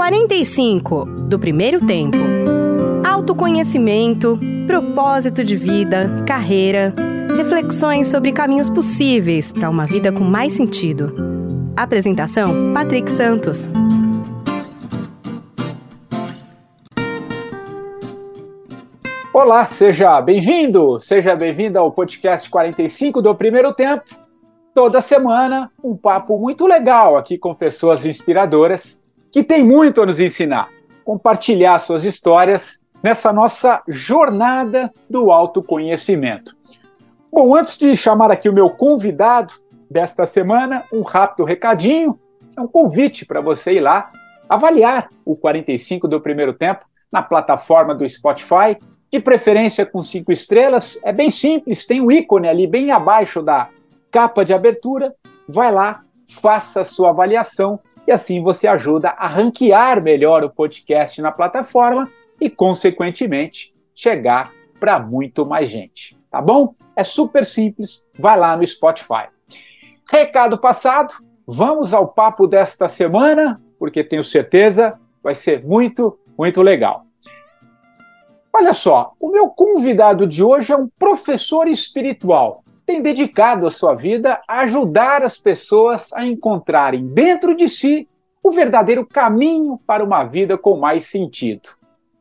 45 0.00 1.04
do 1.28 1.38
primeiro 1.38 1.86
tempo. 1.86 2.16
Autoconhecimento, 3.06 4.40
propósito 4.66 5.44
de 5.44 5.54
vida, 5.54 6.24
carreira, 6.26 6.94
reflexões 7.36 8.08
sobre 8.08 8.32
caminhos 8.32 8.70
possíveis 8.70 9.52
para 9.52 9.68
uma 9.68 9.84
vida 9.84 10.10
com 10.10 10.24
mais 10.24 10.54
sentido. 10.54 11.14
Apresentação: 11.76 12.72
Patrick 12.72 13.10
Santos. 13.10 13.68
Olá, 19.34 19.66
seja 19.66 20.18
bem-vindo, 20.22 20.98
seja 20.98 21.36
bem-vinda 21.36 21.78
ao 21.78 21.92
podcast 21.92 22.48
45 22.48 23.20
do 23.20 23.34
Primeiro 23.34 23.74
Tempo. 23.74 24.04
Toda 24.72 25.02
semana, 25.02 25.70
um 25.84 25.94
papo 25.94 26.38
muito 26.38 26.66
legal 26.66 27.18
aqui 27.18 27.36
com 27.36 27.54
pessoas 27.54 28.06
inspiradoras 28.06 28.99
que 29.32 29.42
têm 29.44 29.64
muito 29.64 30.02
a 30.02 30.06
nos 30.06 30.20
ensinar. 30.20 30.68
Compartilhar 31.04 31.78
suas 31.78 32.04
histórias 32.04 32.80
nessa 33.02 33.32
nossa 33.32 33.82
jornada 33.88 34.92
do 35.08 35.30
autoconhecimento. 35.30 36.56
Bom, 37.32 37.54
antes 37.54 37.78
de 37.78 37.96
chamar 37.96 38.30
aqui 38.30 38.48
o 38.48 38.52
meu 38.52 38.68
convidado 38.70 39.54
desta 39.90 40.26
semana, 40.26 40.84
um 40.92 41.02
rápido 41.02 41.44
recadinho, 41.44 42.18
é 42.56 42.60
um 42.60 42.66
convite 42.66 43.24
para 43.24 43.40
você 43.40 43.74
ir 43.74 43.80
lá 43.80 44.10
avaliar 44.48 45.08
o 45.24 45.36
45 45.36 46.08
do 46.08 46.20
primeiro 46.20 46.52
tempo 46.52 46.84
na 47.10 47.22
plataforma 47.22 47.94
do 47.94 48.08
Spotify 48.08 48.76
de 49.12 49.20
preferência 49.20 49.86
com 49.86 50.02
cinco 50.02 50.32
estrelas. 50.32 51.00
É 51.04 51.12
bem 51.12 51.30
simples, 51.30 51.86
tem 51.86 52.00
um 52.00 52.10
ícone 52.10 52.48
ali 52.48 52.66
bem 52.66 52.90
abaixo 52.90 53.42
da 53.42 53.68
capa 54.10 54.44
de 54.44 54.52
abertura. 54.52 55.14
Vai 55.48 55.72
lá, 55.72 56.02
faça 56.28 56.82
a 56.82 56.84
sua 56.84 57.10
avaliação 57.10 57.80
e 58.10 58.12
assim 58.12 58.42
você 58.42 58.66
ajuda 58.66 59.10
a 59.10 59.28
ranquear 59.28 60.02
melhor 60.02 60.42
o 60.42 60.50
podcast 60.50 61.22
na 61.22 61.30
plataforma 61.30 62.10
e, 62.40 62.50
consequentemente, 62.50 63.72
chegar 63.94 64.50
para 64.80 64.98
muito 64.98 65.46
mais 65.46 65.68
gente. 65.68 66.18
Tá 66.28 66.42
bom? 66.42 66.74
É 66.96 67.04
super 67.04 67.46
simples, 67.46 68.08
vai 68.18 68.36
lá 68.36 68.56
no 68.56 68.66
Spotify. 68.66 69.28
Recado 70.10 70.58
passado, 70.58 71.14
vamos 71.46 71.94
ao 71.94 72.08
papo 72.08 72.48
desta 72.48 72.88
semana, 72.88 73.62
porque 73.78 74.02
tenho 74.02 74.24
certeza 74.24 74.98
vai 75.22 75.36
ser 75.36 75.64
muito, 75.64 76.18
muito 76.36 76.62
legal. 76.62 77.06
Olha 78.52 78.74
só, 78.74 79.12
o 79.20 79.30
meu 79.30 79.50
convidado 79.50 80.26
de 80.26 80.42
hoje 80.42 80.72
é 80.72 80.76
um 80.76 80.88
professor 80.98 81.68
espiritual. 81.68 82.64
Tem 82.90 83.00
dedicado 83.00 83.68
a 83.68 83.70
sua 83.70 83.94
vida 83.94 84.42
a 84.48 84.62
ajudar 84.62 85.22
as 85.22 85.38
pessoas 85.38 86.12
a 86.12 86.26
encontrarem 86.26 87.06
dentro 87.06 87.54
de 87.54 87.68
si 87.68 88.08
o 88.42 88.50
verdadeiro 88.50 89.06
caminho 89.06 89.78
para 89.86 90.02
uma 90.02 90.24
vida 90.24 90.58
com 90.58 90.76
mais 90.76 91.04
sentido. 91.04 91.68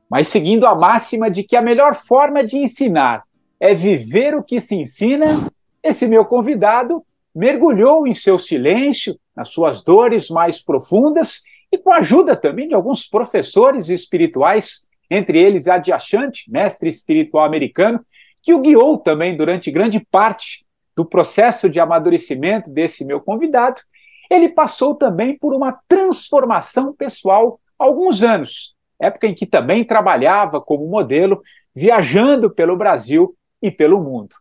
Mas 0.08 0.28
seguindo 0.28 0.68
a 0.68 0.76
máxima 0.76 1.28
de 1.28 1.42
que 1.42 1.56
a 1.56 1.62
melhor 1.64 1.96
forma 1.96 2.44
de 2.44 2.58
ensinar 2.58 3.24
é 3.60 3.74
viver 3.74 4.36
o 4.36 4.44
que 4.44 4.60
se 4.60 4.76
ensina, 4.76 5.50
esse 5.82 6.08
meu 6.08 6.24
convidado 6.24 7.04
mergulhou 7.34 8.06
em 8.06 8.14
seu 8.14 8.38
silêncio, 8.38 9.20
nas 9.36 9.50
suas 9.50 9.84
dores 9.84 10.30
mais 10.30 10.62
profundas 10.62 11.42
e 11.72 11.80
com 11.80 11.92
a 11.92 11.98
ajuda 11.98 12.36
também 12.36 12.68
de 12.68 12.76
alguns 12.76 13.08
professores 13.08 13.90
espirituais 13.90 14.88
entre 15.10 15.40
eles 15.40 15.68
Adyashant, 15.68 16.44
mestre 16.48 16.90
espiritual 16.90 17.44
americano, 17.44 18.06
que 18.42 18.54
o 18.54 18.60
guiou 18.60 18.98
também 18.98 19.36
durante 19.36 19.72
grande 19.72 20.00
parte 20.00 20.66
do 20.96 21.06
processo 21.06 21.70
de 21.70 21.80
amadurecimento 21.80 22.70
desse 22.70 23.06
meu 23.06 23.22
convidado. 23.22 23.82
Ele 24.30 24.50
passou 24.50 24.96
também 24.96 25.38
por 25.38 25.54
uma 25.54 25.80
transformação 25.88 26.94
pessoal 26.94 27.60
há 27.78 27.86
alguns 27.86 28.22
anos, 28.22 28.76
época 29.00 29.28
em 29.28 29.34
que 29.34 29.46
também 29.46 29.84
trabalhava 29.84 30.62
como 30.62 30.88
modelo, 30.88 31.42
viajando 31.76 32.50
pelo 32.50 32.78
Brasil 32.78 33.36
e 33.62 33.72
pelo 33.72 34.02
mundo. 34.02 34.36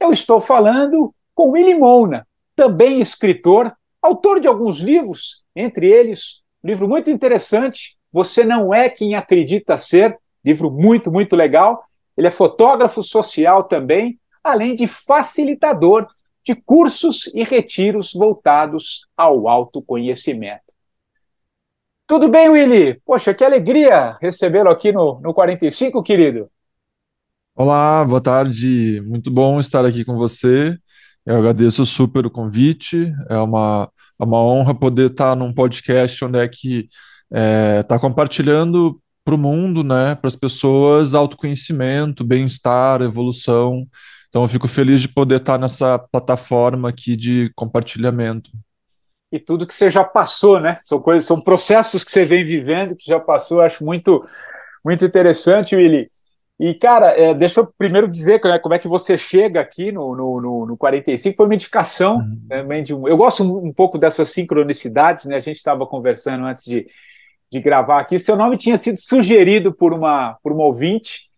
Eu 0.00 0.12
estou 0.12 0.40
falando 0.40 1.14
com 1.34 1.50
Willy 1.50 1.74
Mona, 1.74 2.26
também 2.54 3.00
escritor, 3.00 3.72
autor 4.02 4.40
de 4.40 4.48
alguns 4.48 4.80
livros, 4.80 5.44
entre 5.54 5.88
eles 5.88 6.40
um 6.62 6.68
livro 6.68 6.86
muito 6.86 7.10
interessante, 7.10 7.96
você 8.12 8.44
Não 8.44 8.72
É 8.72 8.90
Quem 8.90 9.14
Acredita 9.14 9.78
Ser, 9.78 10.18
livro 10.44 10.70
muito, 10.70 11.10
muito 11.10 11.34
legal. 11.34 11.82
Ele 12.20 12.26
é 12.26 12.30
fotógrafo 12.30 13.02
social 13.02 13.64
também, 13.64 14.20
além 14.44 14.76
de 14.76 14.86
facilitador 14.86 16.06
de 16.44 16.54
cursos 16.54 17.30
e 17.34 17.44
retiros 17.44 18.12
voltados 18.12 19.08
ao 19.16 19.48
autoconhecimento. 19.48 20.74
Tudo 22.06 22.28
bem, 22.28 22.50
Willy? 22.50 23.00
Poxa, 23.06 23.32
que 23.32 23.42
alegria 23.42 24.18
recebê-lo 24.20 24.68
aqui 24.68 24.92
no, 24.92 25.18
no 25.22 25.32
45, 25.32 26.02
querido. 26.02 26.50
Olá, 27.56 28.04
boa 28.04 28.20
tarde. 28.20 29.00
Muito 29.06 29.30
bom 29.30 29.58
estar 29.58 29.86
aqui 29.86 30.04
com 30.04 30.18
você. 30.18 30.76
Eu 31.24 31.36
agradeço 31.36 31.86
super 31.86 32.26
o 32.26 32.30
convite. 32.30 33.10
É 33.30 33.38
uma, 33.38 33.90
é 34.20 34.24
uma 34.24 34.44
honra 34.44 34.74
poder 34.74 35.10
estar 35.10 35.34
num 35.34 35.54
podcast 35.54 36.22
onde 36.22 36.38
é 36.38 36.46
que 36.46 36.80
está 36.80 36.90
é, 37.32 37.82
tá 37.82 37.98
compartilhando 37.98 39.00
para 39.30 39.34
o 39.36 39.38
mundo, 39.38 39.84
né, 39.84 40.16
para 40.16 40.26
as 40.26 40.34
pessoas, 40.34 41.14
autoconhecimento, 41.14 42.24
bem-estar, 42.24 43.00
evolução. 43.00 43.86
Então, 44.28 44.42
eu 44.42 44.48
fico 44.48 44.66
feliz 44.66 45.00
de 45.00 45.08
poder 45.08 45.36
estar 45.36 45.56
nessa 45.56 45.98
plataforma 45.98 46.88
aqui 46.88 47.14
de 47.14 47.52
compartilhamento. 47.54 48.50
E 49.30 49.38
tudo 49.38 49.68
que 49.68 49.74
você 49.74 49.88
já 49.88 50.02
passou, 50.02 50.58
né? 50.58 50.80
São 50.82 51.00
coisas, 51.00 51.26
são 51.26 51.40
processos 51.40 52.02
que 52.02 52.10
você 52.10 52.24
vem 52.24 52.44
vivendo, 52.44 52.96
que 52.96 53.06
já 53.06 53.20
passou, 53.20 53.58
eu 53.58 53.64
acho 53.64 53.84
muito, 53.84 54.26
muito 54.84 55.04
interessante, 55.04 55.76
Willy. 55.76 56.10
E, 56.58 56.74
cara, 56.74 57.08
é, 57.16 57.32
deixa 57.32 57.60
eu 57.60 57.72
primeiro 57.78 58.08
dizer 58.08 58.40
né, 58.42 58.58
como 58.58 58.74
é 58.74 58.80
que 58.80 58.88
você 58.88 59.16
chega 59.16 59.60
aqui 59.60 59.92
no, 59.92 60.16
no, 60.16 60.40
no, 60.40 60.66
no 60.66 60.76
45. 60.76 61.36
Foi 61.36 61.46
uma 61.46 61.54
indicação 61.54 62.16
uhum. 62.16 62.40
também 62.48 62.82
de 62.82 62.92
um. 62.92 63.06
Eu 63.06 63.16
gosto 63.16 63.44
um 63.44 63.72
pouco 63.72 63.96
dessa 63.96 64.24
sincronicidade, 64.24 65.28
né? 65.28 65.36
A 65.36 65.40
gente 65.40 65.56
estava 65.56 65.86
conversando 65.86 66.44
antes 66.44 66.64
de, 66.64 66.86
de 67.50 67.60
gravar 67.60 68.00
aqui. 68.00 68.18
Seu 68.18 68.36
nome 68.36 68.56
tinha 68.56 68.76
sido 68.76 68.98
sugerido 68.98 69.72
por 69.72 69.92
uma, 69.92 70.38
por 70.42 70.52
uma 70.52 70.64
ouvinte. 70.64 71.30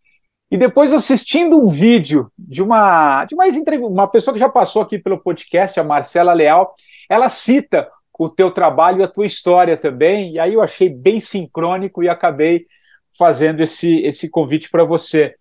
E 0.50 0.56
depois, 0.56 0.92
assistindo 0.92 1.58
um 1.58 1.66
vídeo 1.66 2.30
de 2.38 2.62
uma, 2.62 3.24
de 3.24 3.34
uma, 3.34 3.44
uma 3.86 4.08
pessoa 4.08 4.34
que 4.34 4.40
já 4.40 4.48
passou 4.48 4.82
aqui 4.82 4.98
pelo 4.98 5.18
podcast, 5.18 5.80
a 5.80 5.84
Marcela 5.84 6.34
Leal, 6.34 6.74
ela 7.08 7.30
cita 7.30 7.88
o 8.18 8.28
teu 8.28 8.50
trabalho 8.50 9.00
e 9.00 9.04
a 9.04 9.08
tua 9.08 9.26
história 9.26 9.76
também. 9.76 10.32
E 10.32 10.38
aí 10.38 10.54
eu 10.54 10.62
achei 10.62 10.88
bem 10.88 11.18
sincrônico 11.18 12.02
e 12.02 12.08
acabei 12.08 12.66
fazendo 13.18 13.62
esse, 13.62 14.02
esse 14.02 14.28
convite 14.28 14.70
para 14.70 14.84
você. 14.84 15.34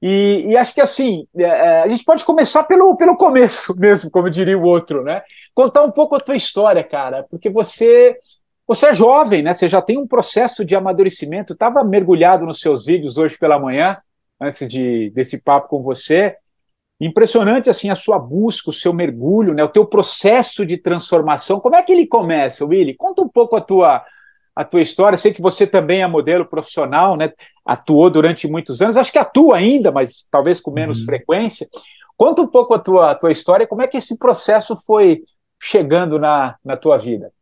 E, 0.00 0.44
e, 0.48 0.56
acho 0.56 0.74
que 0.74 0.80
assim, 0.80 1.26
é, 1.36 1.42
é, 1.44 1.82
a 1.82 1.88
gente 1.88 2.04
pode 2.04 2.24
começar 2.24 2.64
pelo, 2.64 2.96
pelo 2.96 3.16
começo 3.16 3.74
mesmo, 3.78 4.10
como 4.10 4.30
diria 4.30 4.58
o 4.58 4.62
outro, 4.62 5.02
né? 5.02 5.22
Contar 5.54 5.82
um 5.82 5.90
pouco 5.90 6.14
a 6.14 6.20
tua 6.20 6.36
história, 6.36 6.84
cara, 6.84 7.24
porque 7.30 7.48
você 7.48 8.14
você 8.66 8.86
é 8.86 8.94
jovem, 8.94 9.42
né? 9.42 9.52
Você 9.52 9.68
já 9.68 9.82
tem 9.82 9.98
um 9.98 10.06
processo 10.06 10.64
de 10.64 10.74
amadurecimento. 10.74 11.52
Estava 11.52 11.84
mergulhado 11.84 12.46
nos 12.46 12.60
seus 12.60 12.86
vídeos 12.86 13.18
hoje 13.18 13.36
pela 13.38 13.58
manhã, 13.58 13.98
antes 14.40 14.66
de 14.66 15.10
desse 15.10 15.42
papo 15.42 15.68
com 15.68 15.82
você. 15.82 16.36
Impressionante 17.00 17.68
assim 17.68 17.90
a 17.90 17.94
sua 17.94 18.18
busca, 18.18 18.70
o 18.70 18.72
seu 18.72 18.92
mergulho, 18.92 19.52
né? 19.52 19.62
O 19.62 19.68
teu 19.68 19.84
processo 19.84 20.64
de 20.64 20.78
transformação. 20.78 21.60
Como 21.60 21.76
é 21.76 21.82
que 21.82 21.92
ele 21.92 22.06
começa, 22.06 22.64
Willy? 22.64 22.94
Conta 22.94 23.22
um 23.22 23.28
pouco 23.28 23.56
a 23.56 23.60
tua 23.60 24.04
a 24.56 24.64
tua 24.64 24.80
história. 24.80 25.18
Sei 25.18 25.32
que 25.32 25.42
você 25.42 25.66
também 25.66 26.02
é 26.02 26.06
modelo 26.06 26.46
profissional, 26.46 27.16
né? 27.16 27.32
Atuou 27.66 28.08
durante 28.08 28.46
muitos 28.46 28.80
anos. 28.80 28.96
Acho 28.96 29.12
que 29.12 29.18
atua 29.18 29.56
ainda, 29.56 29.90
mas 29.90 30.26
talvez 30.30 30.60
com 30.60 30.70
menos 30.70 31.00
uhum. 31.00 31.06
frequência. 31.06 31.68
Conta 32.16 32.40
um 32.40 32.46
pouco 32.46 32.72
a 32.72 32.78
tua, 32.78 33.10
a 33.10 33.14
tua 33.14 33.32
história. 33.32 33.66
Como 33.66 33.82
é 33.82 33.88
que 33.88 33.96
esse 33.96 34.18
processo 34.18 34.76
foi 34.76 35.22
chegando 35.60 36.18
na, 36.18 36.54
na 36.64 36.76
tua 36.76 36.96
vida? 36.96 37.32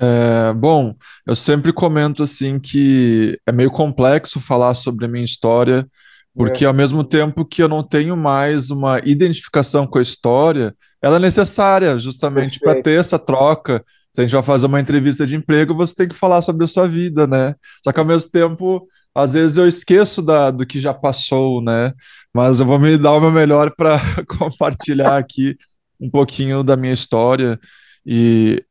É, 0.00 0.52
bom, 0.54 0.94
eu 1.26 1.34
sempre 1.34 1.72
comento 1.72 2.22
assim 2.22 2.58
que 2.58 3.38
é 3.44 3.50
meio 3.50 3.70
complexo 3.70 4.40
falar 4.40 4.74
sobre 4.74 5.04
a 5.04 5.08
minha 5.08 5.24
história, 5.24 5.86
porque 6.34 6.64
é. 6.64 6.68
ao 6.68 6.74
mesmo 6.74 7.02
tempo 7.02 7.44
que 7.44 7.62
eu 7.62 7.68
não 7.68 7.82
tenho 7.82 8.16
mais 8.16 8.70
uma 8.70 9.00
identificação 9.04 9.86
com 9.86 9.98
a 9.98 10.02
história, 10.02 10.74
ela 11.02 11.16
é 11.16 11.18
necessária 11.18 11.98
justamente 11.98 12.60
para 12.60 12.80
ter 12.80 12.98
essa 12.98 13.18
troca. 13.18 13.84
Se 14.12 14.20
a 14.20 14.24
gente 14.24 14.32
vai 14.32 14.42
fazer 14.42 14.66
uma 14.66 14.80
entrevista 14.80 15.26
de 15.26 15.34
emprego, 15.34 15.74
você 15.74 15.94
tem 15.94 16.08
que 16.08 16.14
falar 16.14 16.42
sobre 16.42 16.64
a 16.64 16.68
sua 16.68 16.86
vida, 16.86 17.26
né? 17.26 17.54
Só 17.84 17.92
que 17.92 18.00
ao 18.00 18.06
mesmo 18.06 18.30
tempo, 18.30 18.86
às 19.14 19.32
vezes 19.32 19.56
eu 19.56 19.66
esqueço 19.66 20.22
da, 20.22 20.50
do 20.50 20.64
que 20.64 20.80
já 20.80 20.94
passou, 20.94 21.62
né? 21.62 21.92
Mas 22.32 22.60
eu 22.60 22.66
vou 22.66 22.78
me 22.78 22.96
dar 22.96 23.12
o 23.12 23.20
meu 23.20 23.32
melhor 23.32 23.72
para 23.76 24.00
compartilhar 24.38 25.18
aqui 25.18 25.56
um 26.00 26.08
pouquinho 26.08 26.62
da 26.62 26.76
minha 26.76 26.92
história. 26.92 27.58
E 28.06 28.64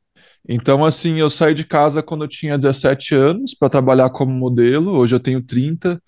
então, 0.47 0.85
assim, 0.85 1.19
eu 1.19 1.29
saí 1.29 1.53
de 1.53 1.65
casa 1.65 2.01
quando 2.01 2.23
eu 2.23 2.27
tinha 2.27 2.57
17 2.57 3.15
anos 3.15 3.53
para 3.53 3.69
trabalhar 3.69 4.09
como 4.09 4.31
modelo, 4.31 4.91
hoje 4.97 5.15
eu 5.15 5.19
tenho 5.19 5.43
30. 5.43 6.01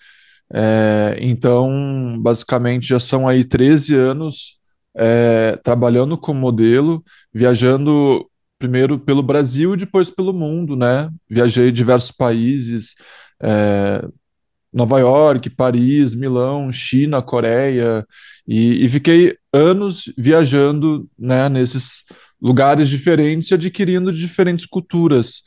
É, 0.54 1.18
então, 1.20 2.18
basicamente, 2.22 2.88
já 2.88 3.00
são 3.00 3.28
aí 3.28 3.44
13 3.46 3.96
anos 3.96 4.60
é, 4.96 5.58
trabalhando 5.64 6.18
como 6.18 6.40
modelo, 6.40 7.04
viajando 7.34 8.26
primeiro 8.58 9.00
pelo 9.00 9.24
Brasil 9.24 9.74
e 9.74 9.78
depois 9.78 10.10
pelo 10.10 10.34
mundo, 10.34 10.76
né? 10.76 11.10
Viajei 11.30 11.72
diversos 11.72 12.12
países, 12.12 12.96
é, 13.42 14.02
Nova 14.72 15.00
York, 15.00 15.50
Paris, 15.52 16.14
Milão, 16.14 16.72
China, 16.72 17.22
Coreia, 17.22 18.06
e, 18.48 18.86
e 18.86 18.90
fiquei 18.90 19.36
anos 19.54 20.12
viajando, 20.18 21.10
né, 21.18 21.50
nesses 21.50 22.04
lugares 22.42 22.88
diferentes 22.88 23.52
e 23.52 23.54
adquirindo 23.54 24.12
diferentes 24.12 24.66
culturas. 24.66 25.44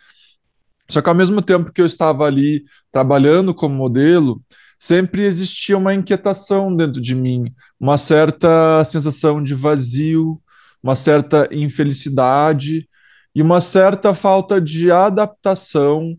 Só 0.91 1.01
que 1.01 1.09
ao 1.09 1.15
mesmo 1.15 1.41
tempo 1.41 1.73
que 1.73 1.81
eu 1.81 1.87
estava 1.87 2.25
ali 2.27 2.65
trabalhando 2.91 3.55
como 3.55 3.75
modelo, 3.75 4.43
sempre 4.79 5.23
existia 5.23 5.79
uma 5.79 5.95
inquietação 5.95 6.75
dentro 6.75 7.01
de 7.01 7.15
mim, 7.15 7.45
uma 7.79 7.97
certa 7.97 8.85
sensação 8.85 9.43
de 9.43 9.55
vazio, 9.55 10.41
uma 10.83 10.97
certa 10.97 11.49
infelicidade 11.53 12.89
e 13.35 13.41
uma 13.41 13.61
certa 13.61 14.15
falta 14.15 14.61
de 14.61 14.91
adaptação 14.91 16.17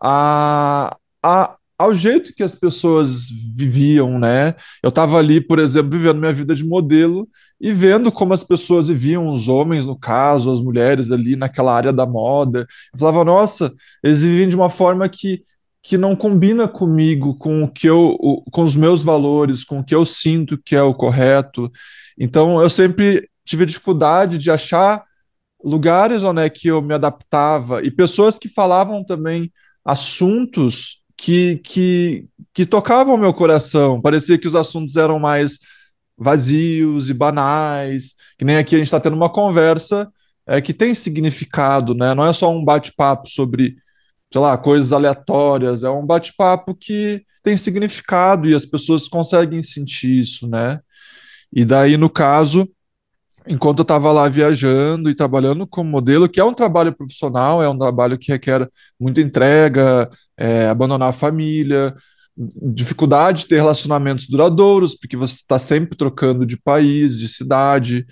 a, 0.00 0.96
a, 1.22 1.56
ao 1.78 1.94
jeito 1.94 2.34
que 2.34 2.42
as 2.42 2.54
pessoas 2.54 3.28
viviam, 3.56 4.18
né? 4.18 4.54
Eu 4.82 4.88
estava 4.88 5.18
ali, 5.18 5.40
por 5.40 5.58
exemplo, 5.58 5.90
vivendo 5.90 6.18
minha 6.18 6.32
vida 6.32 6.54
de 6.54 6.64
modelo 6.64 7.28
e 7.60 7.72
vendo 7.72 8.12
como 8.12 8.32
as 8.32 8.44
pessoas 8.44 8.88
viviam, 8.88 9.32
os 9.32 9.48
homens, 9.48 9.84
no 9.84 9.98
caso, 9.98 10.52
as 10.52 10.60
mulheres 10.60 11.10
ali 11.10 11.34
naquela 11.34 11.74
área 11.74 11.92
da 11.92 12.06
moda. 12.06 12.66
Eu 12.92 12.98
falava, 12.98 13.24
nossa, 13.24 13.74
eles 14.02 14.22
vivem 14.22 14.48
de 14.48 14.54
uma 14.54 14.70
forma 14.70 15.08
que, 15.08 15.42
que 15.82 15.98
não 15.98 16.14
combina 16.14 16.68
comigo, 16.68 17.36
com 17.36 17.64
o 17.64 17.70
que 17.70 17.88
eu, 17.88 18.16
com 18.52 18.62
os 18.62 18.76
meus 18.76 19.02
valores, 19.02 19.64
com 19.64 19.80
o 19.80 19.84
que 19.84 19.94
eu 19.94 20.06
sinto 20.06 20.56
que 20.64 20.76
é 20.76 20.82
o 20.82 20.94
correto. 20.94 21.70
Então, 22.16 22.60
eu 22.62 22.70
sempre 22.70 23.28
tive 23.44 23.66
dificuldade 23.66 24.38
de 24.38 24.50
achar 24.50 25.02
lugares 25.64 26.22
onde 26.22 26.42
é 26.42 26.48
que 26.48 26.68
eu 26.68 26.80
me 26.80 26.94
adaptava 26.94 27.82
e 27.82 27.90
pessoas 27.90 28.38
que 28.38 28.48
falavam 28.48 29.04
também 29.04 29.52
assuntos 29.84 31.02
que, 31.16 31.56
que, 31.64 32.26
que 32.54 32.64
tocavam 32.64 33.16
meu 33.16 33.34
coração. 33.34 34.00
Parecia 34.00 34.38
que 34.38 34.46
os 34.46 34.54
assuntos 34.54 34.96
eram 34.96 35.18
mais 35.18 35.58
vazios 36.18 37.10
e 37.10 37.14
banais, 37.14 38.14
que 38.36 38.44
nem 38.44 38.56
aqui 38.56 38.74
a 38.74 38.78
gente 38.78 38.88
está 38.88 39.00
tendo 39.00 39.16
uma 39.16 39.30
conversa 39.30 40.10
é, 40.46 40.60
que 40.60 40.72
tem 40.72 40.94
significado, 40.94 41.94
né? 41.94 42.14
Não 42.14 42.24
é 42.24 42.32
só 42.32 42.50
um 42.50 42.64
bate-papo 42.64 43.28
sobre, 43.28 43.76
sei 44.32 44.40
lá, 44.40 44.56
coisas 44.56 44.92
aleatórias, 44.92 45.84
é 45.84 45.90
um 45.90 46.04
bate-papo 46.04 46.74
que 46.74 47.22
tem 47.42 47.56
significado 47.56 48.48
e 48.48 48.54
as 48.54 48.66
pessoas 48.66 49.08
conseguem 49.08 49.62
sentir 49.62 50.20
isso, 50.20 50.48
né? 50.48 50.80
E 51.52 51.64
daí, 51.64 51.96
no 51.96 52.10
caso, 52.10 52.68
enquanto 53.46 53.78
eu 53.80 53.82
estava 53.82 54.12
lá 54.12 54.28
viajando 54.28 55.08
e 55.10 55.14
trabalhando 55.14 55.66
como 55.66 55.90
modelo, 55.90 56.28
que 56.28 56.40
é 56.40 56.44
um 56.44 56.52
trabalho 56.54 56.94
profissional, 56.94 57.62
é 57.62 57.68
um 57.68 57.78
trabalho 57.78 58.18
que 58.18 58.32
requer 58.32 58.68
muita 59.00 59.20
entrega, 59.20 60.10
é, 60.36 60.66
abandonar 60.68 61.10
a 61.10 61.12
família, 61.12 61.94
dificuldade 62.62 63.40
de 63.40 63.48
ter 63.48 63.56
relacionamentos 63.56 64.28
duradouros, 64.28 64.94
porque 64.94 65.16
você 65.16 65.34
está 65.34 65.58
sempre 65.58 65.96
trocando 65.96 66.46
de 66.46 66.56
país, 66.56 67.18
de 67.18 67.28
cidade, 67.28 68.06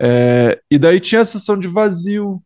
é, 0.00 0.60
e 0.70 0.78
daí 0.78 1.00
tinha 1.00 1.20
a 1.20 1.24
sensação 1.24 1.58
de 1.58 1.68
vazio 1.68 2.42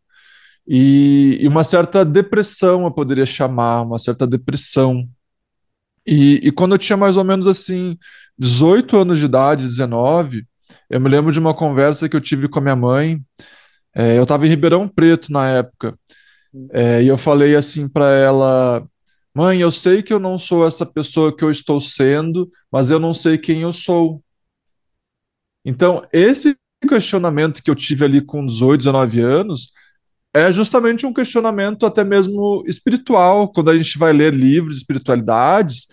e, 0.67 1.37
e, 1.41 1.47
uma 1.47 1.63
certa 1.63 2.03
depressão, 2.03 2.83
eu 2.83 2.91
poderia 2.91 3.25
chamar, 3.25 3.83
uma 3.83 3.97
certa 3.97 4.27
depressão. 4.27 5.07
E, 6.05 6.41
e 6.43 6.51
quando 6.51 6.75
eu 6.75 6.77
tinha 6.77 6.97
mais 6.97 7.15
ou 7.15 7.23
menos 7.23 7.47
assim 7.47 7.97
18 8.37 8.97
anos 8.97 9.19
de 9.19 9.25
idade, 9.25 9.65
19, 9.65 10.45
eu 10.89 10.99
me 10.99 11.09
lembro 11.09 11.31
de 11.31 11.39
uma 11.39 11.53
conversa 11.53 12.09
que 12.09 12.15
eu 12.15 12.21
tive 12.21 12.49
com 12.49 12.59
a 12.59 12.61
minha 12.61 12.75
mãe. 12.75 13.21
É, 13.95 14.17
eu 14.17 14.23
estava 14.23 14.45
em 14.45 14.49
Ribeirão 14.49 14.87
Preto 14.87 15.31
na 15.31 15.49
época. 15.49 15.97
É, 16.71 17.01
e 17.03 17.07
eu 17.07 17.17
falei 17.17 17.55
assim 17.55 17.87
para 17.87 18.11
ela: 18.13 18.85
Mãe, 19.37 19.59
eu 19.59 19.69
sei 19.69 20.01
que 20.01 20.11
eu 20.11 20.17
não 20.17 20.39
sou 20.39 20.65
essa 20.65 20.83
pessoa 20.83 21.31
que 21.31 21.43
eu 21.43 21.51
estou 21.51 21.79
sendo, 21.79 22.49
mas 22.71 22.89
eu 22.89 22.97
não 22.97 23.13
sei 23.13 23.37
quem 23.37 23.61
eu 23.61 23.71
sou. 23.71 24.19
Então, 25.63 26.01
esse 26.11 26.57
questionamento 26.89 27.61
que 27.61 27.69
eu 27.69 27.75
tive 27.75 28.03
ali 28.03 28.19
com 28.19 28.43
18, 28.43 28.79
19 28.79 29.19
anos 29.19 29.71
é 30.33 30.51
justamente 30.51 31.05
um 31.05 31.13
questionamento 31.13 31.85
até 31.85 32.03
mesmo 32.03 32.63
espiritual. 32.65 33.51
Quando 33.53 33.69
a 33.69 33.77
gente 33.77 33.99
vai 33.99 34.11
ler 34.11 34.33
livros 34.33 34.73
de 34.73 34.79
espiritualidades, 34.79 35.85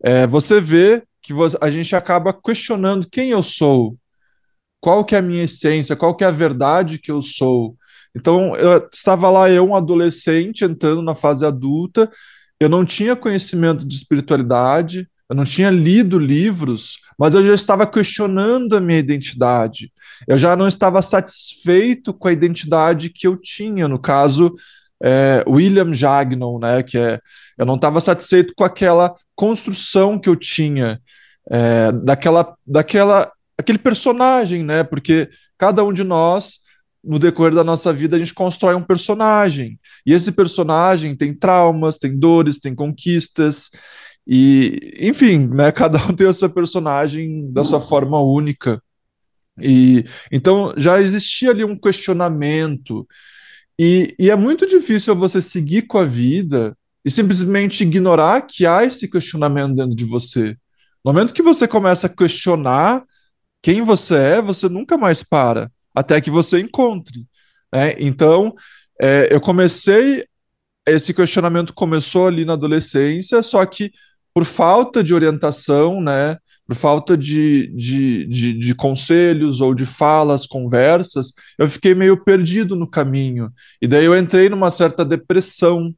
é, 0.00 0.24
você 0.24 0.60
vê 0.60 1.02
que 1.20 1.32
a 1.60 1.70
gente 1.72 1.96
acaba 1.96 2.32
questionando 2.32 3.10
quem 3.10 3.30
eu 3.30 3.42
sou 3.42 3.98
qual 4.80 5.04
que 5.04 5.16
é 5.16 5.18
a 5.18 5.22
minha 5.22 5.42
essência, 5.42 5.96
qual 5.96 6.16
que 6.16 6.22
é 6.22 6.28
a 6.28 6.30
verdade 6.30 7.00
que 7.00 7.10
eu 7.10 7.20
sou. 7.20 7.76
Então, 8.14 8.54
eu, 8.54 8.88
estava 8.92 9.28
lá 9.28 9.50
eu, 9.50 9.66
um 9.66 9.74
adolescente, 9.74 10.64
entrando 10.64 11.02
na 11.02 11.16
fase 11.16 11.44
adulta, 11.44 12.08
eu 12.62 12.68
não 12.68 12.84
tinha 12.84 13.16
conhecimento 13.16 13.86
de 13.86 13.94
espiritualidade, 13.94 15.08
eu 15.28 15.36
não 15.36 15.44
tinha 15.44 15.70
lido 15.70 16.18
livros, 16.18 16.98
mas 17.18 17.34
eu 17.34 17.44
já 17.44 17.54
estava 17.54 17.86
questionando 17.86 18.76
a 18.76 18.80
minha 18.80 18.98
identidade. 18.98 19.92
Eu 20.26 20.38
já 20.38 20.54
não 20.54 20.68
estava 20.68 21.00
satisfeito 21.00 22.12
com 22.12 22.28
a 22.28 22.32
identidade 22.32 23.10
que 23.10 23.26
eu 23.26 23.36
tinha, 23.36 23.88
no 23.88 23.98
caso, 23.98 24.54
é, 25.02 25.42
William 25.46 25.92
Jagnon, 25.92 26.58
né, 26.58 26.82
que 26.82 26.98
é, 26.98 27.18
eu 27.58 27.66
não 27.66 27.76
estava 27.76 28.00
satisfeito 28.00 28.52
com 28.56 28.64
aquela 28.64 29.14
construção 29.34 30.18
que 30.18 30.28
eu 30.28 30.36
tinha, 30.36 31.00
é, 31.50 31.90
daquela, 31.92 32.54
daquela 32.66 33.30
aquele 33.58 33.78
personagem, 33.78 34.62
né? 34.62 34.82
Porque 34.82 35.28
cada 35.56 35.84
um 35.84 35.92
de 35.92 36.04
nós, 36.04 36.60
no 37.02 37.18
decorrer 37.18 37.54
da 37.54 37.64
nossa 37.64 37.92
vida, 37.92 38.16
a 38.16 38.18
gente 38.18 38.34
constrói 38.34 38.74
um 38.74 38.82
personagem. 38.82 39.78
E 40.06 40.12
esse 40.12 40.32
personagem 40.32 41.16
tem 41.16 41.34
traumas, 41.34 41.96
tem 41.96 42.16
dores, 42.16 42.58
tem 42.58 42.74
conquistas. 42.74 43.70
E, 44.26 44.94
enfim, 45.00 45.48
né? 45.48 45.70
Cada 45.72 45.98
um 46.06 46.14
tem 46.14 46.26
o 46.26 46.32
seu 46.32 46.48
personagem 46.48 47.50
da 47.52 47.64
sua 47.64 47.80
forma 47.80 48.20
única. 48.20 48.80
E 49.60 50.04
então 50.30 50.72
já 50.76 51.00
existia 51.00 51.50
ali 51.50 51.64
um 51.64 51.78
questionamento. 51.78 53.06
E, 53.78 54.14
e 54.18 54.30
é 54.30 54.36
muito 54.36 54.66
difícil 54.66 55.14
você 55.16 55.42
seguir 55.42 55.82
com 55.82 55.98
a 55.98 56.04
vida 56.04 56.76
e 57.04 57.10
simplesmente 57.10 57.82
ignorar 57.82 58.42
que 58.42 58.64
há 58.64 58.84
esse 58.84 59.10
questionamento 59.10 59.74
dentro 59.74 59.96
de 59.96 60.04
você. 60.04 60.56
No 61.04 61.12
momento 61.12 61.34
que 61.34 61.42
você 61.42 61.66
começa 61.66 62.06
a 62.06 62.10
questionar 62.10 63.02
quem 63.60 63.82
você 63.82 64.14
é, 64.14 64.42
você 64.42 64.68
nunca 64.68 64.96
mais 64.96 65.22
para, 65.22 65.70
até 65.94 66.20
que 66.20 66.30
você 66.30 66.60
encontre. 66.60 67.26
Né? 67.72 67.94
Então, 67.98 68.54
é, 69.00 69.28
eu 69.30 69.40
comecei, 69.40 70.24
esse 70.86 71.12
questionamento 71.14 71.74
começou 71.74 72.26
ali 72.26 72.44
na 72.44 72.52
adolescência, 72.54 73.42
só 73.42 73.64
que 73.64 73.90
por 74.34 74.44
falta 74.44 75.02
de 75.02 75.12
orientação, 75.12 76.00
né, 76.00 76.38
por 76.66 76.74
falta 76.74 77.16
de, 77.16 77.66
de, 77.74 78.26
de, 78.26 78.54
de, 78.54 78.74
conselhos 78.74 79.60
ou 79.60 79.74
de 79.74 79.84
falas, 79.84 80.46
conversas, 80.46 81.32
eu 81.58 81.68
fiquei 81.68 81.94
meio 81.94 82.22
perdido 82.22 82.76
no 82.76 82.88
caminho. 82.88 83.50
E 83.80 83.86
daí 83.86 84.04
eu 84.04 84.16
entrei 84.16 84.48
numa 84.48 84.70
certa 84.70 85.04
depressão. 85.04 85.94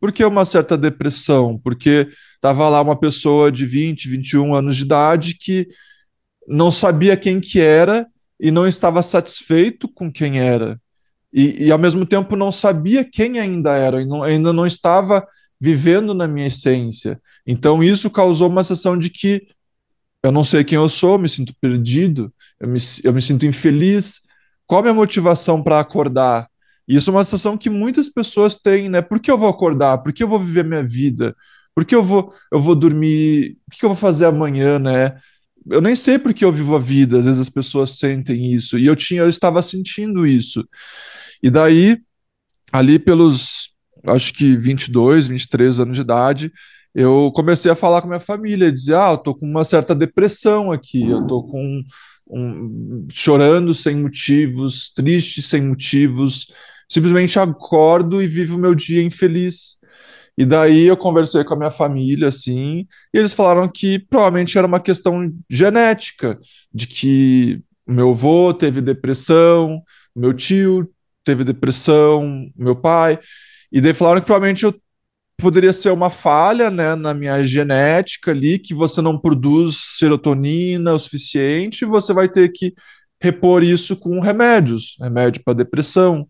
Por 0.00 0.10
que 0.12 0.24
uma 0.24 0.44
certa 0.44 0.76
depressão? 0.76 1.60
Porque 1.62 2.08
estava 2.34 2.68
lá 2.68 2.80
uma 2.80 2.98
pessoa 2.98 3.52
de 3.52 3.66
20, 3.66 4.08
21 4.08 4.54
anos 4.54 4.76
de 4.76 4.82
idade 4.82 5.36
que 5.38 5.68
não 6.48 6.70
sabia 6.70 7.16
quem 7.16 7.40
que 7.40 7.60
era 7.60 8.06
e 8.38 8.50
não 8.50 8.66
estava 8.66 9.02
satisfeito 9.02 9.88
com 9.88 10.10
quem 10.10 10.40
era. 10.40 10.80
E, 11.32 11.66
e 11.66 11.70
ao 11.70 11.78
mesmo 11.78 12.06
tempo 12.06 12.36
não 12.36 12.50
sabia 12.52 13.04
quem 13.04 13.38
ainda 13.38 13.76
era, 13.76 14.00
e 14.00 14.06
não, 14.06 14.22
ainda 14.22 14.52
não 14.52 14.66
estava 14.66 15.26
vivendo 15.60 16.14
na 16.14 16.26
minha 16.26 16.46
essência. 16.46 17.20
Então 17.46 17.82
isso 17.82 18.10
causou 18.10 18.48
uma 18.48 18.62
sensação 18.62 18.98
de 18.98 19.10
que 19.10 19.46
eu 20.22 20.32
não 20.32 20.44
sei 20.44 20.64
quem 20.64 20.76
eu 20.76 20.88
sou, 20.88 21.18
me 21.18 21.28
sinto 21.28 21.54
perdido, 21.60 22.32
eu 22.58 22.68
me, 22.68 22.78
eu 23.04 23.12
me 23.12 23.22
sinto 23.22 23.46
infeliz. 23.46 24.20
Qual 24.66 24.80
a 24.80 24.82
minha 24.82 24.94
motivação 24.94 25.62
para 25.62 25.78
acordar? 25.78 26.48
Isso 26.88 27.10
é 27.10 27.12
uma 27.12 27.24
sensação 27.24 27.56
que 27.56 27.70
muitas 27.70 28.08
pessoas 28.08 28.56
têm, 28.56 28.88
né? 28.88 29.02
Por 29.02 29.20
que 29.20 29.30
eu 29.30 29.38
vou 29.38 29.48
acordar? 29.48 29.98
Por 29.98 30.12
que 30.12 30.22
eu 30.22 30.28
vou 30.28 30.40
viver 30.40 30.64
minha 30.64 30.82
vida? 30.82 31.34
Por 31.74 31.84
que 31.84 31.94
eu 31.94 32.02
vou, 32.02 32.32
eu 32.52 32.60
vou 32.60 32.74
dormir? 32.74 33.58
O 33.68 33.76
que 33.76 33.84
eu 33.84 33.90
vou 33.90 33.96
fazer 33.96 34.26
amanhã, 34.26 34.78
né? 34.78 35.16
Eu 35.70 35.80
nem 35.80 35.96
sei 35.96 36.18
porque 36.18 36.44
eu 36.44 36.52
vivo 36.52 36.76
a 36.76 36.78
vida, 36.78 37.18
às 37.18 37.24
vezes 37.24 37.40
as 37.40 37.48
pessoas 37.48 37.98
sentem 37.98 38.52
isso, 38.52 38.78
e 38.78 38.86
eu 38.86 38.96
tinha, 38.96 39.22
eu 39.22 39.28
estava 39.28 39.62
sentindo 39.62 40.26
isso. 40.26 40.66
E 41.42 41.50
daí, 41.50 41.98
ali 42.72 42.98
pelos, 42.98 43.72
acho 44.04 44.32
que 44.32 44.56
22, 44.56 45.28
23 45.28 45.80
anos 45.80 45.96
de 45.96 46.02
idade, 46.02 46.52
eu 46.94 47.30
comecei 47.34 47.70
a 47.70 47.74
falar 47.74 48.00
com 48.00 48.08
minha 48.08 48.20
família, 48.20 48.72
dizer, 48.72 48.94
ah, 48.96 49.12
eu 49.12 49.18
tô 49.18 49.34
com 49.34 49.46
uma 49.46 49.64
certa 49.64 49.94
depressão 49.94 50.72
aqui, 50.72 51.06
eu 51.08 51.26
tô 51.26 51.42
com 51.42 51.82
um, 52.28 53.06
chorando 53.10 53.74
sem 53.74 53.96
motivos, 53.96 54.90
triste 54.94 55.42
sem 55.42 55.62
motivos, 55.62 56.46
simplesmente 56.88 57.38
acordo 57.38 58.22
e 58.22 58.26
vivo 58.26 58.56
o 58.56 58.60
meu 58.60 58.74
dia 58.74 59.02
infeliz. 59.02 59.75
E 60.36 60.44
daí 60.44 60.84
eu 60.86 60.96
conversei 60.96 61.42
com 61.44 61.54
a 61.54 61.56
minha 61.56 61.70
família, 61.70 62.28
assim, 62.28 62.86
e 63.12 63.18
eles 63.18 63.32
falaram 63.32 63.68
que 63.68 63.98
provavelmente 63.98 64.56
era 64.58 64.66
uma 64.66 64.80
questão 64.80 65.32
genética, 65.48 66.38
de 66.72 66.86
que 66.86 67.62
meu 67.86 68.10
avô 68.10 68.52
teve 68.52 68.80
depressão, 68.80 69.82
meu 70.14 70.34
tio 70.34 70.90
teve 71.24 71.42
depressão, 71.42 72.50
meu 72.56 72.76
pai, 72.76 73.18
e 73.72 73.80
daí 73.80 73.94
falaram 73.94 74.20
que 74.20 74.26
provavelmente 74.26 74.64
eu 74.64 74.74
poderia 75.38 75.72
ser 75.72 75.90
uma 75.90 76.10
falha, 76.10 76.70
né, 76.70 76.94
na 76.94 77.12
minha 77.12 77.44
genética 77.44 78.30
ali, 78.30 78.58
que 78.58 78.74
você 78.74 79.02
não 79.02 79.18
produz 79.18 79.76
serotonina 79.98 80.94
o 80.94 80.98
suficiente, 80.98 81.84
você 81.84 82.12
vai 82.12 82.28
ter 82.28 82.50
que 82.50 82.74
repor 83.20 83.62
isso 83.62 83.96
com 83.96 84.20
remédios, 84.20 84.96
remédio 85.00 85.42
para 85.44 85.54
depressão. 85.54 86.28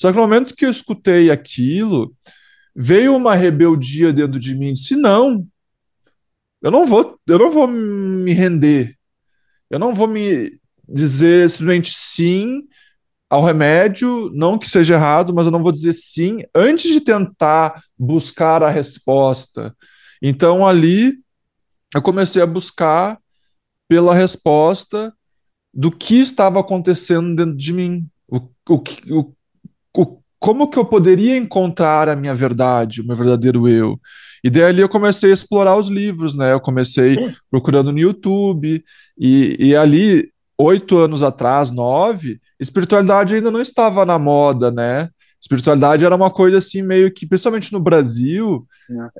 Só 0.00 0.10
que 0.10 0.16
no 0.16 0.22
momento 0.22 0.54
que 0.54 0.64
eu 0.64 0.70
escutei 0.70 1.30
aquilo, 1.30 2.14
veio 2.80 3.16
uma 3.16 3.34
rebeldia 3.34 4.12
dentro 4.12 4.38
de 4.38 4.54
mim, 4.54 4.72
disse 4.72 4.94
não, 4.94 5.44
eu 6.62 6.70
não 6.70 6.86
vou, 6.86 7.18
eu 7.26 7.36
não 7.36 7.50
vou 7.50 7.66
me 7.66 8.32
render. 8.32 8.96
Eu 9.68 9.80
não 9.80 9.92
vou 9.92 10.06
me 10.06 10.60
dizer 10.88 11.50
simplesmente 11.50 11.92
sim 11.92 12.62
ao 13.28 13.44
remédio, 13.44 14.30
não 14.32 14.56
que 14.56 14.66
seja 14.66 14.94
errado, 14.94 15.34
mas 15.34 15.44
eu 15.44 15.50
não 15.50 15.62
vou 15.62 15.72
dizer 15.72 15.92
sim 15.92 16.38
antes 16.54 16.90
de 16.90 17.00
tentar 17.00 17.82
buscar 17.98 18.62
a 18.62 18.70
resposta. 18.70 19.76
Então 20.22 20.66
ali 20.66 21.18
eu 21.92 22.00
comecei 22.00 22.40
a 22.40 22.46
buscar 22.46 23.18
pela 23.88 24.14
resposta 24.14 25.12
do 25.74 25.90
que 25.90 26.20
estava 26.20 26.60
acontecendo 26.60 27.34
dentro 27.34 27.56
de 27.56 27.72
mim. 27.72 28.08
O, 28.28 28.36
o, 28.36 28.82
o, 29.10 29.20
o, 29.20 29.34
como 30.38 30.68
que 30.68 30.78
eu 30.78 30.84
poderia 30.84 31.36
encontrar 31.36 32.08
a 32.08 32.16
minha 32.16 32.34
verdade, 32.34 33.00
o 33.00 33.06
meu 33.06 33.16
verdadeiro 33.16 33.68
eu? 33.68 33.98
E 34.42 34.48
daí 34.48 34.62
ali 34.62 34.80
eu 34.80 34.88
comecei 34.88 35.30
a 35.30 35.34
explorar 35.34 35.76
os 35.76 35.88
livros, 35.88 36.36
né? 36.36 36.52
Eu 36.52 36.60
comecei 36.60 37.16
procurando 37.50 37.92
no 37.92 37.98
YouTube, 37.98 38.84
e, 39.18 39.56
e 39.58 39.76
ali, 39.76 40.30
oito 40.56 40.96
anos 40.98 41.22
atrás, 41.22 41.70
nove, 41.70 42.40
espiritualidade 42.60 43.34
ainda 43.34 43.50
não 43.50 43.60
estava 43.60 44.04
na 44.04 44.18
moda, 44.18 44.70
né? 44.70 45.10
Espiritualidade 45.40 46.04
era 46.04 46.14
uma 46.14 46.30
coisa 46.30 46.58
assim, 46.58 46.82
meio 46.82 47.12
que, 47.12 47.26
principalmente 47.26 47.72
no 47.72 47.80
Brasil, 47.80 48.66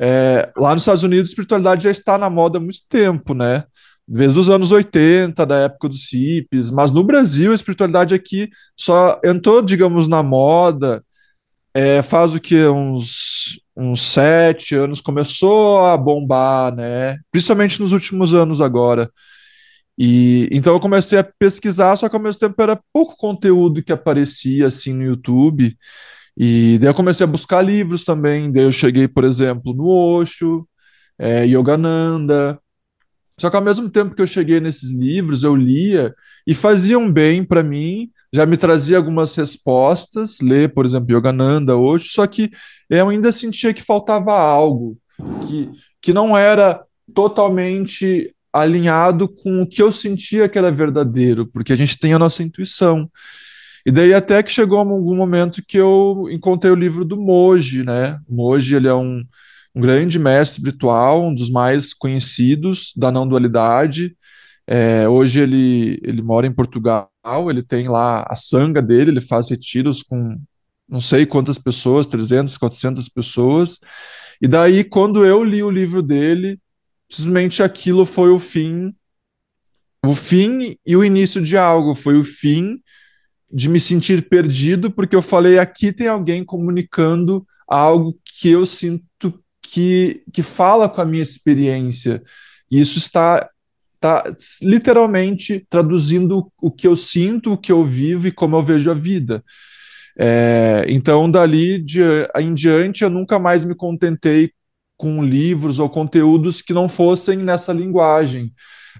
é, 0.00 0.50
lá 0.56 0.72
nos 0.72 0.82
Estados 0.82 1.02
Unidos, 1.02 1.28
espiritualidade 1.28 1.84
já 1.84 1.90
está 1.90 2.18
na 2.18 2.28
moda 2.28 2.58
há 2.58 2.60
muito 2.60 2.80
tempo, 2.88 3.34
né? 3.34 3.64
Desde 4.06 4.38
os 4.38 4.48
anos 4.48 4.72
80, 4.72 5.44
da 5.44 5.56
época 5.56 5.88
dos 5.88 6.12
hippies, 6.12 6.70
mas 6.70 6.90
no 6.90 7.04
Brasil 7.04 7.52
a 7.52 7.54
espiritualidade 7.54 8.14
aqui 8.14 8.48
só 8.76 9.20
entrou, 9.22 9.60
digamos, 9.60 10.08
na 10.08 10.22
moda 10.22 11.04
é, 11.74 12.02
faz 12.02 12.34
o 12.34 12.40
que? 12.40 12.66
Uns, 12.66 13.60
uns 13.76 14.02
sete 14.02 14.74
anos, 14.74 15.00
começou 15.00 15.84
a 15.84 15.96
bombar, 15.96 16.74
né? 16.74 17.18
Principalmente 17.30 17.80
nos 17.80 17.92
últimos 17.92 18.34
anos 18.34 18.60
agora. 18.60 19.10
E 19.98 20.48
então 20.52 20.74
eu 20.74 20.80
comecei 20.80 21.18
a 21.18 21.24
pesquisar, 21.24 21.96
só 21.96 22.08
que 22.08 22.14
ao 22.14 22.22
mesmo 22.22 22.38
tempo 22.40 22.60
era 22.62 22.80
pouco 22.92 23.16
conteúdo 23.16 23.82
que 23.82 23.92
aparecia 23.92 24.68
assim 24.68 24.92
no 24.92 25.02
YouTube. 25.02 25.76
E 26.36 26.78
daí 26.80 26.88
eu 26.90 26.94
comecei 26.94 27.24
a 27.24 27.26
buscar 27.26 27.62
livros 27.62 28.04
também. 28.04 28.50
Daí 28.52 28.62
eu 28.62 28.72
cheguei, 28.72 29.08
por 29.08 29.24
exemplo, 29.24 29.74
no 29.74 29.88
Osho, 29.88 30.68
é, 31.18 31.44
Yogananda. 31.46 32.60
Só 33.38 33.50
que 33.50 33.56
ao 33.56 33.62
mesmo 33.62 33.90
tempo 33.90 34.14
que 34.14 34.22
eu 34.22 34.26
cheguei 34.26 34.60
nesses 34.60 34.90
livros, 34.90 35.42
eu 35.42 35.54
lia 35.56 36.14
e 36.46 36.54
faziam 36.54 37.12
bem 37.12 37.42
para 37.44 37.62
mim, 37.62 38.10
já 38.32 38.44
me 38.44 38.56
trazia 38.56 38.96
algumas 38.96 39.34
respostas, 39.34 40.40
ler, 40.40 40.72
por 40.72 40.84
exemplo, 40.84 41.14
Yogananda 41.14 41.76
hoje, 41.76 42.08
só 42.10 42.26
que 42.26 42.50
eu 42.88 43.08
ainda 43.08 43.32
sentia 43.32 43.72
que 43.72 43.82
faltava 43.82 44.32
algo, 44.32 44.98
que, 45.46 45.70
que 46.00 46.12
não 46.12 46.36
era 46.36 46.82
totalmente 47.14 48.34
alinhado 48.52 49.28
com 49.28 49.62
o 49.62 49.66
que 49.66 49.82
eu 49.82 49.92
sentia 49.92 50.48
que 50.48 50.58
era 50.58 50.70
verdadeiro, 50.70 51.46
porque 51.46 51.72
a 51.72 51.76
gente 51.76 51.98
tem 51.98 52.12
a 52.12 52.18
nossa 52.18 52.42
intuição. 52.42 53.10
E 53.86 53.90
daí 53.90 54.12
até 54.12 54.42
que 54.42 54.50
chegou 54.50 54.78
algum 54.78 55.16
momento 55.16 55.62
que 55.66 55.78
eu 55.78 56.28
encontrei 56.30 56.70
o 56.70 56.76
livro 56.76 57.04
do 57.04 57.16
Moji, 57.16 57.84
né? 57.84 58.18
O 58.28 58.34
Moji, 58.34 58.74
ele 58.74 58.88
é 58.88 58.94
um, 58.94 59.24
um 59.74 59.80
grande 59.80 60.18
mestre 60.18 60.58
espiritual, 60.58 61.24
um 61.24 61.34
dos 61.34 61.50
mais 61.50 61.94
conhecidos 61.94 62.92
da 62.96 63.10
não 63.10 63.26
dualidade, 63.26 64.14
é, 64.70 65.08
hoje 65.08 65.40
ele, 65.40 65.98
ele 66.02 66.20
mora 66.20 66.46
em 66.46 66.52
Portugal, 66.52 67.10
ele 67.50 67.62
tem 67.62 67.88
lá 67.88 68.24
a 68.28 68.34
sanga 68.34 68.80
dele, 68.80 69.10
ele 69.10 69.20
faz 69.20 69.50
retiros 69.50 70.02
com 70.02 70.40
não 70.88 71.00
sei 71.00 71.26
quantas 71.26 71.58
pessoas, 71.58 72.06
300, 72.06 72.56
400 72.56 73.08
pessoas. 73.08 73.78
E 74.40 74.48
daí, 74.48 74.82
quando 74.82 75.24
eu 75.24 75.44
li 75.44 75.62
o 75.62 75.70
livro 75.70 76.02
dele, 76.02 76.58
simplesmente 77.10 77.62
aquilo 77.62 78.06
foi 78.06 78.30
o 78.30 78.38
fim, 78.38 78.94
o 80.04 80.14
fim 80.14 80.76
e 80.86 80.96
o 80.96 81.04
início 81.04 81.42
de 81.42 81.56
algo, 81.56 81.94
foi 81.94 82.16
o 82.16 82.24
fim 82.24 82.80
de 83.50 83.68
me 83.68 83.80
sentir 83.80 84.28
perdido, 84.28 84.90
porque 84.90 85.16
eu 85.16 85.22
falei, 85.22 85.58
aqui 85.58 85.92
tem 85.92 86.06
alguém 86.06 86.44
comunicando 86.44 87.46
algo 87.66 88.18
que 88.24 88.48
eu 88.50 88.64
sinto 88.64 89.42
que, 89.60 90.22
que 90.32 90.42
fala 90.42 90.88
com 90.88 91.00
a 91.00 91.04
minha 91.04 91.22
experiência. 91.22 92.22
E 92.70 92.80
isso 92.80 92.98
está 92.98 93.48
tá 94.00 94.24
literalmente 94.62 95.66
traduzindo 95.68 96.50
o 96.60 96.70
que 96.70 96.86
eu 96.86 96.96
sinto, 96.96 97.52
o 97.52 97.58
que 97.58 97.72
eu 97.72 97.84
vivo 97.84 98.26
e 98.28 98.32
como 98.32 98.56
eu 98.56 98.62
vejo 98.62 98.90
a 98.90 98.94
vida. 98.94 99.44
É, 100.18 100.84
então, 100.88 101.30
dali 101.30 101.78
de, 101.78 102.00
em 102.36 102.52
diante, 102.54 103.04
eu 103.04 103.10
nunca 103.10 103.38
mais 103.38 103.64
me 103.64 103.74
contentei 103.74 104.50
com 104.96 105.22
livros 105.22 105.78
ou 105.78 105.88
conteúdos 105.88 106.60
que 106.60 106.72
não 106.72 106.88
fossem 106.88 107.38
nessa 107.38 107.72
linguagem. 107.72 108.52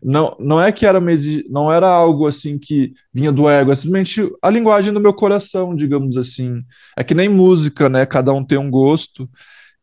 Não, 0.02 0.36
não 0.38 0.60
é 0.60 0.70
que 0.70 0.86
era 0.86 1.00
uma, 1.00 1.10
não 1.50 1.72
era 1.72 1.88
algo 1.88 2.28
assim 2.28 2.56
que 2.56 2.92
vinha 3.12 3.32
do 3.32 3.48
ego, 3.48 3.72
é 3.72 3.74
simplesmente 3.74 4.32
a 4.40 4.48
linguagem 4.48 4.92
do 4.92 5.00
meu 5.00 5.12
coração, 5.12 5.74
digamos 5.74 6.16
assim. 6.16 6.62
É 6.96 7.02
que 7.02 7.14
nem 7.14 7.28
música, 7.28 7.88
né? 7.88 8.06
Cada 8.06 8.32
um 8.32 8.44
tem 8.44 8.58
um 8.58 8.70
gosto. 8.70 9.28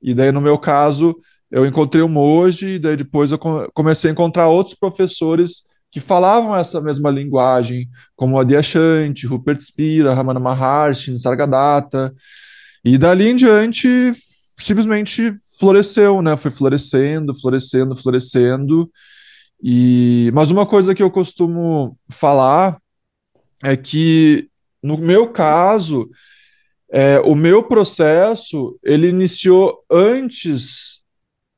E 0.02 0.14
daí, 0.14 0.32
no 0.32 0.40
meu 0.40 0.58
caso, 0.58 1.16
eu 1.56 1.66
encontrei 1.66 2.04
o 2.04 2.10
Moji, 2.10 2.72
e 2.72 2.80
daí 2.80 2.98
depois 2.98 3.32
eu 3.32 3.40
comecei 3.74 4.10
a 4.10 4.12
encontrar 4.12 4.50
outros 4.50 4.76
professores 4.76 5.64
que 5.90 6.02
falavam 6.02 6.54
essa 6.54 6.82
mesma 6.82 7.10
linguagem, 7.10 7.88
como 8.14 8.38
Adyashanti, 8.38 9.26
Rupert 9.26 9.62
Spira, 9.62 10.14
Ramana 10.14 10.38
Maharshi, 10.38 11.12
Nisargadatta, 11.12 12.14
e 12.84 12.98
dali 12.98 13.30
em 13.30 13.38
diante 13.38 14.12
simplesmente 14.58 15.34
floresceu, 15.58 16.22
né? 16.22 16.36
Foi 16.36 16.52
florescendo, 16.52 17.34
florescendo, 17.34 17.96
florescendo. 17.96 18.92
E 19.64 20.30
mas 20.34 20.52
uma 20.52 20.66
coisa 20.66 20.94
que 20.94 21.02
eu 21.02 21.10
costumo 21.10 21.98
falar 22.10 22.78
é 23.64 23.78
que 23.78 24.50
no 24.84 24.98
meu 24.98 25.30
caso, 25.32 26.10
é, 26.92 27.18
o 27.22 27.34
meu 27.34 27.64
processo 27.64 28.78
ele 28.84 29.08
iniciou 29.08 29.84
antes 29.90 30.95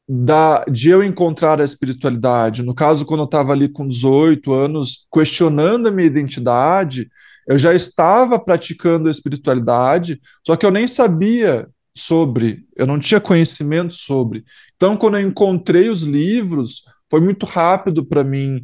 da, 0.08 0.64
de 0.66 0.90
eu 0.90 1.04
encontrar 1.04 1.60
a 1.60 1.66
espiritualidade. 1.66 2.64
No 2.64 2.74
caso, 2.74 3.06
quando 3.06 3.22
eu 3.22 3.26
estava 3.26 3.52
ali 3.52 3.68
com 3.68 3.88
18 3.88 4.54
anos, 4.54 5.06
questionando 5.12 5.88
a 5.88 5.92
minha 5.92 6.08
identidade, 6.08 7.10
eu 7.48 7.58
já 7.58 7.74
estava 7.74 8.40
praticando 8.40 9.08
a 9.08 9.12
espiritualidade, 9.12 10.22
só 10.46 10.56
que 10.56 10.66
eu 10.66 10.72
nem 10.72 10.88
sabia 10.88 11.68
sobre, 11.96 12.66
eu 12.76 12.86
não 12.86 13.00
tinha 13.00 13.20
conhecimento 13.20 13.94
sobre. 13.94 14.46
Então, 14.76 14.96
quando 14.96 15.18
eu 15.18 15.28
encontrei 15.28 15.90
os 15.90 16.04
livros, 16.04 16.84
foi 17.10 17.20
muito 17.20 17.46
rápido 17.46 18.06
para 18.06 18.24
mim. 18.24 18.64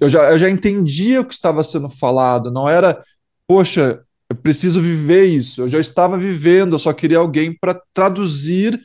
Eu 0.00 0.08
já, 0.08 0.32
eu 0.32 0.38
já 0.38 0.50
entendia 0.50 1.20
o 1.20 1.24
que 1.24 1.34
estava 1.34 1.62
sendo 1.62 1.88
falado, 1.88 2.50
não 2.50 2.68
era, 2.68 3.02
poxa, 3.46 4.02
eu 4.28 4.36
preciso 4.36 4.80
viver 4.80 5.26
isso. 5.26 5.62
Eu 5.62 5.70
já 5.70 5.78
estava 5.78 6.18
vivendo, 6.18 6.74
eu 6.74 6.78
só 6.78 6.92
queria 6.92 7.18
alguém 7.18 7.56
para 7.56 7.80
traduzir 7.92 8.80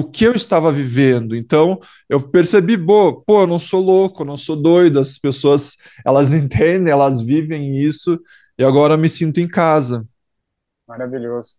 o 0.00 0.10
que 0.10 0.24
eu 0.24 0.34
estava 0.34 0.72
vivendo. 0.72 1.36
Então, 1.36 1.78
eu 2.08 2.20
percebi, 2.20 2.76
pô, 2.76 3.22
pô, 3.22 3.42
eu 3.42 3.46
não 3.46 3.58
sou 3.58 3.80
louco, 3.80 4.22
eu 4.22 4.26
não 4.26 4.36
sou 4.36 4.56
doido, 4.56 4.98
as 4.98 5.18
pessoas, 5.18 5.76
elas 6.04 6.32
entendem, 6.34 6.92
elas 6.92 7.20
vivem 7.20 7.76
isso, 7.76 8.20
e 8.58 8.64
agora 8.64 8.94
eu 8.94 8.98
me 8.98 9.08
sinto 9.08 9.40
em 9.40 9.48
casa. 9.48 10.06
Maravilhoso. 10.88 11.54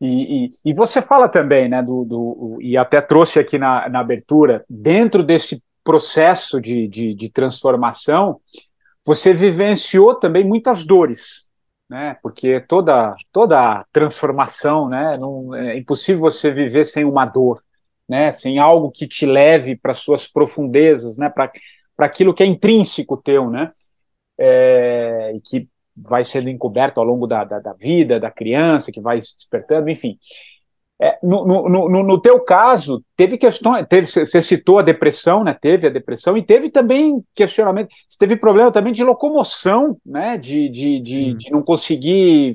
E, 0.00 0.46
e, 0.46 0.50
e 0.70 0.74
você 0.74 1.02
fala 1.02 1.28
também, 1.28 1.68
né, 1.68 1.82
do, 1.82 2.04
do, 2.04 2.58
e 2.60 2.76
até 2.76 3.00
trouxe 3.00 3.38
aqui 3.38 3.58
na, 3.58 3.88
na 3.88 4.00
abertura, 4.00 4.64
dentro 4.68 5.22
desse 5.22 5.62
processo 5.84 6.60
de, 6.60 6.88
de, 6.88 7.14
de 7.14 7.30
transformação, 7.30 8.40
você 9.04 9.32
vivenciou 9.34 10.14
também 10.14 10.46
muitas 10.46 10.84
dores, 10.84 11.48
né? 11.88 12.16
Porque 12.22 12.60
toda 12.60 13.14
toda 13.32 13.84
transformação, 13.92 14.88
né? 14.88 15.16
Não, 15.18 15.54
é 15.54 15.76
impossível 15.76 16.20
você 16.20 16.50
viver 16.50 16.84
sem 16.84 17.04
uma 17.04 17.24
dor, 17.26 17.62
né? 18.10 18.32
Sem 18.32 18.58
algo 18.58 18.90
que 18.90 19.06
te 19.06 19.24
leve 19.24 19.76
para 19.76 19.94
suas 19.94 20.26
profundezas, 20.26 21.16
né? 21.16 21.30
Para 21.30 21.52
aquilo 22.00 22.34
que 22.34 22.42
é 22.42 22.46
intrínseco 22.46 23.16
teu, 23.16 23.48
né? 23.48 23.70
É, 24.36 25.32
e 25.36 25.40
que 25.40 25.68
vai 25.96 26.24
sendo 26.24 26.50
encoberto 26.50 26.98
ao 26.98 27.06
longo 27.06 27.24
da, 27.24 27.44
da, 27.44 27.60
da, 27.60 27.72
vida 27.72 28.18
da 28.18 28.30
criança, 28.30 28.90
que 28.90 29.00
vai 29.00 29.20
se 29.22 29.36
despertando, 29.36 29.88
enfim. 29.88 30.18
É, 31.00 31.18
no, 31.22 31.46
no, 31.46 31.88
no, 31.88 32.02
no, 32.02 32.20
teu 32.20 32.40
caso, 32.40 33.02
teve 33.16 33.38
questões, 33.38 33.86
teve, 33.88 34.06
você 34.06 34.42
citou 34.42 34.80
a 34.80 34.82
depressão, 34.82 35.44
né? 35.44 35.56
Teve 35.58 35.86
a 35.86 35.90
depressão 35.90 36.36
e 36.36 36.42
teve 36.42 36.68
também 36.68 37.24
questionamento, 37.34 37.90
você 38.08 38.18
teve 38.18 38.36
problema 38.36 38.72
também 38.72 38.92
de 38.92 39.04
locomoção, 39.04 39.96
né? 40.04 40.36
De, 40.36 40.68
de, 40.68 41.00
de, 41.00 41.34
de, 41.34 41.50
não 41.50 41.62
conseguir 41.62 42.54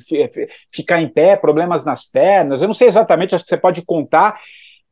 ficar 0.70 1.02
em 1.02 1.08
pé, 1.08 1.38
problemas 1.38 1.86
nas 1.86 2.04
pernas. 2.04 2.62
Eu 2.62 2.68
não 2.68 2.74
sei 2.74 2.90
exatamente, 2.90 3.34
acho 3.34 3.46
que 3.46 3.50
você 3.50 3.58
pode 3.58 3.82
contar. 3.84 4.38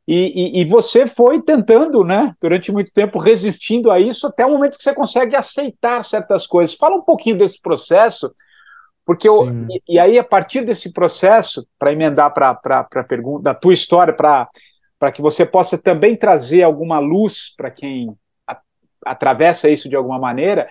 E, 0.07 0.59
e, 0.59 0.61
e 0.61 0.65
você 0.65 1.07
foi 1.07 1.41
tentando, 1.41 2.03
né? 2.03 2.35
Durante 2.41 2.71
muito 2.71 2.91
tempo 2.91 3.19
resistindo 3.19 3.89
a 3.89 3.99
isso 3.99 4.27
até 4.27 4.45
o 4.45 4.51
momento 4.51 4.77
que 4.77 4.83
você 4.83 4.93
consegue 4.93 5.35
aceitar 5.35 6.03
certas 6.03 6.45
coisas. 6.45 6.75
Fala 6.75 6.95
um 6.95 7.01
pouquinho 7.01 7.37
desse 7.37 7.61
processo 7.61 8.33
porque 9.05 9.27
eu, 9.27 9.49
e, 9.69 9.81
e, 9.87 9.99
aí, 9.99 10.17
a 10.17 10.23
partir 10.23 10.61
desse 10.61 10.91
processo, 10.91 11.67
para 11.77 11.91
emendar 11.91 12.33
para 12.33 12.51
a 12.51 13.03
pergunta 13.03 13.43
da 13.43 13.53
tua 13.53 13.73
história, 13.73 14.13
para 14.13 15.11
que 15.13 15.21
você 15.21 15.45
possa 15.45 15.77
também 15.77 16.15
trazer 16.15 16.63
alguma 16.63 16.99
luz 16.99 17.53
para 17.55 17.69
quem 17.69 18.15
a, 18.47 18.59
atravessa 19.05 19.69
isso 19.69 19.89
de 19.89 19.95
alguma 19.95 20.17
maneira, 20.17 20.69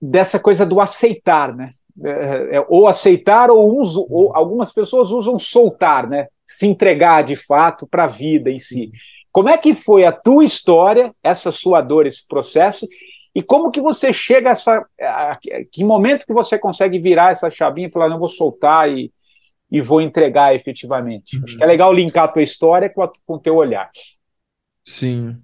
dessa 0.00 0.38
coisa 0.38 0.64
do 0.64 0.80
aceitar, 0.80 1.54
né? 1.54 1.74
É, 2.02 2.56
é, 2.56 2.66
ou 2.68 2.86
aceitar, 2.86 3.50
ou, 3.50 3.76
uso, 3.76 4.06
ou 4.08 4.34
algumas 4.34 4.72
pessoas 4.72 5.10
usam 5.10 5.38
soltar, 5.38 6.08
né? 6.08 6.28
Se 6.48 6.66
entregar 6.66 7.22
de 7.22 7.36
fato 7.36 7.86
para 7.86 8.04
a 8.04 8.08
vida 8.08 8.50
em 8.50 8.58
si. 8.58 8.90
Como 9.30 9.48
é 9.48 9.58
que 9.58 9.74
foi 9.74 10.04
a 10.04 10.12
tua 10.12 10.44
história, 10.44 11.14
essa 11.22 11.52
sua 11.52 11.80
dor, 11.80 12.06
esse 12.06 12.26
processo, 12.26 12.88
e 13.34 13.42
como 13.42 13.70
que 13.70 13.80
você 13.80 14.12
chega 14.12 14.48
a 14.48 14.52
essa. 14.52 14.86
A, 15.00 15.38
que 15.70 15.84
momento 15.84 16.26
que 16.26 16.32
você 16.32 16.58
consegue 16.58 16.98
virar 16.98 17.30
essa 17.30 17.50
chavinha 17.50 17.86
e 17.86 17.90
falar, 17.90 18.08
não 18.08 18.18
vou 18.18 18.28
soltar 18.28 18.90
e, 18.90 19.12
e 19.70 19.80
vou 19.80 20.00
entregar 20.00 20.56
efetivamente? 20.56 21.36
Uhum. 21.36 21.44
Acho 21.44 21.56
que 21.56 21.62
é 21.62 21.66
legal 21.66 21.92
linkar 21.92 22.24
a 22.24 22.28
tua 22.28 22.42
história 22.42 22.88
com, 22.88 23.02
a, 23.02 23.12
com 23.26 23.34
o 23.34 23.38
teu 23.38 23.54
olhar. 23.54 23.90
Sim, 24.82 25.36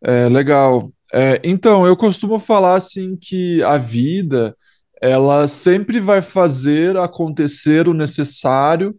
é 0.00 0.28
legal. 0.28 0.92
É, 1.12 1.40
então, 1.42 1.86
eu 1.86 1.96
costumo 1.96 2.38
falar 2.38 2.74
assim 2.74 3.16
que 3.16 3.62
a 3.62 3.78
vida 3.78 4.56
ela 5.00 5.48
sempre 5.48 6.00
vai 6.00 6.22
fazer 6.22 6.96
acontecer 6.96 7.88
o 7.88 7.94
necessário 7.94 8.94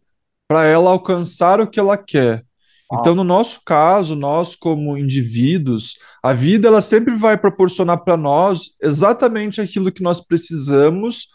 para 0.47 0.65
ela 0.65 0.89
alcançar 0.89 1.59
o 1.59 1.67
que 1.67 1.79
ela 1.79 1.97
quer. 1.97 2.43
Então, 2.93 3.15
no 3.15 3.23
nosso 3.23 3.61
caso, 3.65 4.15
nós 4.15 4.55
como 4.55 4.97
indivíduos, 4.97 5.97
a 6.21 6.33
vida 6.33 6.67
ela 6.67 6.81
sempre 6.81 7.15
vai 7.15 7.35
proporcionar 7.35 8.03
para 8.03 8.15
nós 8.15 8.71
exatamente 8.81 9.59
aquilo 9.59 9.91
que 9.91 10.03
nós 10.03 10.19
precisamos 10.19 11.27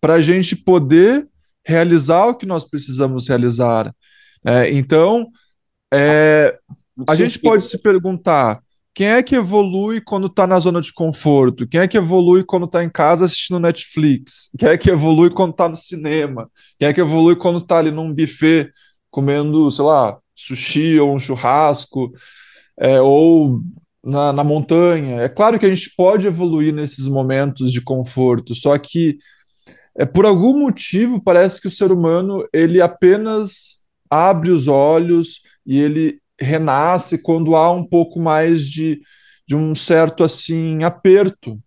para 0.00 0.14
a 0.14 0.20
gente 0.20 0.56
poder 0.56 1.28
realizar 1.64 2.26
o 2.26 2.34
que 2.34 2.46
nós 2.46 2.64
precisamos 2.64 3.28
realizar. 3.28 3.94
É, 4.44 4.70
então, 4.70 5.28
é, 5.92 6.58
a 7.08 7.14
gente 7.14 7.38
pode 7.38 7.64
se 7.64 7.78
perguntar 7.78 8.60
quem 8.94 9.08
é 9.08 9.22
que 9.22 9.34
evolui 9.34 10.00
quando 10.00 10.28
está 10.28 10.46
na 10.46 10.58
zona 10.58 10.80
de 10.80 10.92
conforto? 10.92 11.66
Quem 11.66 11.80
é 11.80 11.88
que 11.88 11.96
evolui 11.98 12.44
quando 12.44 12.66
está 12.66 12.84
em 12.84 12.88
casa 12.88 13.24
assistindo 13.24 13.58
Netflix? 13.58 14.50
Quem 14.56 14.68
é 14.68 14.78
que 14.78 14.88
evolui 14.88 15.30
quando 15.30 15.50
está 15.50 15.68
no 15.68 15.76
cinema? 15.76 16.48
Quem 16.78 16.88
é 16.88 16.92
que 16.92 17.00
evolui 17.00 17.34
quando 17.34 17.58
está 17.58 17.78
ali 17.78 17.90
num 17.90 18.14
buffet 18.14 18.70
comendo, 19.10 19.70
sei 19.70 19.84
lá, 19.84 20.18
sushi 20.34 20.98
ou 20.98 21.14
um 21.14 21.18
churrasco, 21.18 22.12
é, 22.78 23.00
ou 23.00 23.60
na, 24.04 24.32
na 24.32 24.44
montanha. 24.44 25.22
É 25.22 25.28
claro 25.28 25.58
que 25.58 25.66
a 25.66 25.74
gente 25.74 25.92
pode 25.96 26.26
evoluir 26.26 26.72
nesses 26.72 27.06
momentos 27.06 27.72
de 27.72 27.80
conforto, 27.80 28.54
só 28.54 28.76
que 28.78 29.18
é, 29.96 30.04
por 30.04 30.26
algum 30.26 30.58
motivo 30.58 31.22
parece 31.22 31.60
que 31.60 31.68
o 31.68 31.70
ser 31.70 31.90
humano 31.90 32.46
ele 32.52 32.80
apenas 32.80 33.84
abre 34.10 34.50
os 34.50 34.68
olhos 34.68 35.40
e 35.66 35.80
ele 35.80 36.20
renasce 36.40 37.18
quando 37.18 37.56
há 37.56 37.70
um 37.70 37.84
pouco 37.84 38.20
mais 38.20 38.62
de, 38.62 39.00
de 39.46 39.54
um 39.54 39.74
certo 39.74 40.24
assim 40.24 40.82
aperto. 40.84 41.58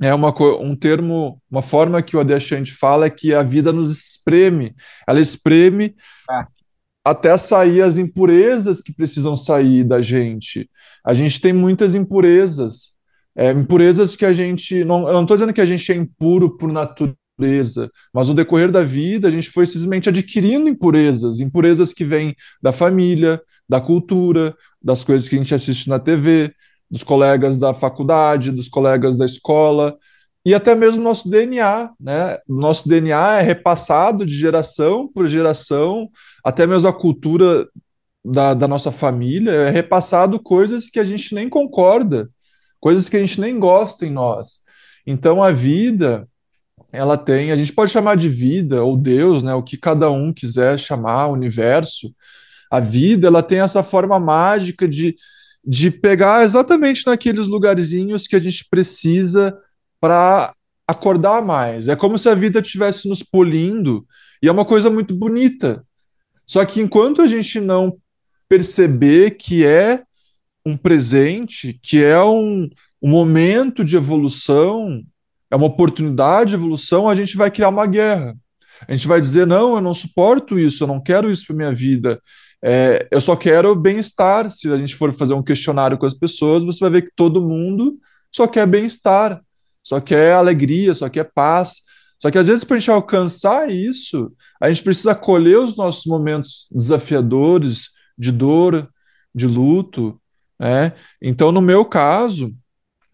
É 0.00 0.12
uma, 0.12 0.34
um 0.60 0.76
termo, 0.76 1.40
uma 1.50 1.62
forma 1.62 2.02
que 2.02 2.16
o 2.16 2.20
Adyashanti 2.20 2.72
fala 2.72 3.06
é 3.06 3.10
que 3.10 3.32
a 3.32 3.42
vida 3.42 3.72
nos 3.72 3.90
espreme. 3.90 4.74
Ela 5.06 5.20
espreme 5.20 5.96
ah 6.28 6.46
até 7.06 7.36
sair 7.38 7.82
as 7.82 7.98
impurezas 7.98 8.80
que 8.80 8.92
precisam 8.92 9.36
sair 9.36 9.84
da 9.84 10.02
gente. 10.02 10.68
A 11.04 11.14
gente 11.14 11.40
tem 11.40 11.52
muitas 11.52 11.94
impurezas, 11.94 12.94
é, 13.36 13.52
impurezas 13.52 14.16
que 14.16 14.24
a 14.24 14.32
gente. 14.32 14.84
Não, 14.84 15.06
eu 15.06 15.14
não 15.14 15.22
estou 15.22 15.36
dizendo 15.36 15.52
que 15.52 15.60
a 15.60 15.66
gente 15.66 15.92
é 15.92 15.94
impuro 15.94 16.56
por 16.56 16.72
natureza, 16.72 17.88
mas 18.12 18.26
no 18.26 18.34
decorrer 18.34 18.72
da 18.72 18.82
vida 18.82 19.28
a 19.28 19.30
gente 19.30 19.48
foi 19.50 19.66
simplesmente 19.66 20.08
adquirindo 20.08 20.68
impurezas, 20.68 21.38
impurezas 21.38 21.92
que 21.92 22.04
vêm 22.04 22.34
da 22.60 22.72
família, 22.72 23.40
da 23.68 23.80
cultura, 23.80 24.56
das 24.82 25.02
coisas 25.04 25.28
que 25.28 25.34
a 25.34 25.38
gente 25.38 25.54
assiste 25.54 25.88
na 25.88 25.98
TV, 25.98 26.52
dos 26.90 27.02
colegas 27.02 27.58
da 27.58 27.74
faculdade, 27.74 28.52
dos 28.52 28.68
colegas 28.68 29.16
da 29.16 29.24
escola 29.24 29.96
e 30.46 30.54
até 30.54 30.76
mesmo 30.76 31.02
nosso 31.02 31.28
DNA, 31.28 31.90
né? 31.98 32.38
Nosso 32.48 32.88
DNA 32.88 33.40
é 33.40 33.42
repassado 33.42 34.24
de 34.24 34.38
geração 34.38 35.08
por 35.12 35.26
geração, 35.26 36.08
até 36.44 36.64
mesmo 36.68 36.88
a 36.88 36.92
cultura 36.92 37.66
da, 38.24 38.54
da 38.54 38.68
nossa 38.68 38.92
família 38.92 39.50
é 39.50 39.70
repassado 39.70 40.40
coisas 40.40 40.88
que 40.88 41.00
a 41.00 41.04
gente 41.04 41.34
nem 41.34 41.48
concorda, 41.48 42.30
coisas 42.78 43.08
que 43.08 43.16
a 43.16 43.20
gente 43.20 43.40
nem 43.40 43.58
gosta 43.58 44.06
em 44.06 44.12
nós. 44.12 44.60
Então 45.04 45.42
a 45.42 45.50
vida, 45.50 46.28
ela 46.92 47.18
tem, 47.18 47.50
a 47.50 47.56
gente 47.56 47.72
pode 47.72 47.90
chamar 47.90 48.16
de 48.16 48.28
vida 48.28 48.84
ou 48.84 48.96
Deus, 48.96 49.42
né? 49.42 49.52
O 49.52 49.64
que 49.64 49.76
cada 49.76 50.08
um 50.12 50.32
quiser 50.32 50.78
chamar, 50.78 51.26
universo. 51.26 52.14
A 52.70 52.80
vida, 52.80 53.26
ela 53.26 53.42
tem 53.42 53.60
essa 53.60 53.82
forma 53.82 54.18
mágica 54.18 54.88
de, 54.88 55.16
de 55.64 55.90
pegar 55.90 56.44
exatamente 56.44 57.06
naqueles 57.06 57.46
lugarzinhos 57.46 58.26
que 58.26 58.36
a 58.36 58.40
gente 58.40 58.66
precisa 58.68 59.56
para 60.00 60.54
acordar 60.86 61.42
mais. 61.42 61.88
É 61.88 61.96
como 61.96 62.18
se 62.18 62.28
a 62.28 62.34
vida 62.34 62.60
estivesse 62.60 63.08
nos 63.08 63.22
polindo, 63.22 64.06
e 64.42 64.48
é 64.48 64.52
uma 64.52 64.64
coisa 64.64 64.88
muito 64.88 65.14
bonita. 65.14 65.84
Só 66.44 66.64
que 66.64 66.80
enquanto 66.80 67.22
a 67.22 67.26
gente 67.26 67.60
não 67.60 67.96
perceber 68.48 69.32
que 69.32 69.64
é 69.64 70.02
um 70.64 70.76
presente, 70.76 71.78
que 71.82 72.02
é 72.02 72.22
um, 72.22 72.68
um 73.02 73.10
momento 73.10 73.84
de 73.84 73.96
evolução, 73.96 75.02
é 75.50 75.56
uma 75.56 75.66
oportunidade 75.66 76.50
de 76.50 76.56
evolução, 76.56 77.08
a 77.08 77.14
gente 77.14 77.36
vai 77.36 77.50
criar 77.50 77.68
uma 77.68 77.86
guerra. 77.86 78.36
A 78.86 78.92
gente 78.92 79.06
vai 79.06 79.20
dizer: 79.20 79.46
não, 79.46 79.76
eu 79.76 79.80
não 79.80 79.94
suporto 79.94 80.58
isso, 80.58 80.84
eu 80.84 80.88
não 80.88 81.02
quero 81.02 81.30
isso 81.30 81.46
para 81.46 81.56
minha 81.56 81.72
vida. 81.72 82.20
É, 82.66 83.06
eu 83.10 83.20
só 83.20 83.36
quero 83.36 83.76
bem-estar. 83.76 84.50
Se 84.50 84.72
a 84.72 84.76
gente 84.76 84.96
for 84.96 85.12
fazer 85.12 85.34
um 85.34 85.42
questionário 85.42 85.96
com 85.96 86.06
as 86.06 86.14
pessoas, 86.14 86.64
você 86.64 86.80
vai 86.80 86.90
ver 86.90 87.02
que 87.02 87.12
todo 87.14 87.40
mundo 87.40 87.98
só 88.32 88.46
quer 88.46 88.66
bem-estar 88.66 89.40
só 89.86 90.00
quer 90.00 90.32
alegria, 90.32 90.92
só 90.92 91.08
quer 91.08 91.30
paz. 91.32 91.82
Só 92.20 92.28
que 92.28 92.38
às 92.38 92.48
vezes, 92.48 92.64
para 92.64 92.76
a 92.76 92.78
gente 92.80 92.90
alcançar 92.90 93.70
isso, 93.70 94.32
a 94.60 94.68
gente 94.68 94.82
precisa 94.82 95.12
acolher 95.12 95.58
os 95.60 95.76
nossos 95.76 96.06
momentos 96.06 96.66
desafiadores, 96.72 97.90
de 98.18 98.32
dor, 98.32 98.90
de 99.32 99.46
luto. 99.46 100.20
Né? 100.58 100.92
Então, 101.22 101.52
no 101.52 101.62
meu 101.62 101.84
caso, 101.84 102.52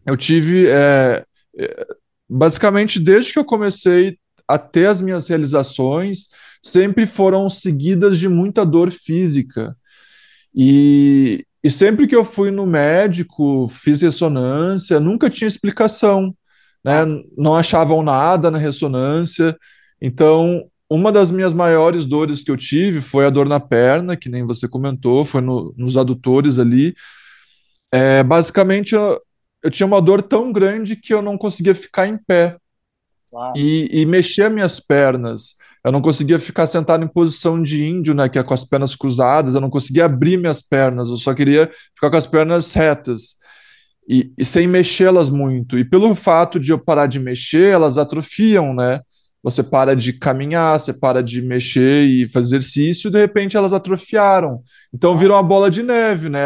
eu 0.07 0.17
tive. 0.17 0.67
É, 0.67 1.27
é, 1.59 1.87
basicamente, 2.27 2.99
desde 2.99 3.35
que 3.35 3.39
eu 3.39 3.45
comecei 3.45 4.19
a 4.49 4.57
ter 4.57 4.87
as 4.87 5.03
minhas 5.03 5.29
realizações, 5.29 6.29
sempre 6.63 7.05
foram 7.05 7.51
seguidas 7.51 8.19
de 8.19 8.29
muita 8.29 8.65
dor 8.65 8.91
física. 8.91 9.77
E, 10.55 11.45
e 11.63 11.71
sempre 11.71 12.07
que 12.07 12.17
eu 12.17 12.25
fui 12.25 12.51
no 12.51 12.67
médico, 12.67 13.67
fiz 13.69 14.01
ressonância, 14.03 15.01
nunca 15.01 15.29
tinha 15.29 15.49
explicação 15.49 16.35
né? 16.85 17.05
Não 17.37 17.55
achavam 17.55 18.03
nada 18.03 18.51
na 18.51 18.59
ressonância. 18.59 19.57
Então, 20.01 20.69
uma 20.91 21.13
das 21.13 21.31
minhas 21.31 21.55
maiores 21.55 22.05
dores 22.05 22.43
que 22.43 22.51
eu 22.51 22.57
tive 22.57 23.01
foi 23.01 23.27
a 23.27 23.31
dor 23.31 23.49
na 23.49 23.61
perna, 23.61 24.17
que 24.17 24.29
nem 24.29 24.45
você 24.45 24.69
comentou, 24.69 25.25
foi 25.25 25.41
no, 25.41 25.75
nos 25.77 25.97
adutores 25.97 26.59
ali. 26.59 26.95
É, 27.93 28.23
basicamente, 28.23 28.95
eu, 28.95 29.21
eu, 29.63 29.71
tinha 29.71 29.87
uma 29.87 30.01
dor 30.01 30.23
tão 30.23 30.53
grande 30.53 30.97
que 30.97 31.15
eu 31.15 31.23
não 31.23 31.39
conseguia 31.39 31.75
ficar 31.75 32.09
em 32.09 32.17
pé 32.17 32.57
e, 33.57 34.03
e 34.03 34.07
mexer 34.07 34.51
minhas 34.51 34.81
pernas. 34.81 35.55
Eu 35.85 35.91
não 35.91 36.01
conseguia 36.01 36.39
ficar 36.39 36.67
sentado 36.67 37.05
em 37.05 37.09
posição 37.09 37.61
de 37.61 37.85
índio, 37.85 38.15
né, 38.15 38.29
que 38.29 38.39
é 38.39 38.43
com 38.43 38.55
as 38.55 38.65
pernas 38.65 38.95
cruzadas. 38.95 39.55
Eu 39.55 39.61
não 39.61 39.71
conseguia 39.71 40.05
abrir 40.05 40.37
minhas 40.37 40.63
pernas. 40.63 41.09
Eu 41.09 41.17
só 41.17 41.35
queria 41.35 41.71
ficar 41.95 42.11
com 42.11 42.17
as 42.17 42.27
pernas 42.27 42.73
retas 42.73 43.37
e, 44.09 44.33
e 44.37 44.45
sem 44.45 44.67
mexê-las 44.67 45.29
muito. 45.29 45.79
E 45.79 45.85
pelo 45.85 46.15
fato 46.15 46.61
de 46.61 46.71
eu 46.71 46.79
parar 46.79 47.07
de 47.07 47.19
mexer, 47.19 47.73
elas 47.73 47.99
atrofiam, 47.99 48.75
né? 48.75 49.01
Você 49.43 49.63
para 49.63 49.97
de 49.97 50.13
caminhar, 50.13 50.79
você 50.79 50.93
para 50.93 51.21
de 51.21 51.43
mexer 51.43 52.05
e 52.05 52.29
fazer 52.29 52.57
exercício, 52.57 53.09
e 53.09 53.11
de 53.11 53.19
repente 53.19 53.57
elas 53.57 53.73
atrofiaram. 53.73 54.63
Então 54.95 55.19
viram 55.19 55.35
uma 55.35 55.43
bola 55.43 55.69
de 55.69 55.83
neve, 55.83 56.29
né? 56.29 56.43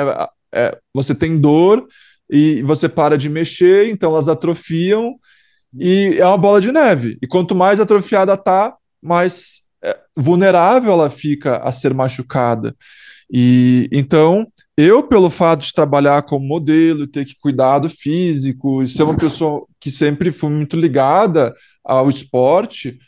É, 0.54 0.78
você 0.94 1.14
tem 1.14 1.38
dor 1.38 1.86
e 2.30 2.62
você 2.62 2.88
para 2.88 3.18
de 3.18 3.28
mexer, 3.28 3.90
então 3.90 4.12
elas 4.12 4.28
atrofiam 4.28 5.16
e 5.74 6.16
é 6.18 6.26
uma 6.26 6.38
bola 6.38 6.60
de 6.60 6.72
neve. 6.72 7.18
E 7.22 7.26
quanto 7.26 7.54
mais 7.54 7.80
atrofiada 7.80 8.36
tá, 8.36 8.76
mais 9.02 9.62
é, 9.82 9.96
vulnerável 10.16 10.92
ela 10.92 11.10
fica 11.10 11.58
a 11.58 11.72
ser 11.72 11.94
machucada. 11.94 12.74
E 13.30 13.88
então, 13.92 14.46
eu, 14.76 15.02
pelo 15.02 15.30
fato 15.30 15.64
de 15.64 15.72
trabalhar 15.72 16.22
como 16.22 16.46
modelo, 16.46 17.06
ter 17.06 17.24
que 17.24 17.34
cuidar 17.40 17.78
do 17.78 17.88
físico, 17.88 18.82
e 18.82 18.88
ser 18.88 19.02
uma 19.02 19.16
pessoa 19.16 19.66
que 19.80 19.90
sempre 19.90 20.30
foi 20.30 20.50
muito 20.50 20.76
ligada 20.76 21.54
ao 21.84 22.08
esporte, 22.08 22.98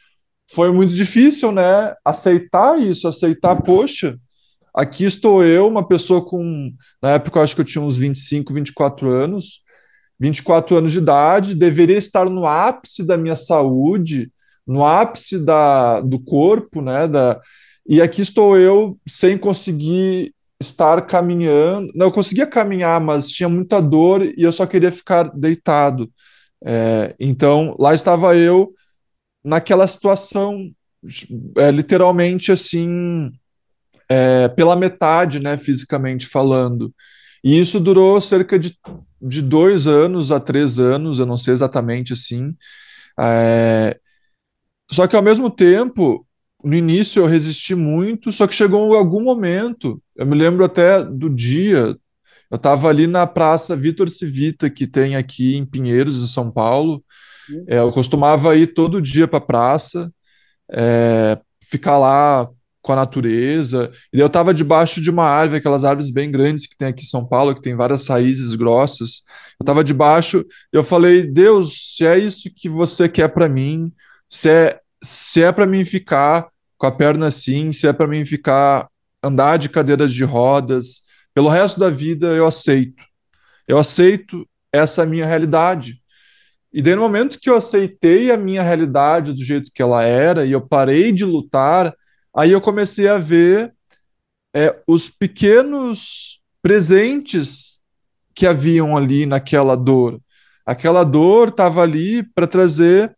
foi 0.50 0.72
muito 0.72 0.94
difícil, 0.94 1.52
né? 1.52 1.94
Aceitar 2.04 2.80
isso, 2.80 3.06
aceitar, 3.06 3.60
poxa, 3.62 4.18
aqui 4.74 5.04
estou 5.04 5.44
eu, 5.44 5.68
uma 5.68 5.86
pessoa 5.86 6.24
com. 6.24 6.72
Na 7.02 7.10
época, 7.10 7.38
eu 7.38 7.42
acho 7.42 7.54
que 7.54 7.60
eu 7.60 7.66
tinha 7.66 7.82
uns 7.82 7.98
25, 7.98 8.54
24 8.54 9.10
anos, 9.10 9.60
24 10.18 10.76
anos 10.76 10.92
de 10.92 10.98
idade, 10.98 11.54
deveria 11.54 11.96
estar 11.96 12.28
no 12.28 12.46
ápice 12.46 13.06
da 13.06 13.16
minha 13.16 13.36
saúde, 13.36 14.30
no 14.66 14.84
ápice 14.84 15.38
da, 15.38 16.00
do 16.00 16.18
corpo, 16.18 16.82
né? 16.82 17.06
Da, 17.06 17.40
e 17.86 18.02
aqui 18.02 18.20
estou 18.20 18.58
eu 18.58 18.98
sem 19.08 19.38
conseguir 19.38 20.34
estar 20.60 21.00
caminhando. 21.02 21.90
Não, 21.94 22.06
eu 22.06 22.12
conseguia 22.12 22.46
caminhar, 22.46 23.00
mas 23.00 23.28
tinha 23.28 23.48
muita 23.48 23.80
dor 23.80 24.22
e 24.24 24.42
eu 24.42 24.52
só 24.52 24.66
queria 24.66 24.90
ficar 24.90 25.24
deitado. 25.34 26.10
É, 26.64 27.14
então, 27.18 27.76
lá 27.78 27.94
estava 27.94 28.36
eu 28.36 28.74
naquela 29.44 29.86
situação, 29.86 30.70
é, 31.56 31.70
literalmente 31.70 32.50
assim, 32.50 33.30
é, 34.08 34.48
pela 34.48 34.76
metade, 34.76 35.38
né, 35.38 35.56
fisicamente 35.56 36.26
falando. 36.26 36.92
E 37.42 37.58
isso 37.58 37.80
durou 37.80 38.20
cerca 38.20 38.58
de, 38.58 38.76
de 39.20 39.42
dois 39.42 39.86
anos 39.86 40.32
a 40.32 40.40
três 40.40 40.78
anos, 40.78 41.18
eu 41.18 41.26
não 41.26 41.38
sei 41.38 41.54
exatamente 41.54 42.12
assim. 42.12 42.54
É, 43.18 43.98
só 44.90 45.06
que 45.06 45.16
ao 45.16 45.22
mesmo 45.22 45.50
tempo, 45.50 46.26
no 46.64 46.74
início 46.74 47.20
eu 47.20 47.26
resisti 47.26 47.74
muito, 47.74 48.32
só 48.32 48.46
que 48.46 48.54
chegou 48.54 48.94
algum 48.94 49.22
momento, 49.22 50.02
eu 50.16 50.26
me 50.26 50.36
lembro 50.36 50.64
até 50.64 51.04
do 51.04 51.28
dia, 51.30 51.96
eu 52.50 52.56
estava 52.56 52.88
ali 52.88 53.06
na 53.06 53.26
Praça 53.26 53.76
Vitor 53.76 54.08
Civita, 54.08 54.70
que 54.70 54.86
tem 54.86 55.16
aqui 55.16 55.56
em 55.56 55.66
Pinheiros, 55.66 56.22
em 56.22 56.26
São 56.26 56.50
Paulo. 56.50 57.04
É, 57.66 57.78
eu 57.78 57.90
costumava 57.92 58.56
ir 58.56 58.68
todo 58.68 59.02
dia 59.02 59.28
para 59.28 59.38
a 59.38 59.42
praça, 59.42 60.12
é, 60.72 61.38
ficar 61.64 61.98
lá 61.98 62.48
com 62.88 62.92
a 62.94 62.96
natureza. 62.96 63.92
E 64.10 64.18
eu 64.18 64.28
estava 64.28 64.54
debaixo 64.54 64.98
de 64.98 65.10
uma 65.10 65.24
árvore, 65.24 65.58
aquelas 65.58 65.84
árvores 65.84 66.10
bem 66.10 66.30
grandes 66.30 66.66
que 66.66 66.74
tem 66.74 66.88
aqui 66.88 67.02
em 67.02 67.06
São 67.06 67.28
Paulo, 67.28 67.54
que 67.54 67.60
tem 67.60 67.76
várias 67.76 68.08
raízes 68.08 68.54
grossas. 68.54 69.22
Eu 69.60 69.64
estava 69.64 69.84
debaixo, 69.84 70.42
eu 70.72 70.82
falei: 70.82 71.26
Deus, 71.26 71.94
se 71.94 72.06
é 72.06 72.18
isso 72.18 72.48
que 72.56 72.66
você 72.66 73.06
quer 73.06 73.28
para 73.28 73.46
mim, 73.46 73.92
se 74.26 74.48
é, 74.48 74.80
se 75.04 75.42
é 75.42 75.52
para 75.52 75.66
mim 75.66 75.84
ficar 75.84 76.48
com 76.78 76.86
a 76.86 76.90
perna 76.90 77.26
assim, 77.26 77.74
se 77.74 77.86
é 77.86 77.92
para 77.92 78.06
mim 78.06 78.24
ficar 78.24 78.88
andar 79.22 79.58
de 79.58 79.68
cadeiras 79.68 80.10
de 80.10 80.24
rodas, 80.24 81.02
pelo 81.34 81.50
resto 81.50 81.78
da 81.78 81.90
vida 81.90 82.28
eu 82.28 82.46
aceito. 82.46 83.02
Eu 83.66 83.76
aceito 83.76 84.48
essa 84.72 85.04
minha 85.04 85.26
realidade. 85.26 86.00
E 86.72 86.80
daí, 86.80 86.94
no 86.94 87.02
momento 87.02 87.38
que 87.38 87.50
eu 87.50 87.56
aceitei 87.56 88.30
a 88.30 88.36
minha 88.38 88.62
realidade 88.62 89.34
do 89.34 89.44
jeito 89.44 89.70
que 89.74 89.82
ela 89.82 90.02
era, 90.02 90.46
e 90.46 90.52
eu 90.52 90.66
parei 90.66 91.12
de 91.12 91.26
lutar, 91.26 91.94
aí 92.38 92.52
eu 92.52 92.60
comecei 92.60 93.08
a 93.08 93.18
ver 93.18 93.74
é, 94.54 94.80
os 94.86 95.10
pequenos 95.10 96.40
presentes 96.62 97.80
que 98.32 98.46
haviam 98.46 98.96
ali 98.96 99.26
naquela 99.26 99.76
dor. 99.76 100.20
Aquela 100.64 101.02
dor 101.02 101.48
estava 101.48 101.82
ali 101.82 102.22
para 102.22 102.46
trazer, 102.46 103.12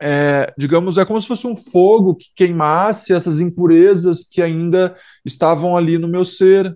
é, 0.00 0.50
digamos, 0.56 0.96
é 0.96 1.04
como 1.04 1.20
se 1.20 1.28
fosse 1.28 1.46
um 1.46 1.54
fogo 1.54 2.14
que 2.14 2.28
queimasse 2.34 3.12
essas 3.12 3.38
impurezas 3.38 4.24
que 4.24 4.40
ainda 4.40 4.96
estavam 5.26 5.76
ali 5.76 5.98
no 5.98 6.08
meu 6.08 6.24
ser. 6.24 6.74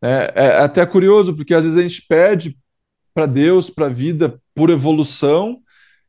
É, 0.00 0.32
é 0.34 0.58
até 0.60 0.86
curioso, 0.86 1.36
porque 1.36 1.52
às 1.52 1.64
vezes 1.64 1.78
a 1.78 1.82
gente 1.82 2.02
pede 2.08 2.56
para 3.12 3.26
Deus, 3.26 3.68
para 3.68 3.86
a 3.86 3.90
vida, 3.90 4.40
por 4.54 4.70
evolução, 4.70 5.60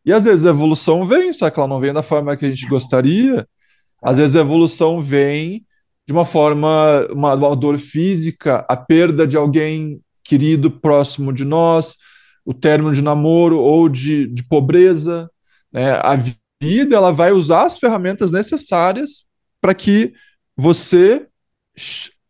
e 0.06 0.14
às 0.14 0.24
vezes 0.24 0.46
a 0.46 0.52
evolução 0.52 1.06
vem, 1.06 1.34
só 1.34 1.50
que 1.50 1.60
ela 1.60 1.68
não 1.68 1.82
vem 1.82 1.94
da 1.94 2.02
forma 2.02 2.38
que 2.38 2.46
a 2.46 2.50
gente 2.50 2.66
gostaria. 2.68 3.46
Às 4.06 4.20
vezes 4.20 4.36
a 4.36 4.42
evolução 4.42 5.02
vem 5.02 5.66
de 6.06 6.14
uma 6.14 6.24
forma, 6.24 7.08
uma, 7.12 7.34
uma 7.34 7.56
dor 7.56 7.80
física, 7.80 8.64
a 8.70 8.78
perda 8.78 9.26
de 9.26 9.36
alguém 9.36 10.00
querido 10.24 10.70
próximo 10.70 11.34
de 11.34 11.44
nós, 11.44 11.98
o 12.46 12.54
término 12.54 12.94
de 12.94 13.02
namoro 13.02 13.58
ou 13.58 13.90
de, 13.90 14.28
de 14.28 14.44
pobreza. 14.44 15.28
Né? 15.74 15.92
A 16.04 16.16
vida 16.62 16.96
ela 16.96 17.12
vai 17.12 17.32
usar 17.32 17.64
as 17.64 17.80
ferramentas 17.80 18.32
necessárias 18.32 19.26
para 19.60 19.74
que 19.74 20.14
você 20.56 21.26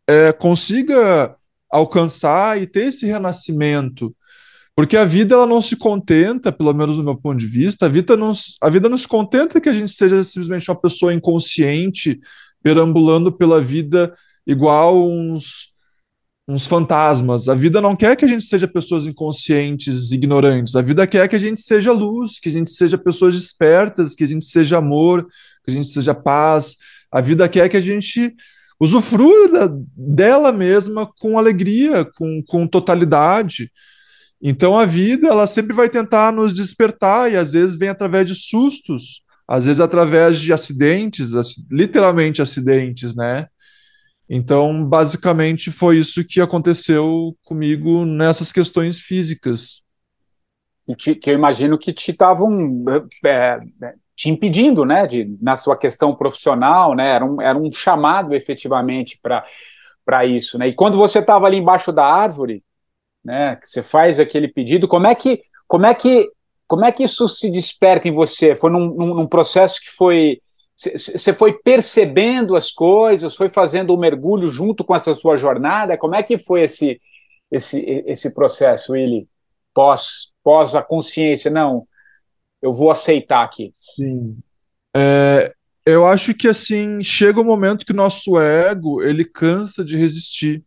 é, 0.08 0.32
consiga 0.32 1.36
alcançar 1.70 2.62
e 2.62 2.66
ter 2.66 2.88
esse 2.88 3.06
renascimento. 3.06 4.16
Porque 4.76 4.98
a 4.98 5.06
vida 5.06 5.36
ela 5.36 5.48
não 5.48 5.62
se 5.62 5.78
contenta, 5.78 6.52
pelo 6.52 6.74
menos 6.74 6.98
do 6.98 7.04
meu 7.04 7.16
ponto 7.16 7.40
de 7.40 7.48
vista, 7.48 7.86
a 7.86 7.90
vida 7.90 8.18
não, 8.18 8.34
a 8.62 8.70
vida 8.70 8.90
não 8.90 8.98
se 8.98 9.08
contenta 9.08 9.62
que 9.62 9.70
a 9.70 9.74
gente 9.74 9.92
seja 9.92 10.22
simplesmente 10.22 10.70
uma 10.70 10.80
pessoa 10.80 11.14
inconsciente, 11.14 12.20
perambulando 12.62 13.32
pela 13.32 13.62
vida 13.62 14.14
igual 14.46 15.10
uns, 15.10 15.72
uns 16.46 16.68
fantasmas. 16.68 17.48
A 17.48 17.56
vida 17.56 17.80
não 17.80 17.96
quer 17.96 18.18
que 18.18 18.26
a 18.26 18.28
gente 18.28 18.44
seja 18.44 18.68
pessoas 18.68 19.08
inconscientes, 19.08 20.12
ignorantes. 20.12 20.76
A 20.76 20.82
vida 20.82 21.08
quer 21.08 21.28
que 21.30 21.38
a 21.38 21.40
gente 21.40 21.62
seja 21.62 21.94
luz, 21.94 22.38
que 22.38 22.50
a 22.50 22.52
gente 22.52 22.72
seja 22.72 22.98
pessoas 22.98 23.34
despertas, 23.34 24.14
que 24.14 24.26
a 24.26 24.28
gente 24.28 24.44
seja 24.44 24.80
amor, 24.80 25.26
que 25.64 25.72
a 25.72 25.74
gente 25.74 25.88
seja 25.88 26.14
paz. 26.14 26.76
A 27.10 27.22
vida 27.22 27.48
quer 27.48 27.70
que 27.70 27.78
a 27.78 27.82
gente 27.82 28.36
usufrua 28.78 29.74
dela 29.96 30.52
mesma 30.52 31.10
com 31.18 31.40
alegria, 31.40 32.04
com, 32.04 32.44
com 32.46 32.68
totalidade. 32.68 33.72
Então 34.48 34.78
a 34.78 34.86
vida 34.86 35.28
ela 35.28 35.48
sempre 35.48 35.74
vai 35.74 35.90
tentar 35.90 36.32
nos 36.32 36.54
despertar 36.54 37.32
e 37.32 37.36
às 37.36 37.54
vezes 37.54 37.76
vem 37.76 37.90
através 37.90 38.28
de 38.30 38.36
sustos, 38.36 39.24
às 39.48 39.66
vezes 39.66 39.80
através 39.80 40.40
de 40.40 40.54
acidentes, 40.54 41.32
literalmente 41.72 42.44
acidentes, 42.44 43.16
né? 43.16 43.48
Então, 44.30 44.86
basicamente 44.86 45.72
foi 45.72 45.98
isso 45.98 46.24
que 46.24 46.40
aconteceu 46.40 47.36
comigo 47.44 48.06
nessas 48.06 48.52
questões 48.52 49.00
físicas. 49.00 49.84
Que, 51.00 51.20
eu 51.26 51.34
imagino 51.34 51.76
que 51.76 51.92
te 51.92 52.12
estavam 52.12 52.86
é, 53.26 53.60
é 53.82 53.94
te 54.16 54.30
impedindo, 54.30 54.86
né, 54.86 55.08
de, 55.08 55.36
na 55.42 55.56
sua 55.56 55.76
questão 55.76 56.16
profissional, 56.16 56.94
né, 56.94 57.16
era 57.16 57.26
um, 57.26 57.42
era 57.42 57.58
um 57.58 57.72
chamado 57.72 58.36
efetivamente 58.36 59.20
para 59.20 60.24
isso, 60.24 60.60
né, 60.60 60.68
e 60.68 60.74
quando 60.74 60.98
você 60.98 61.18
estava 61.18 61.48
ali 61.48 61.58
embaixo 61.58 61.92
da 61.92 62.06
árvore, 62.06 62.64
né, 63.26 63.56
que 63.56 63.68
você 63.68 63.82
faz 63.82 64.20
aquele 64.20 64.48
pedido, 64.48 64.88
como 64.88 65.08
é 65.08 65.16
que, 65.16 65.42
como 65.68 65.88
é 65.88 65.96
que, 65.96 66.30
como 66.68 66.86
é 66.86 66.92
que 66.92 67.04
isso 67.04 67.28
se 67.28 67.50
desperta 67.50 68.08
em 68.08 68.14
você? 68.14 68.56
Foi 68.56 68.70
num, 68.70 68.94
num, 68.94 69.16
num 69.16 69.28
processo 69.28 69.82
que 69.82 69.90
foi, 69.90 70.40
você 70.76 71.34
foi 71.34 71.54
percebendo 71.54 72.56
as 72.56 72.72
coisas, 72.72 73.34
foi 73.34 73.50
fazendo 73.50 73.94
um 73.94 74.00
mergulho 74.00 74.48
junto 74.50 74.84
com 74.84 74.96
essa 74.96 75.16
sua 75.16 75.38
jornada, 75.38 75.98
como 75.98 76.14
é 76.14 76.22
que 76.22 76.38
foi 76.38 76.62
esse, 76.62 77.02
esse, 77.52 78.04
esse 78.06 78.32
processo, 78.32 78.94
Willy, 78.94 79.28
pós, 79.74 80.32
pós 80.44 80.76
a 80.76 80.84
consciência, 80.84 81.50
não, 81.50 81.88
eu 82.62 82.72
vou 82.72 82.92
aceitar 82.92 83.44
aqui. 83.44 83.74
Sim. 83.96 84.38
É, 84.96 85.52
eu 85.84 86.06
acho 86.06 86.34
que 86.36 86.48
assim 86.48 87.02
chega 87.02 87.40
o 87.40 87.44
um 87.44 87.46
momento 87.46 87.86
que 87.86 87.92
o 87.92 87.96
nosso 87.96 88.40
ego 88.40 89.02
ele 89.02 89.26
cansa 89.26 89.84
de 89.84 89.98
resistir, 89.98 90.64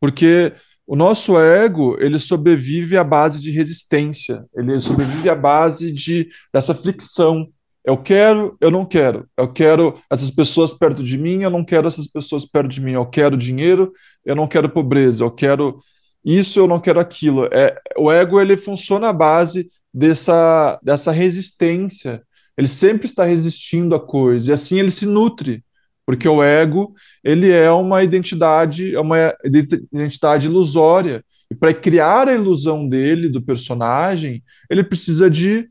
porque 0.00 0.52
o 0.88 0.96
nosso 0.96 1.38
ego 1.38 1.98
ele 2.00 2.18
sobrevive 2.18 2.96
à 2.96 3.04
base 3.04 3.42
de 3.42 3.50
resistência, 3.50 4.46
ele 4.56 4.80
sobrevive 4.80 5.28
à 5.28 5.34
base 5.34 5.92
de 5.92 6.30
dessa 6.50 6.74
fricção. 6.74 7.46
Eu 7.84 7.98
quero, 7.98 8.56
eu 8.58 8.70
não 8.70 8.86
quero. 8.86 9.28
Eu 9.36 9.52
quero 9.52 10.00
essas 10.10 10.30
pessoas 10.30 10.72
perto 10.72 11.02
de 11.02 11.18
mim, 11.18 11.42
eu 11.42 11.50
não 11.50 11.62
quero 11.62 11.86
essas 11.86 12.06
pessoas 12.06 12.46
perto 12.46 12.68
de 12.68 12.80
mim. 12.80 12.92
Eu 12.92 13.04
quero 13.04 13.36
dinheiro, 13.36 13.92
eu 14.24 14.34
não 14.34 14.48
quero 14.48 14.70
pobreza. 14.70 15.22
Eu 15.22 15.30
quero 15.30 15.78
isso, 16.24 16.58
eu 16.58 16.66
não 16.66 16.80
quero 16.80 16.98
aquilo. 16.98 17.44
É, 17.52 17.78
o 17.98 18.10
ego 18.10 18.40
ele 18.40 18.56
funciona 18.56 19.10
à 19.10 19.12
base 19.12 19.68
dessa, 19.92 20.80
dessa 20.82 21.12
resistência. 21.12 22.22
Ele 22.56 22.66
sempre 22.66 23.06
está 23.06 23.24
resistindo 23.24 23.94
a 23.94 24.00
coisa, 24.00 24.50
e 24.50 24.54
assim 24.54 24.78
ele 24.78 24.90
se 24.90 25.04
nutre, 25.04 25.62
porque 26.08 26.26
o 26.26 26.42
ego 26.42 26.94
ele 27.22 27.50
é 27.50 27.70
uma 27.70 28.02
identidade, 28.02 28.94
é 28.94 28.98
uma 28.98 29.18
identidade 29.92 30.46
ilusória. 30.46 31.22
E 31.50 31.54
para 31.54 31.74
criar 31.74 32.28
a 32.28 32.32
ilusão 32.32 32.88
dele, 32.88 33.28
do 33.28 33.42
personagem, 33.42 34.42
ele 34.70 34.82
precisa 34.82 35.28
de, 35.28 35.68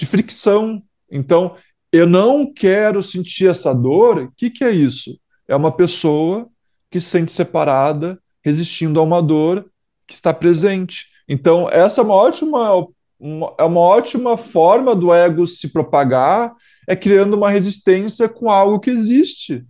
de 0.00 0.06
fricção. 0.06 0.82
Então, 1.12 1.56
eu 1.92 2.06
não 2.06 2.50
quero 2.50 3.02
sentir 3.02 3.46
essa 3.46 3.74
dor. 3.74 4.20
O 4.20 4.32
que, 4.34 4.48
que 4.48 4.64
é 4.64 4.70
isso? 4.70 5.20
É 5.46 5.54
uma 5.54 5.70
pessoa 5.70 6.48
que 6.90 6.98
se 6.98 7.10
sente 7.10 7.30
separada, 7.30 8.18
resistindo 8.42 8.98
a 8.98 9.02
uma 9.02 9.20
dor 9.20 9.70
que 10.06 10.14
está 10.14 10.32
presente. 10.32 11.08
Então, 11.28 11.68
essa 11.68 12.00
é 12.00 12.04
uma 12.04 12.14
ótima 12.14 12.86
uma, 13.20 13.54
é 13.58 13.64
uma 13.64 13.80
ótima 13.80 14.38
forma 14.38 14.94
do 14.94 15.12
ego 15.12 15.46
se 15.46 15.68
propagar, 15.68 16.54
é 16.88 16.96
criando 16.96 17.34
uma 17.34 17.50
resistência 17.50 18.30
com 18.30 18.48
algo 18.48 18.80
que 18.80 18.88
existe. 18.88 19.62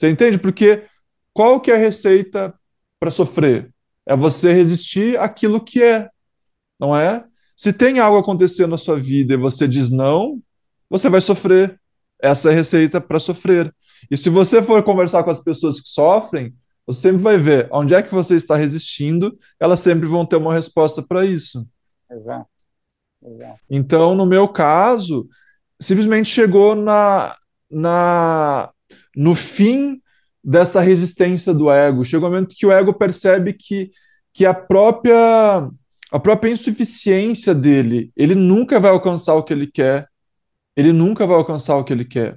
Você 0.00 0.08
entende? 0.08 0.38
Porque 0.38 0.86
qual 1.30 1.60
que 1.60 1.70
é 1.70 1.74
a 1.74 1.78
receita 1.78 2.54
para 2.98 3.10
sofrer? 3.10 3.70
É 4.06 4.16
você 4.16 4.50
resistir 4.50 5.18
àquilo 5.18 5.62
que 5.62 5.82
é, 5.82 6.08
não 6.80 6.96
é? 6.96 7.22
Se 7.54 7.70
tem 7.70 7.98
algo 7.98 8.16
acontecendo 8.16 8.70
na 8.70 8.78
sua 8.78 8.96
vida 8.96 9.34
e 9.34 9.36
você 9.36 9.68
diz 9.68 9.90
não, 9.90 10.40
você 10.88 11.10
vai 11.10 11.20
sofrer. 11.20 11.78
Essa 12.18 12.48
é 12.48 12.52
a 12.52 12.54
receita 12.54 12.98
para 12.98 13.18
sofrer. 13.18 13.74
E 14.10 14.16
se 14.16 14.30
você 14.30 14.62
for 14.62 14.82
conversar 14.82 15.22
com 15.22 15.28
as 15.28 15.44
pessoas 15.44 15.78
que 15.78 15.90
sofrem, 15.90 16.54
você 16.86 17.02
sempre 17.02 17.22
vai 17.22 17.36
ver 17.36 17.68
onde 17.70 17.94
é 17.94 18.02
que 18.02 18.14
você 18.14 18.36
está 18.36 18.56
resistindo, 18.56 19.38
elas 19.60 19.80
sempre 19.80 20.08
vão 20.08 20.24
ter 20.24 20.36
uma 20.36 20.54
resposta 20.54 21.02
para 21.02 21.26
isso. 21.26 21.68
Exato. 22.10 22.48
Exato. 23.22 23.60
Então, 23.68 24.14
no 24.14 24.24
meu 24.24 24.48
caso, 24.48 25.28
simplesmente 25.78 26.30
chegou 26.30 26.74
na, 26.74 27.36
na 27.70 28.72
no 29.16 29.34
fim 29.34 30.00
dessa 30.42 30.80
resistência 30.80 31.52
do 31.52 31.70
ego. 31.70 32.04
Chega 32.04 32.26
um 32.26 32.28
momento 32.30 32.54
que 32.56 32.66
o 32.66 32.72
ego 32.72 32.94
percebe 32.94 33.52
que, 33.52 33.90
que 34.32 34.46
a 34.46 34.54
própria 34.54 35.68
a 36.10 36.18
própria 36.18 36.50
insuficiência 36.50 37.54
dele, 37.54 38.10
ele 38.16 38.34
nunca 38.34 38.80
vai 38.80 38.90
alcançar 38.90 39.34
o 39.34 39.44
que 39.44 39.52
ele 39.52 39.68
quer. 39.68 40.08
Ele 40.76 40.92
nunca 40.92 41.24
vai 41.26 41.36
alcançar 41.36 41.76
o 41.76 41.84
que 41.84 41.92
ele 41.92 42.04
quer. 42.04 42.36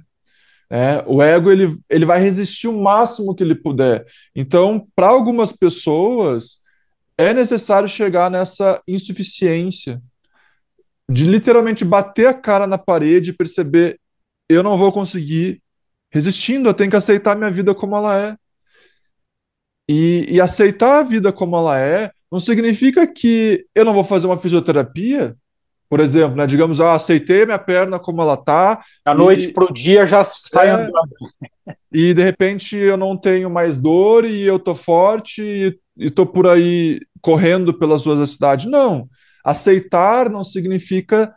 É, 0.70 1.02
o 1.06 1.20
ego 1.20 1.50
ele, 1.50 1.68
ele 1.90 2.06
vai 2.06 2.20
resistir 2.20 2.68
o 2.68 2.80
máximo 2.80 3.34
que 3.34 3.42
ele 3.42 3.54
puder. 3.54 4.06
Então, 4.34 4.86
para 4.94 5.08
algumas 5.08 5.52
pessoas, 5.52 6.60
é 7.18 7.34
necessário 7.34 7.88
chegar 7.88 8.30
nessa 8.30 8.80
insuficiência 8.86 10.00
de 11.10 11.26
literalmente 11.26 11.84
bater 11.84 12.26
a 12.26 12.34
cara 12.34 12.66
na 12.66 12.78
parede 12.78 13.30
e 13.30 13.36
perceber 13.36 14.00
eu 14.48 14.62
não 14.62 14.78
vou 14.78 14.92
conseguir 14.92 15.62
resistindo, 16.14 16.68
eu 16.68 16.74
tenho 16.74 16.88
que 16.88 16.96
aceitar 16.96 17.34
minha 17.34 17.50
vida 17.50 17.74
como 17.74 17.96
ela 17.96 18.16
é. 18.16 18.36
E, 19.90 20.26
e 20.28 20.40
aceitar 20.40 21.00
a 21.00 21.02
vida 21.02 21.32
como 21.32 21.56
ela 21.56 21.76
é 21.76 22.12
não 22.30 22.38
significa 22.38 23.04
que 23.04 23.66
eu 23.74 23.84
não 23.84 23.92
vou 23.92 24.04
fazer 24.04 24.28
uma 24.28 24.38
fisioterapia, 24.38 25.36
por 25.88 25.98
exemplo, 25.98 26.36
né? 26.36 26.46
Digamos, 26.46 26.78
eu 26.78 26.88
aceitei 26.88 27.44
minha 27.44 27.58
perna 27.58 27.98
como 27.98 28.22
ela 28.22 28.36
tá. 28.36 28.80
Da 29.04 29.12
noite 29.12 29.48
para 29.48 29.64
o 29.64 29.72
dia 29.72 30.06
já 30.06 30.22
sai 30.22 30.68
é, 30.68 30.70
andando. 30.70 31.14
E 31.92 32.14
de 32.14 32.22
repente 32.22 32.76
eu 32.76 32.96
não 32.96 33.16
tenho 33.16 33.50
mais 33.50 33.76
dor 33.76 34.24
e 34.24 34.42
eu 34.42 34.58
tô 34.58 34.74
forte 34.74 35.42
e, 35.42 35.78
e 35.96 36.10
tô 36.10 36.24
por 36.24 36.46
aí 36.46 37.00
correndo 37.20 37.74
pelas 37.74 38.06
ruas 38.06 38.20
da 38.20 38.26
cidade. 38.26 38.68
Não. 38.68 39.08
Aceitar 39.44 40.30
não 40.30 40.44
significa 40.44 41.34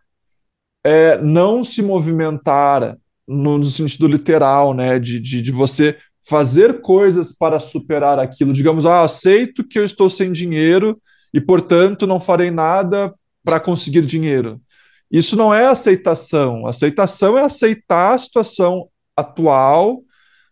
é, 0.84 1.20
não 1.20 1.64
se 1.64 1.82
movimentar 1.82 2.96
no, 3.28 3.58
no, 3.58 3.66
sentido 3.66 4.08
literal, 4.08 4.74
né? 4.74 5.00
De, 5.00 5.20
de, 5.20 5.42
de 5.42 5.52
você 5.52 5.98
fazer 6.28 6.82
coisas 6.82 7.32
para 7.32 7.60
superar 7.60 8.20
aquilo. 8.20 8.54
Digamos, 8.54 8.86
ah, 8.86 9.02
aceito 9.02 9.68
que 9.68 9.80
eu 9.80 9.86
estou 9.86 10.10
sem 10.10 10.32
dinheiro 10.32 11.02
e, 11.34 11.40
portanto, 11.40 12.08
não 12.08 12.20
farei 12.20 12.52
nada 12.52 13.14
para 13.44 13.60
conseguir 13.60 14.06
dinheiro. 14.06 14.62
Isso 15.10 15.36
não 15.36 15.54
é 15.54 15.66
aceitação. 15.68 16.68
Aceitação 16.68 17.38
é 17.38 17.44
aceitar 17.44 18.14
a 18.14 18.18
situação 18.18 18.90
atual, 19.16 20.02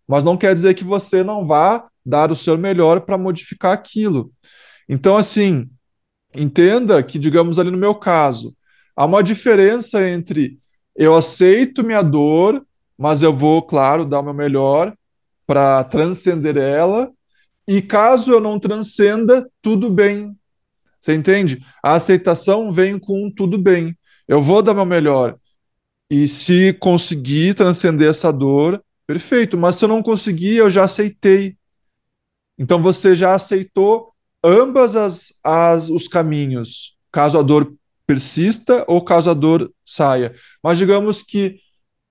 mas 0.07 0.23
não 0.23 0.37
quer 0.37 0.53
dizer 0.53 0.73
que 0.73 0.83
você 0.83 1.23
não 1.23 1.45
vá 1.45 1.87
dar 2.05 2.31
o 2.31 2.35
seu 2.35 2.57
melhor 2.57 3.01
para 3.01 3.17
modificar 3.17 3.73
aquilo. 3.73 4.31
Então, 4.87 5.17
assim, 5.17 5.69
entenda 6.33 7.01
que, 7.03 7.19
digamos 7.19 7.59
ali 7.59 7.71
no 7.71 7.77
meu 7.77 7.95
caso, 7.95 8.55
há 8.95 9.05
uma 9.05 9.23
diferença 9.23 10.07
entre 10.07 10.57
eu 10.95 11.15
aceito 11.15 11.83
minha 11.83 12.01
dor, 12.01 12.65
mas 12.97 13.21
eu 13.21 13.33
vou, 13.33 13.61
claro, 13.61 14.05
dar 14.05 14.21
o 14.21 14.23
meu 14.23 14.33
melhor 14.33 14.95
para 15.45 15.83
transcender 15.83 16.57
ela. 16.57 17.11
E 17.67 17.81
caso 17.81 18.31
eu 18.31 18.39
não 18.39 18.59
transcenda, 18.59 19.47
tudo 19.61 19.89
bem. 19.89 20.35
Você 21.01 21.13
entende? 21.13 21.63
A 21.83 21.93
aceitação 21.93 22.71
vem 22.71 22.97
com 22.97 23.29
tudo 23.29 23.57
bem. 23.57 23.97
Eu 24.27 24.41
vou 24.41 24.61
dar 24.61 24.73
meu 24.73 24.85
melhor. 24.85 25.37
E 26.09 26.27
se 26.27 26.73
conseguir 26.73 27.55
transcender 27.55 28.09
essa 28.09 28.31
dor, 28.31 28.83
perfeito. 29.05 29.57
Mas 29.57 29.75
se 29.75 29.85
eu 29.85 29.89
não 29.89 30.01
conseguir, 30.01 30.57
eu 30.57 30.69
já 30.69 30.83
aceitei. 30.83 31.57
Então 32.57 32.81
você 32.81 33.15
já 33.15 33.35
aceitou 33.35 34.13
ambas 34.43 34.95
as, 34.95 35.33
as 35.43 35.89
os 35.89 36.07
caminhos, 36.07 36.95
caso 37.11 37.37
a 37.37 37.41
dor 37.41 37.73
persista 38.05 38.85
ou 38.87 39.03
caso 39.03 39.29
a 39.29 39.33
dor 39.33 39.71
saia. 39.85 40.35
Mas 40.63 40.77
digamos 40.77 41.21
que 41.23 41.59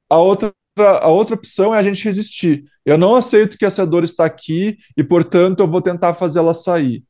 a 0.08 0.18
outra 0.18 0.54
a 0.76 1.08
outra 1.08 1.36
opção 1.36 1.74
é 1.74 1.78
a 1.78 1.82
gente 1.82 2.04
resistir. 2.04 2.64
Eu 2.84 2.98
não 2.98 3.14
aceito 3.14 3.56
que 3.56 3.64
essa 3.64 3.86
dor 3.86 4.02
está 4.02 4.24
aqui 4.24 4.76
e, 4.96 5.04
portanto, 5.04 5.60
eu 5.60 5.68
vou 5.68 5.80
tentar 5.80 6.14
fazê-la 6.14 6.52
sair. 6.52 7.04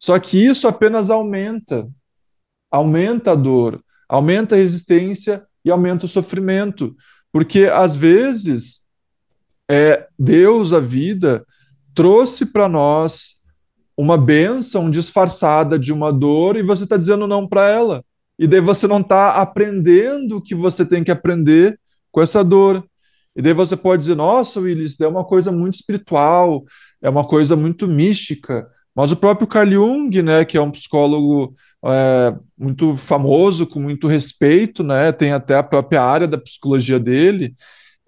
Só 0.00 0.18
que 0.18 0.38
isso 0.38 0.68
apenas 0.68 1.10
aumenta. 1.10 1.88
Aumenta 2.70 3.32
a 3.32 3.34
dor, 3.34 3.82
aumenta 4.08 4.54
a 4.54 4.58
resistência 4.58 5.46
e 5.64 5.70
aumenta 5.70 6.06
o 6.06 6.08
sofrimento. 6.08 6.96
Porque, 7.32 7.64
às 7.64 7.96
vezes, 7.96 8.82
é, 9.70 10.06
Deus, 10.18 10.72
a 10.72 10.80
vida, 10.80 11.44
trouxe 11.94 12.46
para 12.46 12.68
nós 12.68 13.40
uma 14.02 14.18
bênção 14.18 14.90
disfarçada 14.90 15.78
de 15.78 15.92
uma 15.92 16.12
dor 16.12 16.56
e 16.56 16.62
você 16.62 16.82
está 16.82 16.96
dizendo 16.96 17.24
não 17.24 17.46
para 17.46 17.68
ela. 17.68 18.04
E 18.36 18.48
daí 18.48 18.60
você 18.60 18.88
não 18.88 18.98
está 18.98 19.40
aprendendo 19.40 20.38
o 20.38 20.40
que 20.40 20.56
você 20.56 20.84
tem 20.84 21.04
que 21.04 21.10
aprender 21.12 21.78
com 22.10 22.20
essa 22.20 22.42
dor. 22.42 22.84
E 23.36 23.40
daí 23.40 23.52
você 23.52 23.76
pode 23.76 24.00
dizer, 24.00 24.16
nossa, 24.16 24.58
Willis, 24.58 25.00
é 25.00 25.06
uma 25.06 25.24
coisa 25.24 25.52
muito 25.52 25.74
espiritual, 25.74 26.64
é 27.00 27.08
uma 27.08 27.24
coisa 27.24 27.54
muito 27.54 27.86
mística. 27.86 28.66
Mas 28.92 29.12
o 29.12 29.16
próprio 29.16 29.46
Carl 29.46 29.70
Jung, 29.70 30.20
né, 30.20 30.44
que 30.44 30.56
é 30.56 30.60
um 30.60 30.72
psicólogo 30.72 31.54
é, 31.84 32.34
muito 32.58 32.96
famoso, 32.96 33.68
com 33.68 33.78
muito 33.78 34.08
respeito, 34.08 34.82
né, 34.82 35.12
tem 35.12 35.30
até 35.30 35.54
a 35.54 35.62
própria 35.62 36.02
área 36.02 36.26
da 36.26 36.36
psicologia 36.36 36.98
dele, 36.98 37.54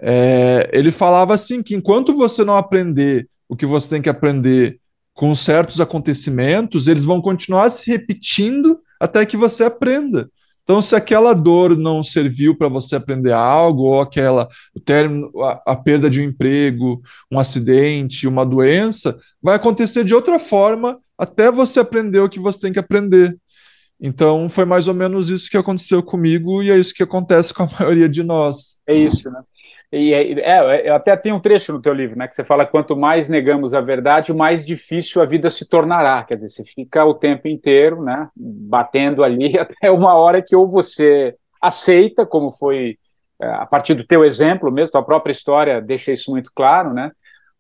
é, 0.03 0.69
ele 0.73 0.91
falava 0.91 1.35
assim 1.35 1.63
que 1.63 1.77
enquanto 1.77 2.17
você 2.17 2.43
não 2.43 2.57
aprender 2.57 3.29
o 3.49 3.55
que 3.55 3.65
você 3.65 3.89
tem 3.89 4.03
que 4.03 4.09
aprender 4.09 4.81
com 5.15 5.35
certos 5.35 5.81
acontecimentos, 5.81 6.89
eles 6.89 7.05
vão 7.05 7.23
continuar 7.23 7.71
se 7.71 7.89
repetindo 7.91 8.81
até 9.01 9.25
que 9.25 9.37
você 9.37 9.65
aprenda. 9.65 10.29
Então, 10.65 10.81
se 10.81 10.97
aquela 10.97 11.35
dor 11.35 11.77
não 11.77 12.03
serviu 12.03 12.57
para 12.57 12.69
você 12.69 12.97
aprender 12.97 13.33
algo, 13.33 13.83
ou 13.83 14.01
aquela 14.01 14.49
o 14.75 14.81
término, 14.81 15.31
a, 15.43 15.73
a, 15.73 15.77
perda 15.77 16.09
de 16.09 16.21
um 16.21 16.25
emprego, 16.25 17.03
um 17.31 17.39
acidente, 17.39 18.27
uma 18.27 18.47
doença, 18.47 19.17
vai 19.43 19.57
acontecer 19.57 20.05
de 20.05 20.15
outra 20.15 20.39
forma 20.39 20.99
até 21.19 21.53
você 21.53 21.81
aprender 21.81 22.19
o 22.21 22.29
que 22.31 22.41
você 22.41 22.61
tem 22.61 22.73
que 22.73 22.79
aprender. 22.79 23.37
Então, 24.01 24.49
foi 24.49 24.65
mais 24.65 24.89
ou 24.89 24.95
menos 24.95 25.29
isso 25.29 25.51
que 25.51 25.57
aconteceu 25.57 26.03
comigo 26.03 26.63
e 26.63 26.71
é 26.71 26.79
isso 26.79 26.95
que 26.95 27.03
acontece 27.03 27.53
com 27.53 27.63
a 27.65 27.69
maioria 27.79 28.09
de 28.09 28.23
nós. 28.23 28.81
É 28.87 28.97
isso, 28.97 29.31
né? 29.31 29.41
E 29.97 30.13
é, 30.13 30.87
é, 30.87 30.91
até 30.91 31.17
tem 31.17 31.33
um 31.33 31.39
trecho 31.39 31.73
no 31.73 31.81
teu 31.81 31.95
livro, 31.95 32.19
né, 32.19 32.27
que 32.27 32.35
você 32.35 32.43
fala 32.43 32.67
quanto 32.67 32.97
mais 32.97 33.29
negamos 33.29 33.73
a 33.73 33.81
verdade, 33.81 34.35
mais 34.35 34.67
difícil 34.67 35.23
a 35.23 35.25
vida 35.25 35.49
se 35.49 35.69
tornará. 35.69 36.25
Quer 36.25 36.35
dizer, 36.35 36.49
você 36.49 36.65
fica 36.65 37.05
o 37.05 37.15
tempo 37.15 37.47
inteiro, 37.47 38.03
né, 38.03 38.29
batendo 38.35 39.23
ali 39.23 39.57
até 39.57 39.93
uma 39.93 40.15
hora 40.15 40.43
que 40.43 40.57
ou 40.57 40.69
você 40.69 41.37
aceita, 41.63 42.27
como 42.27 42.51
foi 42.51 42.99
é, 43.41 43.47
a 43.47 43.67
partir 43.67 43.95
do 43.95 44.05
teu 44.05 44.25
exemplo 44.25 44.71
mesmo, 44.73 44.91
tua 44.91 45.05
própria 45.05 45.31
história 45.31 45.81
deixa 45.81 46.11
isso 46.11 46.33
muito 46.33 46.51
claro, 46.53 46.93
né, 46.93 47.13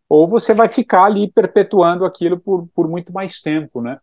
ou 0.08 0.26
você 0.26 0.52
vai 0.52 0.68
ficar 0.68 1.04
ali 1.04 1.30
perpetuando 1.30 2.04
aquilo 2.04 2.38
por, 2.38 2.66
por 2.74 2.88
muito 2.88 3.12
mais 3.12 3.40
tempo, 3.40 3.80
né. 3.80 3.98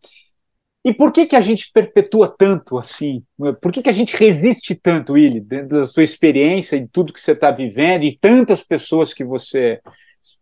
E 0.84 0.92
por 0.92 1.12
que, 1.12 1.26
que 1.26 1.36
a 1.36 1.40
gente 1.40 1.70
perpetua 1.72 2.34
tanto 2.36 2.76
assim? 2.76 3.22
Por 3.60 3.70
que, 3.70 3.82
que 3.82 3.88
a 3.88 3.92
gente 3.92 4.16
resiste 4.16 4.74
tanto, 4.74 5.12
Willi, 5.12 5.40
dentro 5.40 5.78
da 5.78 5.86
sua 5.86 6.02
experiência 6.02 6.76
e 6.76 6.88
tudo 6.88 7.12
que 7.12 7.20
você 7.20 7.32
está 7.32 7.52
vivendo 7.52 8.02
e 8.02 8.18
tantas 8.18 8.64
pessoas 8.64 9.14
que 9.14 9.24
você 9.24 9.80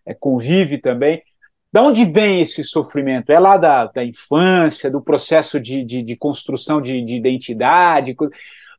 é, 0.07 0.14
convive 0.14 0.79
também? 0.79 1.22
Da 1.70 1.83
onde 1.83 2.07
vem 2.07 2.40
esse 2.40 2.64
sofrimento? 2.64 3.31
É 3.31 3.38
lá 3.38 3.59
da, 3.59 3.85
da 3.85 4.03
infância, 4.03 4.90
do 4.90 5.03
processo 5.03 5.61
de, 5.61 5.85
de, 5.85 6.03
de 6.03 6.16
construção 6.16 6.81
de, 6.81 7.05
de, 7.05 7.16
identidade? 7.16 8.16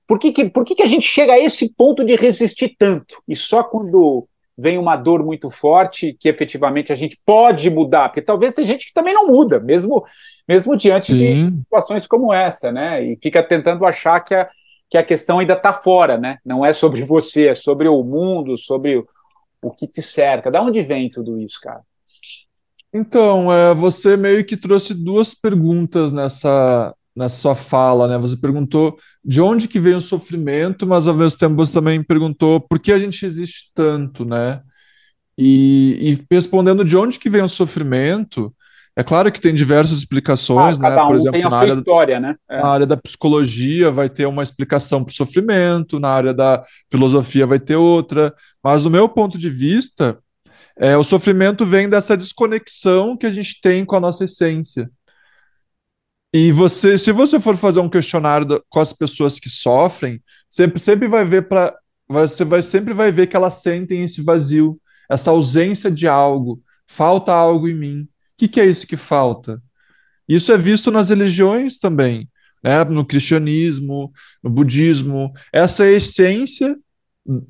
Por, 0.07 0.17
que, 0.17 0.31
que, 0.31 0.49
por 0.49 0.65
que, 0.65 0.73
que 0.73 0.83
a 0.83 0.87
gente 0.87 1.05
chega 1.05 1.33
a 1.33 1.39
esse 1.39 1.73
ponto 1.75 2.03
de 2.03 2.15
resistir 2.15 2.75
tanto? 2.77 3.21
E 3.27 3.35
só 3.35 3.63
quando 3.63 4.27
vem 4.57 4.77
uma 4.77 4.95
dor 4.95 5.23
muito 5.23 5.49
forte 5.49 6.15
que 6.19 6.29
efetivamente 6.29 6.91
a 6.91 6.95
gente 6.95 7.17
pode 7.25 7.69
mudar? 7.69 8.09
Porque 8.09 8.21
talvez 8.21 8.53
tem 8.53 8.65
gente 8.65 8.87
que 8.87 8.93
também 8.93 9.13
não 9.13 9.27
muda, 9.27 9.59
mesmo 9.59 10.03
mesmo 10.47 10.75
diante 10.75 11.17
Sim. 11.17 11.47
de 11.47 11.53
situações 11.53 12.07
como 12.07 12.33
essa, 12.33 12.71
né? 12.71 13.03
E 13.03 13.17
fica 13.21 13.41
tentando 13.41 13.85
achar 13.85 14.19
que 14.19 14.35
a, 14.35 14.49
que 14.89 14.97
a 14.97 15.03
questão 15.03 15.39
ainda 15.39 15.53
está 15.53 15.71
fora, 15.71 16.17
né? 16.17 16.39
Não 16.45 16.65
é 16.65 16.73
sobre 16.73 17.03
você, 17.03 17.47
é 17.47 17.53
sobre 17.53 17.87
o 17.87 18.03
mundo, 18.03 18.57
sobre 18.57 18.97
o, 18.97 19.07
o 19.61 19.71
que 19.71 19.87
te 19.87 20.01
cerca. 20.01 20.51
Da 20.51 20.61
onde 20.61 20.81
vem 20.81 21.09
tudo 21.09 21.39
isso, 21.39 21.59
cara? 21.61 21.81
Então, 22.93 23.51
é, 23.53 23.73
você 23.73 24.17
meio 24.17 24.43
que 24.43 24.57
trouxe 24.57 24.93
duas 24.93 25.33
perguntas 25.33 26.11
nessa, 26.11 26.93
nessa 27.15 27.37
sua 27.37 27.55
fala, 27.55 28.07
né? 28.07 28.17
Você 28.17 28.37
perguntou 28.37 28.97
de 29.23 29.41
onde 29.41 29.67
que 29.67 29.79
vem 29.79 29.95
o 29.95 30.01
sofrimento, 30.01 30.87
mas 30.87 31.07
ao 31.07 31.15
mesmo 31.15 31.37
tempo 31.37 31.55
você 31.55 31.73
também 31.73 32.03
perguntou 32.03 32.61
por 32.61 32.79
que 32.79 32.91
a 32.91 32.99
gente 32.99 33.25
existe 33.25 33.71
tanto, 33.73 34.25
né? 34.25 34.61
E, 35.37 35.97
e 36.01 36.25
respondendo 36.33 36.85
de 36.85 36.95
onde 36.95 37.19
que 37.19 37.29
vem 37.29 37.41
o 37.41 37.49
sofrimento, 37.49 38.53
é 38.95 39.03
claro 39.03 39.31
que 39.31 39.39
tem 39.39 39.55
diversas 39.55 39.97
explicações, 39.97 40.79
ah, 40.79 40.89
né? 40.89 40.95
Por 40.95 41.13
um 41.13 41.15
exemplo, 41.15 41.49
na 41.49 41.57
área, 41.57 41.73
história, 41.73 42.19
né? 42.19 42.35
É. 42.49 42.61
na 42.61 42.67
área 42.67 42.85
da 42.85 42.97
psicologia 42.97 43.89
vai 43.89 44.09
ter 44.09 44.25
uma 44.25 44.43
explicação 44.43 45.03
para 45.03 45.11
o 45.11 45.15
sofrimento, 45.15 45.99
na 45.99 46.09
área 46.09 46.33
da 46.33 46.63
filosofia 46.89 47.47
vai 47.47 47.59
ter 47.59 47.75
outra, 47.75 48.33
mas 48.63 48.83
do 48.83 48.89
meu 48.89 49.07
ponto 49.07 49.37
de 49.37 49.49
vista, 49.49 50.17
é, 50.77 50.97
o 50.97 51.03
sofrimento 51.03 51.65
vem 51.65 51.89
dessa 51.89 52.17
desconexão 52.17 53.15
que 53.15 53.25
a 53.25 53.31
gente 53.31 53.61
tem 53.61 53.85
com 53.85 53.95
a 53.95 53.99
nossa 53.99 54.25
essência. 54.25 54.89
E 56.33 56.51
você, 56.51 56.97
se 56.97 57.11
você 57.11 57.39
for 57.39 57.57
fazer 57.57 57.79
um 57.79 57.89
questionário 57.89 58.63
com 58.69 58.79
as 58.79 58.93
pessoas 58.93 59.39
que 59.39 59.49
sofrem, 59.49 60.21
sempre, 60.49 60.79
sempre 60.79 61.07
vai 61.07 61.25
ver 61.25 61.47
para 61.47 61.75
você 62.07 62.43
vai 62.43 62.61
sempre 62.61 62.93
vai 62.93 63.09
ver 63.09 63.27
que 63.27 63.37
elas 63.37 63.61
sentem 63.61 64.03
esse 64.03 64.21
vazio, 64.21 64.79
essa 65.09 65.31
ausência 65.31 65.89
de 65.89 66.07
algo, 66.07 66.61
falta 66.85 67.31
algo 67.31 67.69
em 67.69 67.73
mim 67.73 68.07
que, 68.41 68.47
que 68.47 68.61
é 68.61 68.65
isso 68.65 68.87
que 68.87 68.97
falta? 68.97 69.61
Isso 70.27 70.51
é 70.51 70.57
visto 70.57 70.89
nas 70.89 71.09
religiões 71.09 71.77
também, 71.77 72.27
né? 72.63 72.83
no 72.85 73.05
cristianismo, 73.05 74.11
no 74.41 74.49
budismo. 74.49 75.31
Essa 75.53 75.85
é 75.85 75.89
a 75.89 75.97
essência 75.97 76.75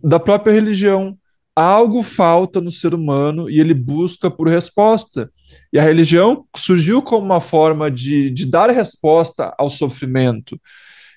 da 0.03 0.19
própria 0.19 0.51
religião. 0.51 1.17
Algo 1.55 2.03
falta 2.03 2.59
no 2.59 2.71
ser 2.71 2.93
humano 2.93 3.49
e 3.49 3.59
ele 3.59 3.73
busca 3.73 4.29
por 4.29 4.49
resposta. 4.49 5.31
E 5.71 5.79
a 5.79 5.83
religião 5.83 6.45
surgiu 6.55 7.01
como 7.01 7.25
uma 7.25 7.41
forma 7.41 7.89
de, 7.89 8.29
de 8.29 8.45
dar 8.45 8.69
resposta 8.69 9.53
ao 9.57 9.69
sofrimento. 9.69 10.59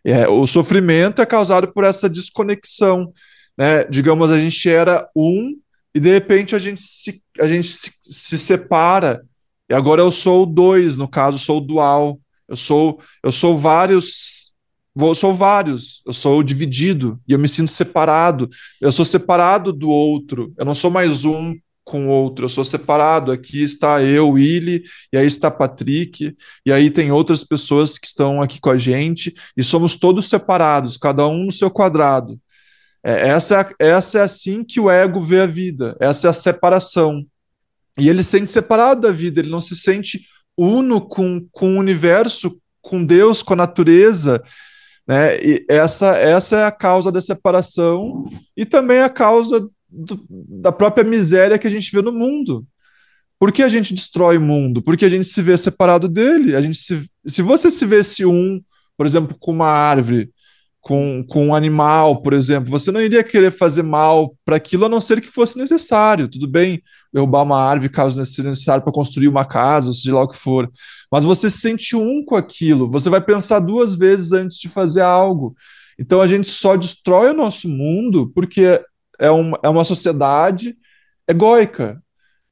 É, 0.05 0.29
o 0.29 0.47
sofrimento 0.47 1.23
é 1.23 1.27
causado 1.27 1.73
por 1.73 1.85
essa 1.85 2.09
desconexão. 2.09 3.13
Né? 3.57 3.85
Digamos, 3.85 4.31
a 4.31 4.39
gente 4.39 4.69
era 4.69 5.09
um 5.17 5.57
e 5.95 6.01
de 6.01 6.11
repente 6.11 6.57
a 6.57 6.59
gente 6.59 6.81
se, 6.81 7.23
a 7.41 7.47
gente 7.47 7.69
se, 7.69 7.93
se 8.03 8.39
separa 8.39 9.23
e 9.69 9.75
agora 9.75 10.03
eu 10.03 10.13
sou 10.13 10.45
dois, 10.45 10.97
no 10.97 11.09
caso, 11.09 11.39
sou 11.39 11.61
dual. 11.61 12.21
Eu 12.47 12.57
sou, 12.57 13.01
eu 13.23 13.33
sou 13.33 13.57
vários, 13.57 14.53
eu 14.95 15.15
sou 15.15 15.35
vários, 15.35 16.03
eu 16.07 16.13
sou 16.13 16.43
dividido 16.43 17.19
e 17.27 17.33
eu 17.33 17.39
me 17.39 17.49
sinto 17.49 17.71
separado. 17.71 18.49
Eu 18.81 18.93
sou 18.93 19.05
separado 19.05 19.73
do 19.73 19.89
outro. 19.89 20.53
Eu 20.59 20.65
não 20.65 20.75
sou 20.75 20.91
mais 20.91 21.25
um 21.25 21.55
com 21.85 22.09
outro, 22.09 22.47
eu 22.47 22.49
sou 22.49 22.65
separado. 22.65 23.31
Aqui 23.31 23.63
está 23.63 24.03
eu, 24.03 24.31
Willy, 24.31 24.83
e 25.13 25.19
aí 25.19 25.27
está 25.27 25.51
Patrick, 25.51 26.35
e 26.65 26.73
aí 26.73 26.91
tem 26.91 27.13
outras 27.13 27.45
pessoas 27.45 27.99
que 27.99 28.07
estão 28.07 28.41
aqui 28.41 28.61
com 28.61 28.71
a 28.71 28.79
gente, 28.79 29.35
e 29.57 29.63
somos 29.63 29.95
todos 29.95 30.29
separados, 30.29 30.97
cada 30.97 31.27
um 31.29 31.45
no 31.45 31.53
seu 31.53 31.71
quadrado. 31.71 32.41
É, 33.05 33.29
essa, 33.29 33.61
é, 33.79 33.89
essa 33.91 34.19
é 34.19 34.23
assim 34.23 34.65
que 34.65 34.81
o 34.81 34.91
ego 34.91 35.21
vê 35.21 35.41
a 35.41 35.47
vida, 35.47 35.95
essa 36.01 36.29
é 36.29 36.31
a 36.31 36.33
separação. 36.33 37.25
E 37.99 38.09
ele 38.09 38.23
se 38.23 38.31
sente 38.31 38.51
separado 38.51 39.03
da 39.03 39.13
vida, 39.13 39.41
ele 39.41 39.51
não 39.51 39.61
se 39.61 39.77
sente 39.77 40.27
uno 40.57 41.01
com, 41.01 41.47
com 41.53 41.77
o 41.77 41.79
universo, 41.79 42.59
com 42.81 43.05
Deus, 43.05 43.43
com 43.43 43.53
a 43.53 43.57
natureza. 43.57 44.43
Né? 45.07 45.37
E 45.37 45.67
essa, 45.69 46.17
essa 46.17 46.57
é 46.57 46.65
a 46.65 46.73
causa 46.73 47.13
da 47.13 47.21
separação 47.21 48.25
e 48.57 48.65
também 48.65 49.01
a 49.01 49.09
causa 49.11 49.69
do, 49.95 50.27
da 50.29 50.73
própria 50.73 51.05
miséria 51.05 51.59
que 51.59 51.67
a 51.67 51.71
gente 51.71 51.91
vê 51.93 52.03
no 52.03 52.13
mundo. 52.13 52.67
Por 53.39 53.53
que 53.53 53.63
a 53.63 53.69
gente 53.69 53.95
destrói 53.95 54.39
o 54.39 54.41
mundo? 54.41 54.83
Porque 54.83 55.05
a 55.05 55.09
gente 55.09 55.27
se 55.27 55.43
vê 55.43 55.57
separado 55.57 56.09
dele. 56.09 56.57
A 56.57 56.63
gente 56.63 56.79
se, 56.79 57.09
se 57.27 57.43
você 57.43 57.71
se 57.71 57.85
vê-se 57.85 58.25
um, 58.25 58.61
por 58.97 59.07
exemplo, 59.07 59.37
com 59.39 59.53
uma 59.53 59.69
árvore, 59.69 60.31
com, 60.81 61.25
com 61.29 61.49
um 61.49 61.55
animal, 61.55 62.21
por 62.21 62.33
exemplo, 62.35 62.71
você 62.71 62.93
não 62.93 63.01
iria 63.01 63.25
querer 63.25 63.51
fazer 63.51 63.83
mal 63.83 64.37
para 64.45 64.57
aquilo 64.57 64.85
a 64.85 64.89
não 64.89 65.01
ser 65.01 65.21
que 65.21 65.29
fosse 65.29 65.57
necessário. 65.57 66.29
Tudo 66.29 66.47
bem 66.47 66.83
derrubar 67.13 67.43
uma 67.43 67.59
árvore 67.59 67.89
caso 67.89 68.19
necessário 68.19 68.83
para 68.83 68.93
construir 68.93 69.29
uma 69.29 69.45
casa, 69.45 69.89
ou 69.89 69.95
seja 69.95 70.15
lá 70.15 70.23
o 70.23 70.29
que 70.29 70.37
for. 70.37 70.71
Mas 71.11 71.25
você 71.25 71.49
se 71.49 71.59
sente 71.59 71.97
um 71.97 72.25
com 72.25 72.37
aquilo, 72.37 72.91
você 72.91 73.09
vai 73.09 73.21
pensar 73.21 73.61
duas 73.61 73.95
vezes 73.95 74.33
antes 74.33 74.59
de 74.59 74.69
fazer 74.69 75.01
algo. 75.01 75.57
Então 75.99 76.21
a 76.21 76.27
gente 76.27 76.49
só 76.49 76.77
destrói 76.77 77.31
o 77.31 77.37
nosso 77.37 77.69
mundo 77.69 78.31
porque 78.35 78.81
é 79.19 79.31
uma, 79.31 79.59
é 79.63 79.69
uma 79.69 79.85
sociedade 79.85 80.77
egóica, 81.29 82.03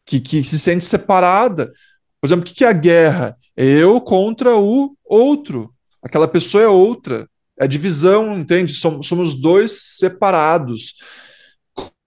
que, 0.05 0.21
que 0.21 0.43
se 0.45 0.59
sente 0.59 0.85
separada. 0.85 1.73
Por 2.21 2.27
exemplo, 2.27 2.49
o 2.49 2.55
que 2.55 2.65
é 2.65 2.69
a 2.69 2.73
guerra? 2.73 3.37
É 3.57 3.65
eu 3.65 4.01
contra 4.01 4.57
o 4.57 4.97
outro. 5.05 5.73
Aquela 6.03 6.27
pessoa 6.27 6.65
é 6.65 6.69
outra 6.69 7.29
é 7.59 7.67
divisão, 7.67 8.39
entende? 8.39 8.73
Somos, 8.73 9.07
somos 9.07 9.35
dois 9.35 9.99
separados. 9.99 10.95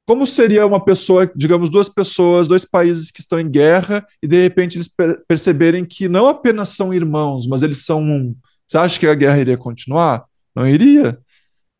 Como 0.05 0.27
seria 0.27 0.65
uma 0.67 0.83
pessoa, 0.83 1.31
digamos, 1.35 1.69
duas 1.69 1.89
pessoas, 1.89 2.47
dois 2.47 2.65
países 2.65 3.09
que 3.09 3.21
estão 3.21 3.39
em 3.39 3.49
guerra 3.49 4.05
e 4.21 4.27
de 4.27 4.41
repente 4.41 4.77
eles 4.77 4.87
per 4.87 5.23
perceberem 5.27 5.83
que 5.83 6.07
não 6.07 6.27
apenas 6.27 6.69
são 6.69 6.93
irmãos, 6.93 7.47
mas 7.47 7.63
eles 7.63 7.85
são 7.85 8.03
um? 8.03 8.35
Você 8.67 8.77
acha 8.77 8.99
que 8.99 9.07
a 9.07 9.15
guerra 9.15 9.39
iria 9.39 9.57
continuar? 9.57 10.25
Não 10.55 10.67
iria. 10.67 11.17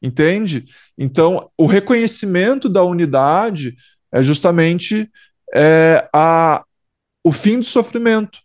Entende? 0.05 0.65
Então, 0.95 1.49
o 1.57 1.65
reconhecimento 1.65 2.69
da 2.69 2.83
unidade 2.83 3.75
é 4.13 4.21
justamente 4.21 5.09
é, 5.51 6.07
a, 6.13 6.63
o 7.23 7.31
fim 7.31 7.57
do 7.57 7.65
sofrimento. 7.65 8.39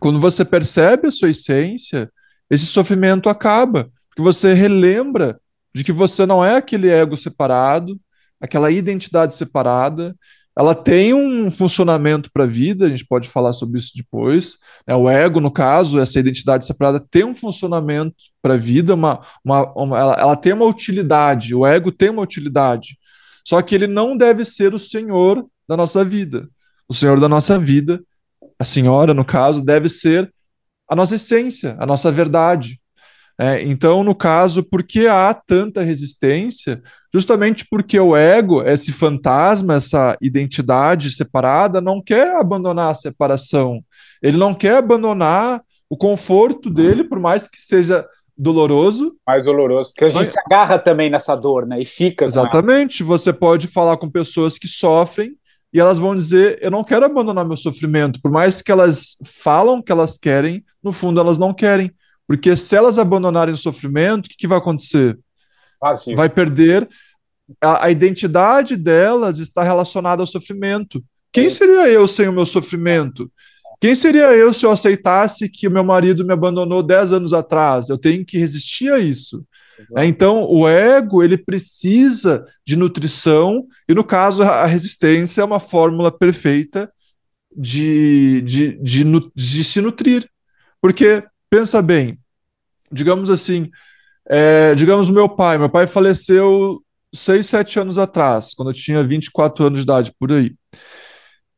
Quando 0.00 0.18
você 0.18 0.44
percebe 0.44 1.06
a 1.06 1.10
sua 1.12 1.30
essência, 1.30 2.10
esse 2.50 2.66
sofrimento 2.66 3.28
acaba 3.28 3.88
que 4.16 4.20
você 4.20 4.52
relembra 4.52 5.40
de 5.72 5.84
que 5.84 5.92
você 5.92 6.26
não 6.26 6.44
é 6.44 6.56
aquele 6.56 6.88
ego 6.88 7.16
separado, 7.16 7.96
aquela 8.40 8.68
identidade 8.68 9.36
separada. 9.36 10.16
Ela 10.58 10.74
tem 10.74 11.14
um 11.14 11.50
funcionamento 11.50 12.30
para 12.32 12.44
a 12.44 12.46
vida, 12.46 12.86
a 12.86 12.88
gente 12.88 13.06
pode 13.06 13.28
falar 13.28 13.52
sobre 13.52 13.78
isso 13.78 13.92
depois. 13.94 14.58
Né? 14.86 14.94
O 14.94 15.08
ego, 15.08 15.40
no 15.40 15.50
caso, 15.50 15.98
essa 15.98 16.18
identidade 16.18 16.66
separada, 16.66 17.04
tem 17.10 17.24
um 17.24 17.34
funcionamento 17.34 18.16
para 18.42 18.54
a 18.54 18.58
vida, 18.58 18.94
uma, 18.94 19.20
uma, 19.44 19.72
uma 19.74 19.98
ela, 19.98 20.14
ela 20.14 20.36
tem 20.36 20.52
uma 20.52 20.66
utilidade, 20.66 21.54
o 21.54 21.64
ego 21.64 21.92
tem 21.92 22.10
uma 22.10 22.22
utilidade. 22.22 22.98
Só 23.46 23.62
que 23.62 23.74
ele 23.74 23.86
não 23.86 24.16
deve 24.16 24.44
ser 24.44 24.74
o 24.74 24.78
senhor 24.78 25.46
da 25.68 25.76
nossa 25.76 26.04
vida. 26.04 26.48
O 26.88 26.94
senhor 26.94 27.20
da 27.20 27.28
nossa 27.28 27.58
vida, 27.58 28.02
a 28.58 28.64
senhora, 28.64 29.14
no 29.14 29.24
caso, 29.24 29.62
deve 29.62 29.88
ser 29.88 30.32
a 30.88 30.96
nossa 30.96 31.14
essência, 31.14 31.76
a 31.78 31.86
nossa 31.86 32.10
verdade. 32.10 32.80
É, 33.38 33.62
então, 33.62 34.04
no 34.04 34.14
caso, 34.14 34.62
por 34.62 34.82
que 34.82 35.06
há 35.06 35.32
tanta 35.32 35.82
resistência? 35.82 36.82
Justamente 37.12 37.66
porque 37.68 37.98
o 37.98 38.16
ego, 38.16 38.62
esse 38.62 38.92
fantasma, 38.92 39.74
essa 39.74 40.16
identidade 40.20 41.10
separada, 41.10 41.80
não 41.80 42.00
quer 42.00 42.36
abandonar 42.36 42.92
a 42.92 42.94
separação. 42.94 43.82
Ele 44.22 44.36
não 44.36 44.54
quer 44.54 44.76
abandonar 44.76 45.60
o 45.88 45.96
conforto 45.96 46.70
dele, 46.70 47.02
por 47.02 47.18
mais 47.18 47.48
que 47.48 47.60
seja 47.60 48.06
doloroso. 48.38 49.16
Mais 49.26 49.44
doloroso. 49.44 49.90
Porque 49.90 50.04
a 50.04 50.08
gente 50.08 50.22
Mas... 50.22 50.32
se 50.32 50.40
agarra 50.46 50.78
também 50.78 51.10
nessa 51.10 51.34
dor, 51.34 51.66
né? 51.66 51.80
E 51.80 51.84
fica. 51.84 52.24
Exatamente. 52.24 53.02
Você 53.02 53.32
pode 53.32 53.66
falar 53.66 53.96
com 53.96 54.08
pessoas 54.08 54.56
que 54.56 54.68
sofrem 54.68 55.36
e 55.72 55.80
elas 55.80 55.98
vão 55.98 56.16
dizer: 56.16 56.58
Eu 56.62 56.70
não 56.70 56.84
quero 56.84 57.04
abandonar 57.04 57.44
meu 57.44 57.56
sofrimento. 57.56 58.20
Por 58.22 58.30
mais 58.30 58.62
que 58.62 58.72
elas 58.72 59.16
falam 59.24 59.82
que 59.82 59.92
elas 59.92 60.16
querem, 60.16 60.64
no 60.82 60.92
fundo 60.92 61.20
elas 61.20 61.38
não 61.38 61.52
querem. 61.52 61.90
Porque 62.26 62.56
se 62.56 62.76
elas 62.76 62.98
abandonarem 62.98 63.52
o 63.52 63.58
sofrimento, 63.58 64.26
o 64.26 64.28
que, 64.28 64.36
que 64.36 64.46
vai 64.46 64.58
acontecer? 64.58 65.18
Vai 66.14 66.28
perder. 66.28 66.88
A, 67.60 67.86
a, 67.86 67.90
identidade 67.90 68.76
delas 68.76 69.38
está 69.38 69.62
relacionada 69.62 70.22
ao 70.22 70.26
sofrimento. 70.26 71.02
Quem 71.32 71.48
seria 71.48 71.88
eu 71.88 72.06
sem 72.06 72.28
o 72.28 72.32
meu 72.32 72.46
sofrimento? 72.46 73.30
Quem 73.80 73.94
seria 73.94 74.34
eu 74.36 74.52
se 74.52 74.66
eu 74.66 74.70
aceitasse 74.70 75.48
que 75.48 75.66
o 75.66 75.70
meu 75.70 75.82
marido 75.82 76.24
me 76.24 76.32
abandonou 76.32 76.82
10 76.82 77.12
anos 77.12 77.32
atrás? 77.32 77.88
Eu 77.88 77.96
tenho 77.96 78.24
que 78.24 78.38
resistir 78.38 78.92
a 78.92 78.98
isso. 78.98 79.44
É, 79.96 80.04
então, 80.04 80.44
o 80.44 80.68
ego 80.68 81.22
ele 81.22 81.38
precisa 81.38 82.44
de 82.64 82.76
nutrição, 82.76 83.66
e 83.88 83.94
no 83.94 84.04
caso, 84.04 84.42
a 84.42 84.66
resistência 84.66 85.40
é 85.40 85.44
uma 85.44 85.58
fórmula 85.58 86.12
perfeita 86.12 86.92
de, 87.56 88.42
de, 88.42 88.78
de, 88.82 89.04
de, 89.04 89.30
de 89.34 89.64
se 89.64 89.80
nutrir. 89.80 90.28
Porque, 90.80 91.22
pensa 91.48 91.80
bem, 91.80 92.18
digamos 92.92 93.30
assim, 93.30 93.70
é, 94.32 94.76
digamos 94.76 95.10
meu 95.10 95.28
pai, 95.28 95.58
meu 95.58 95.68
pai 95.68 95.88
faleceu 95.88 96.80
seis, 97.12 97.46
sete 97.46 97.80
anos 97.80 97.98
atrás, 97.98 98.54
quando 98.54 98.70
eu 98.70 98.74
tinha 98.74 99.04
24 99.04 99.66
anos 99.66 99.80
de 99.80 99.84
idade, 99.84 100.14
por 100.16 100.30
aí. 100.30 100.54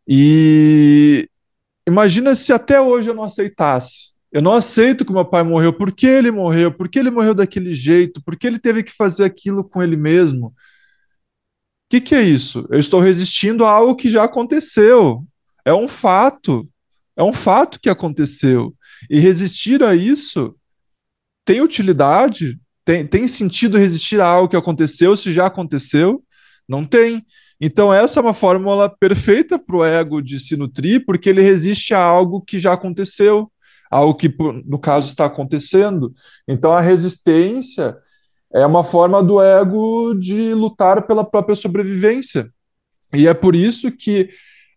E 0.08 1.28
imagina 1.86 2.34
se 2.34 2.50
até 2.50 2.80
hoje 2.80 3.10
eu 3.10 3.14
não 3.14 3.24
aceitasse. 3.24 4.12
Eu 4.32 4.40
não 4.40 4.52
aceito 4.52 5.04
que 5.04 5.12
meu 5.12 5.26
pai 5.26 5.42
morreu. 5.42 5.74
Por 5.74 5.92
que 5.92 6.06
ele 6.06 6.30
morreu? 6.30 6.72
Por 6.72 6.88
que 6.88 6.98
ele 6.98 7.10
morreu 7.10 7.34
daquele 7.34 7.74
jeito? 7.74 8.22
Por 8.24 8.34
que 8.36 8.46
ele 8.46 8.58
teve 8.58 8.82
que 8.82 8.92
fazer 8.92 9.24
aquilo 9.24 9.62
com 9.62 9.82
ele 9.82 9.94
mesmo? 9.94 10.46
O 10.46 10.52
que, 11.90 12.00
que 12.00 12.14
é 12.14 12.22
isso? 12.22 12.66
Eu 12.70 12.78
estou 12.78 13.00
resistindo 13.00 13.66
a 13.66 13.70
algo 13.70 13.94
que 13.94 14.08
já 14.08 14.24
aconteceu. 14.24 15.22
É 15.62 15.74
um 15.74 15.86
fato. 15.86 16.66
É 17.14 17.22
um 17.22 17.34
fato 17.34 17.78
que 17.78 17.90
aconteceu. 17.90 18.74
E 19.10 19.18
resistir 19.18 19.82
a 19.82 19.94
isso 19.94 20.56
tem 21.44 21.60
utilidade? 21.60 22.58
Tem, 22.84 23.06
tem 23.06 23.28
sentido 23.28 23.78
resistir 23.78 24.20
a 24.20 24.26
algo 24.26 24.48
que 24.48 24.56
aconteceu 24.56 25.16
se 25.16 25.32
já 25.32 25.46
aconteceu? 25.46 26.22
Não 26.68 26.84
tem. 26.84 27.24
Então, 27.60 27.94
essa 27.94 28.18
é 28.18 28.22
uma 28.22 28.34
fórmula 28.34 28.88
perfeita 28.88 29.58
para 29.58 29.76
o 29.76 29.84
ego 29.84 30.20
de 30.20 30.40
se 30.40 30.56
nutrir, 30.56 31.04
porque 31.06 31.28
ele 31.28 31.42
resiste 31.42 31.94
a 31.94 32.02
algo 32.02 32.40
que 32.40 32.58
já 32.58 32.72
aconteceu, 32.72 33.50
algo 33.88 34.14
que, 34.14 34.34
no 34.64 34.78
caso, 34.80 35.08
está 35.08 35.26
acontecendo. 35.26 36.12
Então, 36.48 36.72
a 36.72 36.80
resistência 36.80 37.96
é 38.52 38.66
uma 38.66 38.82
forma 38.82 39.22
do 39.22 39.40
ego 39.40 40.14
de 40.14 40.52
lutar 40.54 41.06
pela 41.06 41.24
própria 41.24 41.54
sobrevivência. 41.54 42.50
E 43.14 43.28
é 43.28 43.34
por 43.34 43.54
isso 43.54 43.92
que 43.92 44.30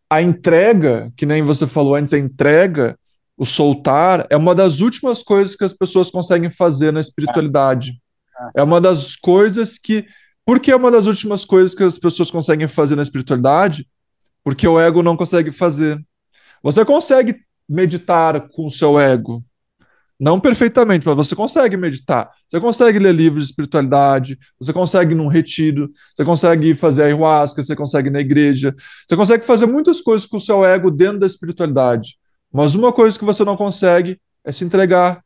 a 0.10 0.22
entrega, 0.22 1.12
que 1.18 1.26
nem 1.26 1.41
você 1.41 1.66
falou 1.66 1.95
antes, 1.95 2.14
a 2.14 2.20
entrega, 2.20 2.97
o 3.38 3.46
soltar, 3.46 4.26
é 4.30 4.38
uma 4.38 4.56
das 4.56 4.80
últimas 4.80 5.22
coisas 5.22 5.56
que 5.56 5.64
as 5.64 5.74
pessoas 5.74 6.10
conseguem 6.10 6.50
fazer 6.50 6.92
na 6.92 7.00
espiritualidade. 7.00 8.00
É 8.56 8.64
uma 8.64 8.80
das 8.80 9.16
coisas 9.16 9.78
que 9.78 10.06
porque 10.46 10.72
é 10.72 10.76
uma 10.76 10.92
das 10.92 11.08
últimas 11.08 11.44
coisas 11.44 11.74
que 11.74 11.84
as 11.84 11.98
pessoas 11.98 12.30
conseguem 12.30 12.68
fazer 12.68 12.96
na 12.96 13.02
espiritualidade, 13.02 13.88
porque 14.44 14.68
o 14.68 14.80
ego 14.80 15.02
não 15.02 15.18
consegue 15.18 15.52
fazer. 15.52 16.00
Você 16.62 16.86
consegue 16.86 17.42
meditar 17.68 18.48
com 18.50 18.68
o 18.68 18.72
seu 18.72 19.00
ego. 19.00 19.44
Não 20.20 20.40
perfeitamente, 20.40 21.06
mas 21.06 21.16
você 21.16 21.36
consegue 21.36 21.76
meditar. 21.76 22.30
Você 22.48 22.60
consegue 22.60 23.00
ler 23.00 23.14
livros 23.14 23.44
de 23.44 23.50
espiritualidade, 23.50 24.38
você 24.58 24.72
consegue 24.72 25.14
ir 25.14 25.16
num 25.18 25.28
retiro, 25.28 25.92
você 26.16 26.24
consegue 26.24 26.76
fazer 26.76 27.04
ayahuasca, 27.04 27.62
você 27.62 27.76
consegue 27.76 28.10
ir 28.10 28.12
na 28.12 28.22
igreja, 28.22 28.74
você 29.06 29.16
consegue 29.16 29.44
fazer 29.44 29.66
muitas 29.66 30.00
coisas 30.00 30.28
com 30.28 30.38
o 30.38 30.40
seu 30.40 30.64
ego 30.64 30.92
dentro 30.92 31.20
da 31.20 31.28
espiritualidade. 31.28 32.18
Mas 32.56 32.74
uma 32.74 32.93
coisa 32.93 33.20
que 33.20 33.26
você 33.26 33.43
não 33.43 33.58
consegue 33.58 34.18
é 34.41 34.49
se 34.49 34.64
entregar. 34.64 35.22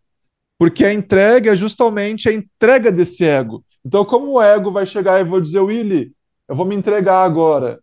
Porque 0.58 0.84
a 0.84 0.92
entrega 0.92 1.54
é 1.54 1.56
justamente 1.56 2.28
a 2.28 2.34
entrega 2.34 2.92
desse 2.92 3.24
ego. 3.24 3.64
Então, 3.86 4.04
como 4.04 4.32
o 4.32 4.42
ego 4.42 4.72
vai 4.72 4.84
chegar 4.84 5.22
e 5.22 5.24
vou 5.24 5.40
dizer, 5.40 5.60
Willy, 5.60 6.12
eu 6.48 6.56
vou 6.56 6.66
me 6.66 6.76
entregar 6.76 7.24
agora? 7.24 7.80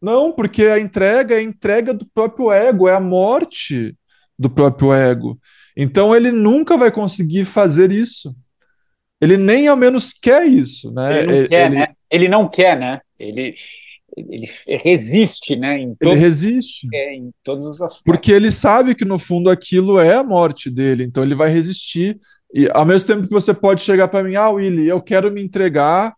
Não, 0.00 0.30
porque 0.30 0.66
a 0.66 0.78
entrega 0.78 1.34
é 1.34 1.38
a 1.38 1.42
entrega 1.42 1.94
do 1.94 2.06
próprio 2.12 2.52
ego, 2.52 2.86
é 2.86 2.94
a 2.94 3.00
morte 3.00 3.96
do 4.38 4.50
próprio 4.50 4.92
ego. 4.92 5.38
Então, 5.74 6.14
ele 6.14 6.30
nunca 6.30 6.76
vai 6.76 6.90
conseguir 6.90 7.46
fazer 7.46 7.90
isso. 7.90 8.36
Ele 9.18 9.38
nem 9.38 9.68
ao 9.68 9.76
menos 9.76 10.12
quer 10.12 10.44
isso, 10.44 10.92
né? 10.92 11.20
Ele 11.20 11.40
não 11.40 11.48
quer, 11.48 11.66
ele... 11.66 11.74
né? 11.78 11.88
Ele 12.10 12.28
não 12.28 12.48
quer, 12.48 12.78
né? 12.78 13.00
Ele, 13.18 13.54
ele 14.16 14.48
resiste, 14.82 15.56
né? 15.56 15.78
Em 15.78 15.94
todos, 15.94 16.14
ele 16.14 16.20
resiste. 16.20 16.88
É, 16.92 17.14
em 17.14 17.30
todos 17.44 17.66
os 17.66 17.82
aspectos. 17.82 18.02
Porque 18.04 18.32
ele 18.32 18.50
sabe 18.50 18.94
que 18.94 19.04
no 19.04 19.18
fundo 19.18 19.50
aquilo 19.50 20.00
é 20.00 20.16
a 20.16 20.24
morte 20.24 20.70
dele, 20.70 21.04
então 21.04 21.22
ele 21.22 21.34
vai 21.34 21.50
resistir 21.50 22.18
e 22.54 22.68
ao 22.72 22.84
mesmo 22.84 23.06
tempo 23.06 23.26
que 23.26 23.32
você 23.32 23.52
pode 23.52 23.82
chegar 23.82 24.08
para 24.08 24.24
mim, 24.24 24.36
ah, 24.36 24.50
Willy, 24.50 24.86
eu 24.86 25.00
quero 25.00 25.30
me 25.30 25.42
entregar, 25.42 26.14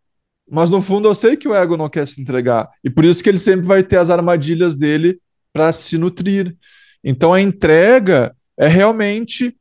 mas 0.49 0.71
no 0.71 0.81
fundo 0.81 1.09
eu 1.09 1.15
sei 1.15 1.37
que 1.37 1.49
o 1.49 1.55
ego 1.55 1.77
não 1.77 1.89
quer 1.89 2.07
se 2.07 2.21
entregar. 2.21 2.69
E 2.85 2.91
por 2.91 3.05
isso 3.05 3.23
que 3.23 3.29
ele 3.29 3.39
sempre 3.39 3.67
vai 3.67 3.83
ter 3.83 3.97
as 3.97 4.11
armadilhas 4.11 4.77
dele 4.77 5.19
para 5.53 5.73
se 5.73 5.99
nutrir. 5.99 6.57
Então 7.03 7.33
a 7.33 7.41
entrega 7.41 8.35
é 8.57 8.69
realmente. 8.69 9.57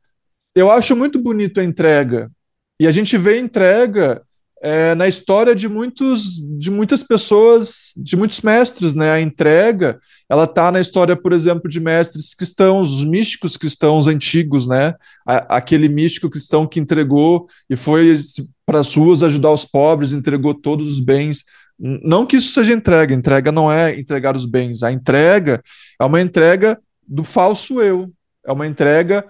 Eu 0.54 0.70
acho 0.70 0.94
muito 0.94 1.20
bonito 1.20 1.60
a 1.60 1.64
entrega. 1.64 2.30
E 2.78 2.86
a 2.86 2.92
gente 2.92 3.16
vê 3.18 3.34
a 3.34 3.40
entrega 3.40 4.22
é, 4.60 4.94
na 4.94 5.06
história 5.06 5.54
de 5.54 5.68
muitos 5.68 6.40
de 6.58 6.70
muitas 6.70 7.02
pessoas, 7.02 7.92
de 7.96 8.16
muitos 8.16 8.40
mestres, 8.40 8.94
né? 8.94 9.10
A 9.10 9.20
entrega, 9.20 10.00
ela 10.28 10.44
está 10.44 10.72
na 10.72 10.80
história, 10.80 11.16
por 11.16 11.32
exemplo, 11.32 11.70
de 11.70 11.80
mestres 11.80 12.34
cristãos, 12.34 12.92
os 12.92 13.04
místicos 13.04 13.56
cristãos 13.56 14.06
antigos, 14.06 14.66
né? 14.66 14.94
A, 15.26 15.56
aquele 15.56 15.88
místico 15.88 16.28
cristão 16.28 16.66
que 16.66 16.80
entregou 16.80 17.46
e 17.70 17.76
foi 17.76 18.18
para 18.66 18.80
as 18.80 18.94
ruas 18.94 19.22
ajudar 19.22 19.52
os 19.52 19.64
pobres, 19.64 20.12
entregou 20.12 20.54
todos 20.54 20.88
os 20.88 21.00
bens. 21.00 21.44
Não 21.78 22.26
que 22.26 22.36
isso 22.36 22.52
seja 22.52 22.72
entrega, 22.72 23.14
entrega 23.14 23.52
não 23.52 23.70
é 23.70 23.98
entregar 23.98 24.34
os 24.34 24.44
bens, 24.44 24.82
a 24.82 24.90
entrega 24.90 25.62
é 26.00 26.04
uma 26.04 26.20
entrega 26.20 26.78
do 27.06 27.22
falso 27.22 27.80
eu, 27.80 28.12
é 28.44 28.50
uma 28.50 28.66
entrega 28.66 29.24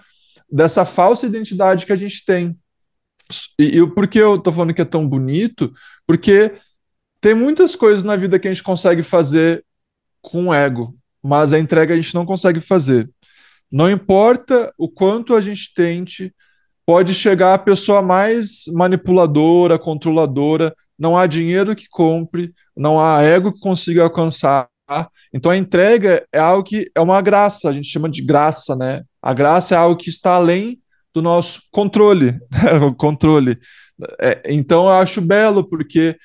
dessa 0.50 0.86
falsa 0.86 1.26
identidade 1.26 1.84
que 1.84 1.92
a 1.92 1.96
gente 1.96 2.24
tem. 2.24 2.56
E, 3.58 3.78
e 3.78 3.86
por 3.94 4.06
que 4.08 4.18
eu 4.18 4.38
tô 4.38 4.52
falando 4.52 4.74
que 4.74 4.82
é 4.82 4.84
tão 4.84 5.06
bonito? 5.06 5.72
Porque 6.06 6.54
tem 7.20 7.34
muitas 7.34 7.74
coisas 7.76 8.04
na 8.04 8.16
vida 8.16 8.38
que 8.38 8.48
a 8.48 8.52
gente 8.52 8.62
consegue 8.62 9.02
fazer 9.02 9.64
com 10.20 10.52
ego, 10.52 10.96
mas 11.22 11.52
a 11.52 11.58
entrega 11.58 11.94
a 11.94 11.96
gente 11.96 12.14
não 12.14 12.24
consegue 12.24 12.60
fazer. 12.60 13.10
Não 13.70 13.90
importa 13.90 14.72
o 14.78 14.88
quanto 14.88 15.34
a 15.34 15.40
gente 15.40 15.72
tente, 15.74 16.34
pode 16.86 17.14
chegar 17.14 17.54
a 17.54 17.58
pessoa 17.58 18.00
mais 18.00 18.64
manipuladora, 18.72 19.78
controladora, 19.78 20.74
não 20.98 21.16
há 21.16 21.26
dinheiro 21.26 21.76
que 21.76 21.86
compre, 21.88 22.52
não 22.76 22.98
há 22.98 23.22
ego 23.22 23.52
que 23.52 23.60
consiga 23.60 24.02
alcançar. 24.02 24.68
Então 25.32 25.52
a 25.52 25.56
entrega 25.56 26.26
é 26.32 26.38
algo 26.38 26.64
que 26.64 26.90
é 26.94 27.00
uma 27.00 27.20
graça, 27.20 27.68
a 27.68 27.72
gente 27.72 27.88
chama 27.88 28.08
de 28.08 28.24
graça, 28.24 28.74
né? 28.74 29.02
A 29.20 29.34
graça 29.34 29.74
é 29.74 29.78
algo 29.78 30.00
que 30.00 30.08
está 30.08 30.32
além 30.32 30.80
do 31.18 31.22
nosso 31.22 31.62
controle, 31.72 32.32
né? 32.32 32.74
o 32.86 32.94
controle. 32.94 33.58
É, 34.20 34.42
então 34.46 34.84
eu 34.84 34.92
acho 34.92 35.20
belo 35.20 35.68
porque 35.68 36.16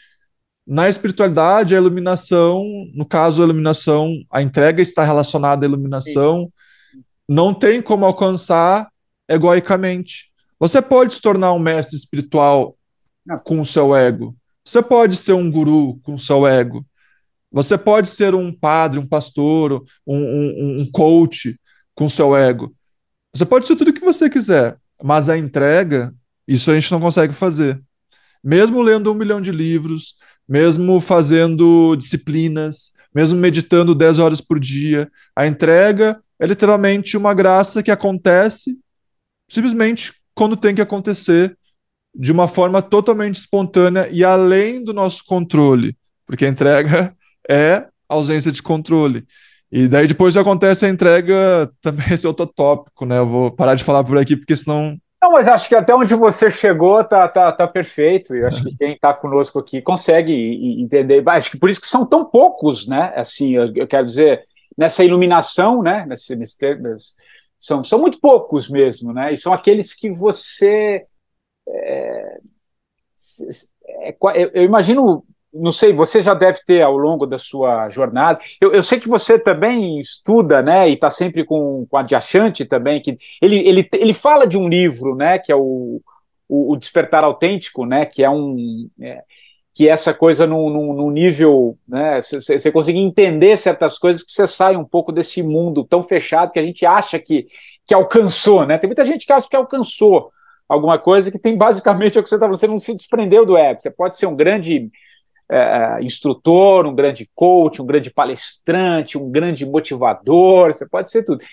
na 0.66 0.88
espiritualidade 0.88 1.76
a 1.76 1.78
iluminação, 1.78 2.64
no 2.94 3.06
caso 3.06 3.42
a 3.42 3.46
iluminação, 3.46 4.14
a 4.32 4.42
entrega 4.42 4.82
está 4.82 5.04
relacionada 5.04 5.66
à 5.66 5.68
iluminação, 5.68 6.52
Sim. 6.92 7.04
não 7.28 7.54
tem 7.54 7.82
como 7.82 8.06
alcançar 8.06 8.88
egoicamente. 9.28 10.32
Você 10.60 10.82
pode 10.82 11.16
se 11.16 11.22
tornar 11.22 11.54
um 11.54 11.60
mestre 11.60 11.98
espiritual 11.98 12.78
com 13.44 13.60
o 13.60 13.66
seu 13.66 13.96
ego. 13.96 14.36
Você 14.64 14.82
pode 14.82 15.16
ser 15.16 15.34
um 15.34 15.52
guru 15.52 16.00
com 16.04 16.14
o 16.14 16.20
seu 16.20 16.46
ego. 16.48 16.86
Você 17.52 17.78
pode 17.78 18.10
ser 18.10 18.36
um 18.36 18.52
padre, 18.54 19.00
um 19.00 19.08
pastor, 19.08 19.84
um, 20.06 20.18
um, 20.18 20.82
um 20.82 20.92
coach 20.92 21.60
com 21.96 22.06
o 22.06 22.10
seu 22.10 22.36
ego. 22.36 22.74
Você 23.36 23.46
pode 23.46 23.66
ser 23.66 23.76
tudo 23.76 23.90
o 23.90 23.94
que 23.94 24.00
você 24.00 24.30
quiser, 24.30 24.78
mas 25.04 25.28
a 25.28 25.38
entrega, 25.38 26.14
isso 26.48 26.72
a 26.72 26.74
gente 26.74 26.92
não 26.92 27.00
consegue 27.00 27.34
fazer. 27.34 27.82
Mesmo 28.42 28.82
lendo 28.82 29.12
um 29.12 29.16
milhão 29.16 29.42
de 29.42 29.52
livros, 29.52 30.16
mesmo 30.48 31.02
fazendo 31.02 31.96
disciplinas, 31.98 32.92
mesmo 33.14 33.38
meditando 33.38 33.94
10 33.94 34.20
horas 34.20 34.40
por 34.40 34.60
dia, 34.60 35.12
a 35.36 35.46
entrega 35.46 36.22
é 36.40 36.48
literalmente 36.48 37.18
uma 37.18 37.34
graça 37.34 37.84
que 37.84 37.92
acontece 37.92 38.80
simplesmente 39.50 40.14
quando 40.34 40.58
tem 40.58 40.74
que 40.74 40.82
acontecer, 40.82 41.58
de 42.16 42.32
uma 42.32 42.48
forma 42.48 42.82
totalmente 42.82 43.36
espontânea 43.36 44.08
e 44.10 44.24
além 44.24 44.84
do 44.84 44.94
nosso 44.94 45.24
controle, 45.26 45.98
porque 46.26 46.46
a 46.46 46.50
entrega 46.50 47.16
é 47.50 47.88
ausência 48.08 48.52
de 48.52 48.64
controle. 48.64 49.26
E 49.76 49.88
daí 49.88 50.06
depois 50.06 50.38
acontece 50.38 50.86
a 50.86 50.90
entrega, 50.90 51.68
também 51.82 52.06
esse 52.14 52.28
é 52.28 52.30
outro 52.30 52.46
tópico, 52.46 53.08
né? 53.08 53.18
Eu 53.18 53.28
vou 53.28 53.52
parar 53.52 53.74
de 53.74 53.84
falar 53.84 54.04
por 54.04 54.20
aqui, 54.20 54.38
porque 54.38 54.56
senão. 54.56 54.96
Não, 55.20 55.32
mas 55.32 55.48
acho 55.48 55.68
que 55.68 55.74
até 55.74 55.96
onde 55.96 56.14
você 56.14 56.52
chegou 56.52 57.04
tá, 57.04 57.28
tá, 57.28 57.52
tá 57.52 57.68
perfeito. 57.68 58.36
E 58.36 58.46
acho 58.46 58.64
que 58.64 58.76
quem 58.76 58.92
está 58.92 59.12
conosco 59.16 59.58
aqui 59.58 59.82
consegue 59.82 60.32
entender. 60.80 61.28
Acho 61.28 61.50
que 61.50 61.58
por 61.58 61.72
isso 61.72 61.82
que 61.82 61.88
são 61.88 62.06
tão 62.06 62.24
poucos, 62.24 62.88
né? 62.88 63.14
Assim, 63.16 63.56
eu, 63.56 63.74
eu 63.74 63.88
quero 63.88 64.06
dizer, 64.06 64.46
nessa 64.78 65.04
iluminação, 65.04 65.82
né? 65.82 66.06
Nesse, 66.06 66.36
nesse, 66.36 66.56
são, 67.60 67.84
são 67.84 67.98
muito 67.98 68.20
poucos 68.20 68.70
mesmo, 68.70 69.12
né? 69.12 69.34
E 69.34 69.38
são 69.38 69.54
aqueles 69.54 69.96
que 69.96 70.12
você. 70.12 71.04
É, 71.68 72.38
é, 74.04 74.16
eu 74.54 74.64
imagino 74.64 75.26
não 75.54 75.72
sei, 75.72 75.94
você 75.94 76.22
já 76.22 76.34
deve 76.34 76.60
ter 76.66 76.82
ao 76.82 76.98
longo 76.98 77.26
da 77.26 77.38
sua 77.38 77.90
jornada. 77.90 78.40
Eu, 78.60 78.74
eu 78.74 78.82
sei 78.82 79.00
que 79.00 79.08
você 79.08 79.38
também 79.38 80.00
estuda, 80.00 80.62
né? 80.62 80.90
E 80.90 80.94
está 80.94 81.12
sempre 81.12 81.46
com, 81.46 81.86
com 81.90 81.98
a 81.98 82.02
Diachante 82.02 82.66
também, 82.66 83.02
que 83.02 83.18
ele, 83.42 83.58
ele, 83.68 83.90
ele 83.94 84.14
fala 84.14 84.48
de 84.48 84.58
um 84.58 84.68
livro, 84.68 85.16
né? 85.16 85.38
Que 85.38 85.52
é 85.52 85.56
o, 85.56 86.02
o, 86.50 86.74
o 86.74 86.76
Despertar 86.76 87.24
Autêntico, 87.24 87.86
né? 87.86 88.06
Que 88.06 88.24
é 88.24 88.30
um. 88.30 88.90
É, 89.00 89.22
que 89.76 89.90
é 89.90 89.92
essa 89.92 90.14
coisa 90.14 90.46
num, 90.46 90.94
num 90.94 91.10
nível, 91.10 91.78
né? 91.88 92.20
Você 92.22 92.72
conseguir 92.72 93.00
entender 93.00 93.58
certas 93.58 93.98
coisas 93.98 94.24
que 94.24 94.32
você 94.32 94.48
sai 94.48 94.76
um 94.76 94.86
pouco 94.86 95.12
desse 95.12 95.42
mundo 95.42 95.84
tão 95.84 96.04
fechado 96.04 96.52
que 96.52 96.60
a 96.60 96.64
gente 96.64 96.86
acha 96.86 97.18
que, 97.18 97.48
que 97.86 97.94
alcançou, 97.94 98.68
né? 98.68 98.78
Tem 98.78 98.88
muita 98.88 99.04
gente 99.04 99.26
que 99.26 99.34
acha 99.34 99.50
que 99.50 99.56
alcançou 99.56 100.32
alguma 100.70 101.00
coisa 101.00 101.32
que 101.32 101.40
tem 101.40 101.58
basicamente 101.58 102.18
o 102.18 102.24
que 102.24 102.30
você 102.30 102.36
está 102.36 102.46
falando, 102.46 102.60
você 102.60 102.68
não 102.68 102.80
se 102.80 102.96
desprendeu 102.96 103.46
do 103.46 103.58
ego. 103.58 103.82
Você 103.82 103.90
pode 103.90 104.18
ser 104.18 104.28
um 104.28 104.36
grande 104.36 104.92
é, 105.54 106.00
é, 106.00 106.04
instrutor, 106.04 106.86
um 106.86 106.96
grande 106.96 107.30
coach, 107.36 107.82
um 107.82 107.86
grande 107.86 108.10
palestrante, 108.10 109.18
um 109.18 109.30
grande 109.30 109.66
motivador, 109.66 110.74
você 110.74 110.88
pode 110.88 111.12
ser 111.12 111.24
tudo. 111.24 111.44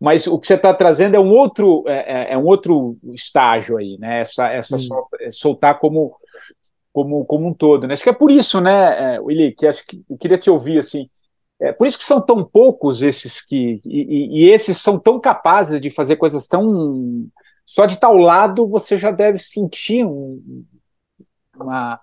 Mas 0.00 0.26
o 0.26 0.38
que 0.38 0.46
você 0.46 0.54
está 0.54 0.74
trazendo 0.74 1.14
é 1.14 1.20
um 1.20 1.30
outro 1.30 1.84
é, 1.86 2.32
é, 2.32 2.32
é, 2.32 2.38
um 2.38 2.44
outro 2.44 2.96
estágio 3.14 3.76
aí, 3.76 3.96
né? 3.98 4.20
Essa, 4.20 4.48
essa 4.48 4.78
sol, 4.78 5.08
é, 5.20 5.30
soltar 5.30 5.78
como, 5.78 6.16
como, 6.92 7.24
como 7.24 7.48
um 7.48 7.54
todo. 7.54 7.86
Né? 7.86 7.94
Acho 7.94 8.02
que 8.02 8.10
é 8.10 8.12
por 8.12 8.30
isso, 8.30 8.60
né, 8.60 9.18
Willi, 9.20 9.54
que 9.54 9.66
acho 9.66 9.86
que 9.86 10.02
eu 10.10 10.18
queria 10.18 10.38
te 10.38 10.50
ouvir 10.50 10.78
assim. 10.78 11.08
É 11.60 11.72
por 11.72 11.86
isso 11.86 11.98
que 11.98 12.04
são 12.04 12.20
tão 12.20 12.44
poucos 12.44 13.00
esses 13.00 13.40
que. 13.40 13.80
E, 13.86 14.02
e, 14.02 14.44
e 14.44 14.50
esses 14.50 14.78
são 14.78 14.98
tão 14.98 15.20
capazes 15.20 15.80
de 15.80 15.90
fazer 15.90 16.16
coisas 16.16 16.48
tão 16.48 17.28
só 17.66 17.86
de 17.86 17.94
estar 17.94 18.08
ao 18.08 18.16
lado 18.16 18.68
você 18.68 18.98
já 18.98 19.10
deve 19.10 19.38
sentir 19.38 20.04
um, 20.04 20.64
uma, 21.56 22.00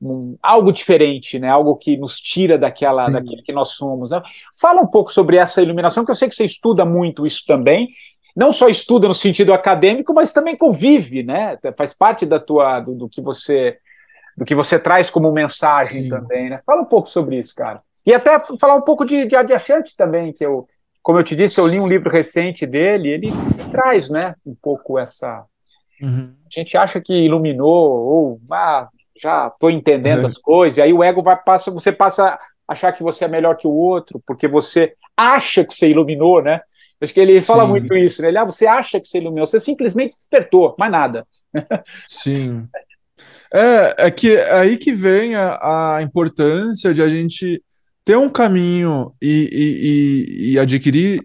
um, 0.00 0.36
algo 0.42 0.72
diferente, 0.72 1.38
né? 1.38 1.48
Algo 1.48 1.76
que 1.76 1.96
nos 1.96 2.18
tira 2.20 2.58
daquela, 2.58 3.08
daquilo 3.08 3.42
que 3.42 3.52
nós 3.52 3.70
somos. 3.70 4.10
Né? 4.10 4.22
Fala 4.60 4.80
um 4.80 4.86
pouco 4.86 5.12
sobre 5.12 5.36
essa 5.36 5.62
iluminação, 5.62 6.04
que 6.04 6.10
eu 6.10 6.14
sei 6.14 6.28
que 6.28 6.34
você 6.34 6.44
estuda 6.44 6.84
muito 6.84 7.26
isso 7.26 7.44
também. 7.46 7.88
Não 8.36 8.52
só 8.52 8.68
estuda 8.68 9.06
no 9.06 9.14
sentido 9.14 9.52
acadêmico, 9.52 10.12
mas 10.12 10.32
também 10.32 10.56
convive, 10.56 11.22
né? 11.22 11.56
Faz 11.76 11.94
parte 11.94 12.26
da 12.26 12.40
tua, 12.40 12.80
do, 12.80 12.94
do 12.94 13.08
que 13.08 13.20
você 13.20 13.78
do 14.36 14.44
que 14.44 14.54
você 14.54 14.78
traz 14.78 15.10
como 15.10 15.30
mensagem 15.30 16.02
Sim. 16.02 16.08
também, 16.08 16.50
né? 16.50 16.60
Fala 16.66 16.82
um 16.82 16.86
pouco 16.86 17.08
sobre 17.08 17.38
isso, 17.38 17.54
cara. 17.54 17.80
E 18.04 18.12
até 18.12 18.38
falar 18.58 18.74
um 18.74 18.82
pouco 18.82 19.04
de, 19.04 19.26
de 19.26 19.36
também, 19.96 20.32
que 20.32 20.44
eu, 20.44 20.68
como 21.02 21.18
eu 21.18 21.24
te 21.24 21.34
disse, 21.34 21.60
eu 21.60 21.66
li 21.66 21.78
um 21.78 21.88
livro 21.88 22.10
recente 22.10 22.66
dele, 22.66 23.08
ele 23.08 23.32
traz, 23.70 24.10
né, 24.10 24.34
um 24.44 24.54
pouco 24.54 24.98
essa. 24.98 25.44
Uhum. 26.02 26.34
A 26.44 26.60
gente 26.60 26.76
acha 26.76 27.00
que 27.00 27.14
iluminou, 27.14 27.92
ou 27.92 28.40
ah, 28.50 28.88
já 29.20 29.48
estou 29.48 29.70
entendendo 29.70 30.20
uhum. 30.20 30.26
as 30.26 30.38
coisas, 30.38 30.78
e 30.78 30.82
aí 30.82 30.92
o 30.92 31.02
ego 31.02 31.22
vai 31.22 31.36
passa, 31.36 31.70
você 31.70 31.92
passa 31.92 32.24
a 32.26 32.38
achar 32.68 32.92
que 32.92 33.02
você 33.02 33.24
é 33.24 33.28
melhor 33.28 33.56
que 33.56 33.66
o 33.66 33.72
outro, 33.72 34.22
porque 34.26 34.48
você 34.48 34.94
acha 35.16 35.64
que 35.64 35.74
você 35.74 35.88
iluminou, 35.88 36.42
né? 36.42 36.60
Acho 37.00 37.12
que 37.12 37.20
ele 37.20 37.40
fala 37.40 37.64
Sim. 37.64 37.70
muito 37.70 37.94
isso, 37.94 38.22
né? 38.22 38.28
Ele, 38.28 38.38
ah, 38.38 38.44
você 38.44 38.66
acha 38.66 38.98
que 38.98 39.06
você 39.06 39.18
iluminou, 39.18 39.46
você 39.46 39.60
simplesmente 39.60 40.16
despertou, 40.16 40.74
mais 40.78 40.90
nada. 40.90 41.26
Sim. 42.08 42.66
É, 43.52 44.06
é 44.06 44.10
que 44.10 44.34
é 44.34 44.52
aí 44.52 44.76
que 44.76 44.92
vem 44.92 45.34
a, 45.34 45.96
a 45.96 46.02
importância 46.02 46.92
de 46.92 47.02
a 47.02 47.08
gente 47.08 47.62
ter 48.04 48.16
um 48.16 48.28
caminho 48.28 49.12
e, 49.22 49.48
e, 49.52 50.50
e, 50.50 50.52
e 50.52 50.58
adquirir 50.58 51.22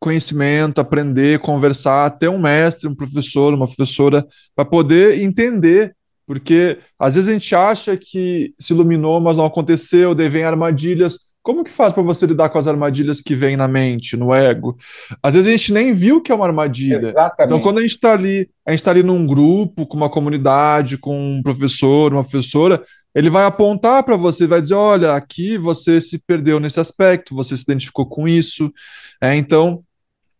conhecimento, 0.00 0.80
aprender, 0.80 1.38
conversar, 1.38 2.10
ter 2.18 2.28
um 2.28 2.38
mestre, 2.38 2.88
um 2.88 2.94
professor, 2.94 3.54
uma 3.54 3.66
professora, 3.66 4.26
para 4.54 4.64
poder 4.64 5.20
entender. 5.22 5.94
Porque 6.32 6.78
às 6.98 7.14
vezes 7.14 7.28
a 7.28 7.32
gente 7.34 7.54
acha 7.54 7.94
que 7.94 8.54
se 8.58 8.72
iluminou, 8.72 9.20
mas 9.20 9.36
não 9.36 9.44
aconteceu, 9.44 10.14
daí 10.14 10.30
vem 10.30 10.44
armadilhas. 10.44 11.18
Como 11.42 11.62
que 11.62 11.70
faz 11.70 11.92
para 11.92 12.02
você 12.02 12.24
lidar 12.24 12.48
com 12.48 12.58
as 12.58 12.66
armadilhas 12.66 13.20
que 13.20 13.34
vêm 13.34 13.54
na 13.54 13.68
mente, 13.68 14.16
no 14.16 14.32
ego? 14.32 14.78
Às 15.22 15.34
vezes 15.34 15.46
a 15.46 15.54
gente 15.54 15.74
nem 15.74 15.92
viu 15.92 16.22
que 16.22 16.32
é 16.32 16.34
uma 16.34 16.46
armadilha. 16.46 17.02
Exatamente. 17.02 17.44
Então, 17.44 17.60
quando 17.60 17.80
a 17.80 17.82
gente 17.82 17.90
está 17.90 18.14
ali, 18.14 18.48
a 18.64 18.70
gente 18.70 18.80
está 18.80 18.92
ali 18.92 19.02
num 19.02 19.26
grupo, 19.26 19.86
com 19.86 19.94
uma 19.94 20.08
comunidade, 20.08 20.96
com 20.96 21.36
um 21.36 21.42
professor, 21.42 22.14
uma 22.14 22.22
professora, 22.22 22.82
ele 23.14 23.28
vai 23.28 23.44
apontar 23.44 24.02
para 24.02 24.16
você, 24.16 24.46
vai 24.46 24.62
dizer: 24.62 24.72
olha, 24.72 25.12
aqui 25.12 25.58
você 25.58 26.00
se 26.00 26.18
perdeu 26.18 26.58
nesse 26.58 26.80
aspecto, 26.80 27.34
você 27.34 27.54
se 27.58 27.64
identificou 27.64 28.06
com 28.06 28.26
isso. 28.26 28.72
É, 29.20 29.34
então, 29.36 29.84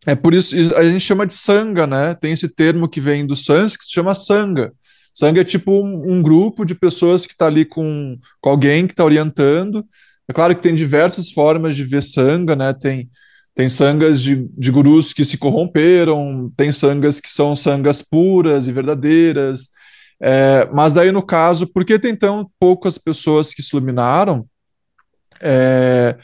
é 0.07 0.15
por 0.15 0.33
isso 0.33 0.55
a 0.75 0.83
gente 0.83 1.01
chama 1.01 1.27
de 1.27 1.35
sanga, 1.35 1.85
né? 1.85 2.15
Tem 2.15 2.31
esse 2.31 2.49
termo 2.49 2.89
que 2.89 2.99
vem 2.99 3.27
do 3.27 3.35
sânscrito, 3.35 3.93
chama 3.93 4.15
sanga. 4.15 4.73
Sanga 5.13 5.41
é 5.41 5.43
tipo 5.43 5.71
um, 5.71 6.13
um 6.13 6.21
grupo 6.21 6.65
de 6.65 6.73
pessoas 6.73 7.25
que 7.25 7.33
está 7.33 7.45
ali 7.45 7.63
com, 7.65 8.17
com 8.41 8.49
alguém 8.49 8.87
que 8.87 8.93
está 8.93 9.05
orientando. 9.05 9.85
É 10.27 10.33
claro 10.33 10.55
que 10.55 10.61
tem 10.61 10.73
diversas 10.73 11.31
formas 11.31 11.75
de 11.75 11.83
ver 11.83 12.01
sanga, 12.01 12.55
né? 12.55 12.73
Tem, 12.73 13.09
tem 13.53 13.69
sangas 13.69 14.21
de, 14.21 14.47
de 14.57 14.71
gurus 14.71 15.13
que 15.13 15.23
se 15.23 15.37
corromperam, 15.37 16.51
tem 16.57 16.71
sangas 16.71 17.19
que 17.19 17.29
são 17.29 17.55
sangas 17.55 18.01
puras 18.01 18.67
e 18.67 18.71
verdadeiras. 18.71 19.69
É, 20.19 20.67
mas 20.73 20.93
daí, 20.93 21.11
no 21.11 21.21
caso, 21.21 21.67
por 21.67 21.85
que 21.85 21.99
tem 21.99 22.15
tão 22.15 22.49
poucas 22.59 22.97
pessoas 22.97 23.53
que 23.53 23.61
se 23.61 23.75
iluminaram? 23.75 24.47
É, 25.41 26.17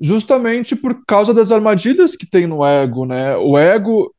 justamente 0.00 0.76
por 0.76 1.04
causa 1.06 1.34
das 1.34 1.50
armadilhas 1.50 2.14
que 2.14 2.28
tem 2.28 2.46
no 2.46 2.64
ego, 2.64 3.06
né? 3.06 3.36
O 3.36 3.58
ego, 3.58 4.14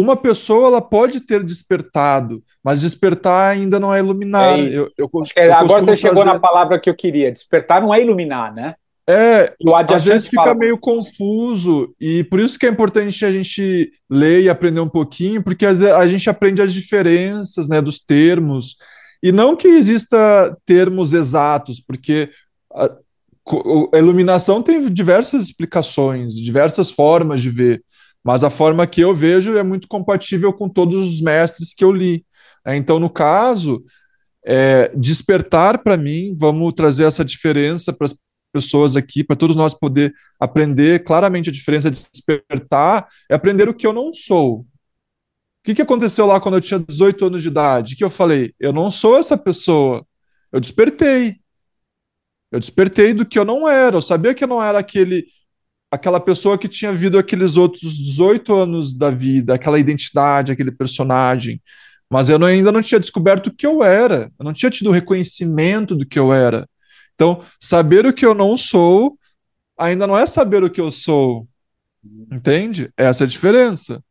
uma 0.00 0.16
pessoa 0.16 0.68
ela 0.68 0.80
pode 0.80 1.20
ter 1.20 1.42
despertado, 1.42 2.42
mas 2.62 2.80
despertar 2.80 3.52
ainda 3.52 3.78
não 3.80 3.94
é 3.94 3.98
iluminar. 3.98 4.58
É 4.58 4.62
eu, 4.62 4.90
eu, 4.96 5.10
eu 5.36 5.54
agora 5.54 5.84
você 5.84 5.98
chegou 5.98 6.24
na 6.24 6.38
palavra 6.38 6.78
que 6.78 6.88
eu 6.88 6.94
queria. 6.94 7.32
Despertar 7.32 7.80
não 7.80 7.92
é 7.92 8.00
iluminar, 8.00 8.54
né? 8.54 8.74
É, 9.10 9.54
às 9.90 10.04
vezes 10.04 10.28
fica 10.28 10.42
fala... 10.42 10.54
meio 10.54 10.76
confuso, 10.76 11.94
e 11.98 12.22
por 12.24 12.38
isso 12.38 12.58
que 12.58 12.66
é 12.66 12.68
importante 12.68 13.24
a 13.24 13.32
gente 13.32 13.90
ler 14.08 14.42
e 14.42 14.50
aprender 14.50 14.80
um 14.80 14.88
pouquinho, 14.88 15.42
porque 15.42 15.64
a 15.64 16.06
gente 16.06 16.28
aprende 16.28 16.60
as 16.60 16.74
diferenças 16.74 17.70
né, 17.70 17.80
dos 17.80 17.98
termos, 17.98 18.76
e 19.22 19.32
não 19.32 19.56
que 19.56 19.66
exista 19.66 20.54
termos 20.66 21.14
exatos, 21.14 21.80
porque 21.80 22.28
a, 22.70 22.90
a 23.94 23.98
iluminação 23.98 24.60
tem 24.60 24.86
diversas 24.90 25.44
explicações, 25.44 26.34
diversas 26.34 26.90
formas 26.90 27.40
de 27.40 27.48
ver, 27.48 27.82
mas 28.24 28.44
a 28.44 28.50
forma 28.50 28.86
que 28.86 29.00
eu 29.00 29.14
vejo 29.14 29.56
é 29.56 29.62
muito 29.62 29.88
compatível 29.88 30.52
com 30.52 30.68
todos 30.68 31.06
os 31.06 31.20
mestres 31.20 31.72
que 31.72 31.84
eu 31.84 31.92
li. 31.92 32.24
É, 32.66 32.76
então, 32.76 32.98
no 32.98 33.08
caso, 33.08 33.84
é, 34.44 34.90
despertar 34.96 35.82
para 35.82 35.96
mim, 35.96 36.36
vamos 36.38 36.72
trazer 36.74 37.04
essa 37.04 37.24
diferença 37.24 37.92
para 37.92 38.06
as 38.06 38.16
pessoas 38.52 38.96
aqui, 38.96 39.22
para 39.22 39.36
todos 39.36 39.56
nós 39.56 39.74
poder 39.74 40.12
aprender 40.40 41.04
claramente 41.04 41.50
a 41.50 41.52
diferença 41.52 41.90
de 41.90 42.00
despertar, 42.10 43.08
é 43.30 43.34
aprender 43.34 43.68
o 43.68 43.74
que 43.74 43.86
eu 43.86 43.92
não 43.92 44.12
sou. 44.12 44.60
O 44.60 44.66
que, 45.64 45.74
que 45.74 45.82
aconteceu 45.82 46.26
lá 46.26 46.40
quando 46.40 46.54
eu 46.54 46.60
tinha 46.60 46.80
18 46.80 47.26
anos 47.26 47.42
de 47.42 47.48
idade? 47.48 47.96
Que 47.96 48.04
eu 48.04 48.10
falei? 48.10 48.54
Eu 48.58 48.72
não 48.72 48.90
sou 48.90 49.18
essa 49.18 49.36
pessoa. 49.36 50.06
Eu 50.50 50.60
despertei. 50.60 51.36
Eu 52.50 52.58
despertei 52.58 53.12
do 53.12 53.26
que 53.26 53.38
eu 53.38 53.44
não 53.44 53.68
era. 53.68 53.96
Eu 53.96 54.02
sabia 54.02 54.34
que 54.34 54.42
eu 54.42 54.48
não 54.48 54.62
era 54.62 54.78
aquele 54.78 55.26
aquela 55.90 56.20
pessoa 56.20 56.58
que 56.58 56.68
tinha 56.68 56.92
vivido 56.92 57.18
aqueles 57.18 57.56
outros 57.56 57.96
18 57.96 58.54
anos 58.54 58.94
da 58.94 59.10
vida, 59.10 59.54
aquela 59.54 59.78
identidade, 59.78 60.52
aquele 60.52 60.70
personagem. 60.70 61.62
Mas 62.10 62.28
eu 62.28 62.38
não, 62.38 62.46
ainda 62.46 62.72
não 62.72 62.82
tinha 62.82 63.00
descoberto 63.00 63.48
o 63.48 63.54
que 63.54 63.66
eu 63.66 63.82
era. 63.82 64.30
Eu 64.38 64.44
não 64.44 64.52
tinha 64.52 64.70
tido 64.70 64.90
reconhecimento 64.90 65.94
do 65.94 66.06
que 66.06 66.18
eu 66.18 66.32
era. 66.32 66.68
Então, 67.14 67.42
saber 67.58 68.06
o 68.06 68.12
que 68.12 68.24
eu 68.24 68.34
não 68.34 68.56
sou 68.56 69.18
ainda 69.78 70.06
não 70.06 70.18
é 70.18 70.26
saber 70.26 70.62
o 70.64 70.70
que 70.70 70.80
eu 70.80 70.90
sou. 70.90 71.46
Entende? 72.32 72.90
Essa 72.96 73.24
é 73.24 73.26
a 73.26 73.28
diferença. 73.28 74.02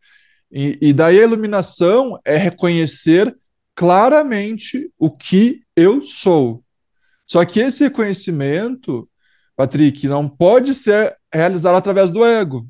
E, 0.51 0.77
e 0.81 0.93
daí 0.93 1.19
a 1.19 1.23
iluminação 1.23 2.17
é 2.23 2.37
reconhecer 2.37 3.35
claramente 3.75 4.89
o 4.97 5.11
que 5.11 5.61
eu 5.75 6.01
sou. 6.01 6.63
Só 7.25 7.43
que 7.43 7.59
esse 7.59 7.83
reconhecimento, 7.83 9.09
Patrick, 9.55 10.07
não 10.07 10.29
pode 10.29 10.73
ser 10.73 11.16
realizado 11.33 11.75
através 11.75 12.11
do 12.11 12.25
ego. 12.25 12.67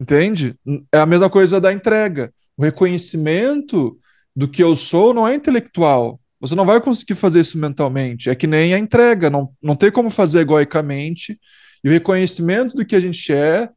Entende? 0.00 0.56
É 0.90 0.98
a 0.98 1.06
mesma 1.06 1.30
coisa 1.30 1.60
da 1.60 1.72
entrega. 1.72 2.32
O 2.56 2.64
reconhecimento 2.64 3.98
do 4.34 4.48
que 4.48 4.62
eu 4.62 4.74
sou 4.74 5.14
não 5.14 5.28
é 5.28 5.34
intelectual. 5.34 6.20
Você 6.40 6.56
não 6.56 6.66
vai 6.66 6.80
conseguir 6.80 7.14
fazer 7.14 7.40
isso 7.40 7.56
mentalmente. 7.56 8.28
É 8.28 8.34
que 8.34 8.48
nem 8.48 8.74
a 8.74 8.78
entrega, 8.78 9.30
não, 9.30 9.52
não 9.62 9.76
tem 9.76 9.92
como 9.92 10.10
fazer 10.10 10.40
egoicamente. 10.40 11.38
E 11.84 11.88
o 11.88 11.92
reconhecimento 11.92 12.76
do 12.76 12.84
que 12.84 12.96
a 12.96 13.00
gente 13.00 13.32
é, 13.32 13.68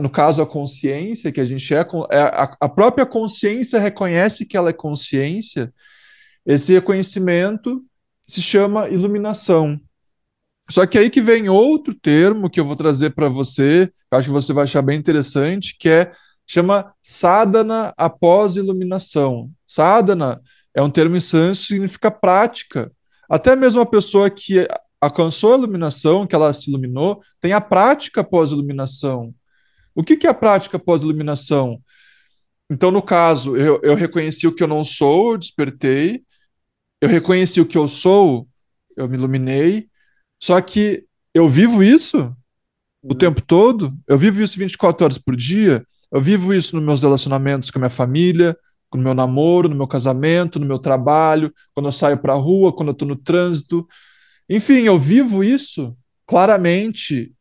no 0.00 0.08
caso 0.08 0.40
a 0.40 0.46
consciência, 0.46 1.30
que 1.30 1.40
a 1.40 1.44
gente 1.44 1.74
é, 1.74 1.78
é 2.10 2.18
a, 2.18 2.56
a 2.58 2.68
própria 2.68 3.04
consciência 3.04 3.78
reconhece 3.78 4.46
que 4.46 4.56
ela 4.56 4.70
é 4.70 4.72
consciência. 4.72 5.72
Esse 6.44 6.72
reconhecimento 6.72 7.84
se 8.26 8.40
chama 8.40 8.88
iluminação. 8.88 9.78
Só 10.70 10.84
que 10.84 10.98
aí 10.98 11.08
que 11.08 11.20
vem 11.20 11.48
outro 11.48 11.94
termo 11.94 12.50
que 12.50 12.58
eu 12.58 12.64
vou 12.64 12.74
trazer 12.74 13.10
para 13.10 13.28
você, 13.28 13.86
que 14.10 14.16
acho 14.16 14.28
que 14.28 14.32
você 14.32 14.52
vai 14.52 14.64
achar 14.64 14.82
bem 14.82 14.98
interessante, 14.98 15.76
que 15.78 15.88
é 15.88 16.12
chama 16.46 16.92
sadhana 17.02 17.92
após 17.96 18.56
iluminação. 18.56 19.50
Sadhana 19.66 20.40
é 20.74 20.82
um 20.82 20.90
termo 20.90 21.16
em 21.16 21.20
sânscrito 21.20 21.74
significa 21.74 22.10
prática. 22.10 22.92
Até 23.28 23.56
mesmo 23.56 23.80
a 23.80 23.86
pessoa 23.86 24.30
que 24.30 24.66
alcançou 25.00 25.54
a 25.54 25.58
iluminação, 25.58 26.26
que 26.26 26.34
ela 26.34 26.52
se 26.52 26.70
iluminou, 26.70 27.20
tem 27.40 27.52
a 27.52 27.60
prática 27.60 28.22
pós-iluminação. 28.22 29.34
O 29.94 30.04
que, 30.04 30.16
que 30.16 30.26
é 30.26 30.30
a 30.30 30.34
prática 30.34 30.78
pós-iluminação? 30.78 31.80
Então, 32.70 32.90
no 32.90 33.02
caso, 33.02 33.56
eu, 33.56 33.80
eu 33.82 33.94
reconheci 33.94 34.46
o 34.46 34.54
que 34.54 34.62
eu 34.62 34.68
não 34.68 34.84
sou, 34.84 35.32
eu 35.32 35.38
despertei. 35.38 36.22
Eu 37.00 37.08
reconheci 37.08 37.60
o 37.60 37.66
que 37.66 37.78
eu 37.78 37.86
sou, 37.88 38.48
eu 38.96 39.08
me 39.08 39.16
iluminei. 39.16 39.88
Só 40.40 40.60
que 40.60 41.04
eu 41.34 41.48
vivo 41.48 41.82
isso 41.82 42.34
o 43.02 43.12
uhum. 43.12 43.18
tempo 43.18 43.40
todo, 43.40 43.96
eu 44.08 44.18
vivo 44.18 44.42
isso 44.42 44.58
24 44.58 45.04
horas 45.04 45.18
por 45.18 45.36
dia, 45.36 45.84
eu 46.10 46.20
vivo 46.20 46.52
isso 46.52 46.74
nos 46.74 46.84
meus 46.84 47.02
relacionamentos 47.02 47.70
com 47.70 47.78
a 47.78 47.80
minha 47.80 47.90
família, 47.90 48.56
no 48.96 49.02
meu 49.02 49.14
namoro, 49.14 49.68
no 49.68 49.76
meu 49.76 49.86
casamento, 49.86 50.58
no 50.58 50.66
meu 50.66 50.78
trabalho, 50.78 51.52
quando 51.74 51.86
eu 51.86 51.92
saio 51.92 52.18
para 52.18 52.32
a 52.32 52.36
rua, 52.36 52.74
quando 52.74 52.88
eu 52.88 52.92
estou 52.92 53.06
no 53.06 53.16
trânsito. 53.16 53.86
Enfim, 54.48 54.82
eu 54.82 54.98
vivo 54.98 55.44
isso 55.44 55.96
claramente 56.26 57.32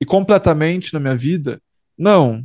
e 0.00 0.04
completamente 0.04 0.92
na 0.92 1.00
minha 1.00 1.16
vida. 1.16 1.60
Não, 1.96 2.44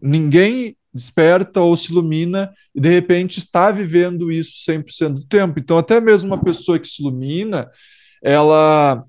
ninguém 0.00 0.76
desperta 0.92 1.60
ou 1.60 1.76
se 1.76 1.92
ilumina 1.92 2.52
e 2.74 2.80
de 2.80 2.88
repente 2.88 3.38
está 3.38 3.70
vivendo 3.70 4.30
isso 4.30 4.64
100% 4.68 5.14
do 5.14 5.24
tempo. 5.24 5.58
Então, 5.58 5.78
até 5.78 6.00
mesmo 6.00 6.34
uma 6.34 6.42
pessoa 6.42 6.78
que 6.78 6.88
se 6.88 7.00
ilumina, 7.00 7.70
ela 8.22 9.04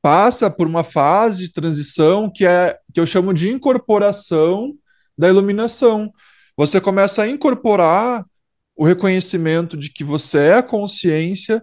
passa 0.00 0.50
por 0.50 0.66
uma 0.66 0.84
fase 0.84 1.42
de 1.42 1.52
transição 1.52 2.30
que 2.32 2.46
é 2.46 2.78
que 2.92 3.00
eu 3.00 3.06
chamo 3.06 3.32
de 3.32 3.50
incorporação 3.50 4.74
da 5.16 5.28
iluminação. 5.28 6.12
você 6.56 6.80
começa 6.80 7.22
a 7.22 7.28
incorporar 7.28 8.24
o 8.76 8.84
reconhecimento 8.84 9.76
de 9.76 9.90
que 9.90 10.04
você 10.04 10.38
é 10.38 10.54
a 10.54 10.62
consciência 10.62 11.62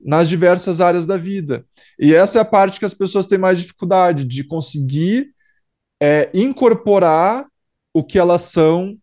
nas 0.00 0.28
diversas 0.28 0.80
áreas 0.80 1.06
da 1.06 1.16
vida. 1.16 1.64
E 1.98 2.14
essa 2.14 2.38
é 2.38 2.42
a 2.42 2.44
parte 2.44 2.78
que 2.78 2.84
as 2.84 2.94
pessoas 2.94 3.26
têm 3.26 3.38
mais 3.38 3.58
dificuldade 3.58 4.24
de 4.24 4.44
conseguir 4.44 5.30
é, 6.00 6.30
incorporar 6.34 7.46
o 7.92 8.02
que 8.02 8.18
elas 8.18 8.42
são 8.42 8.96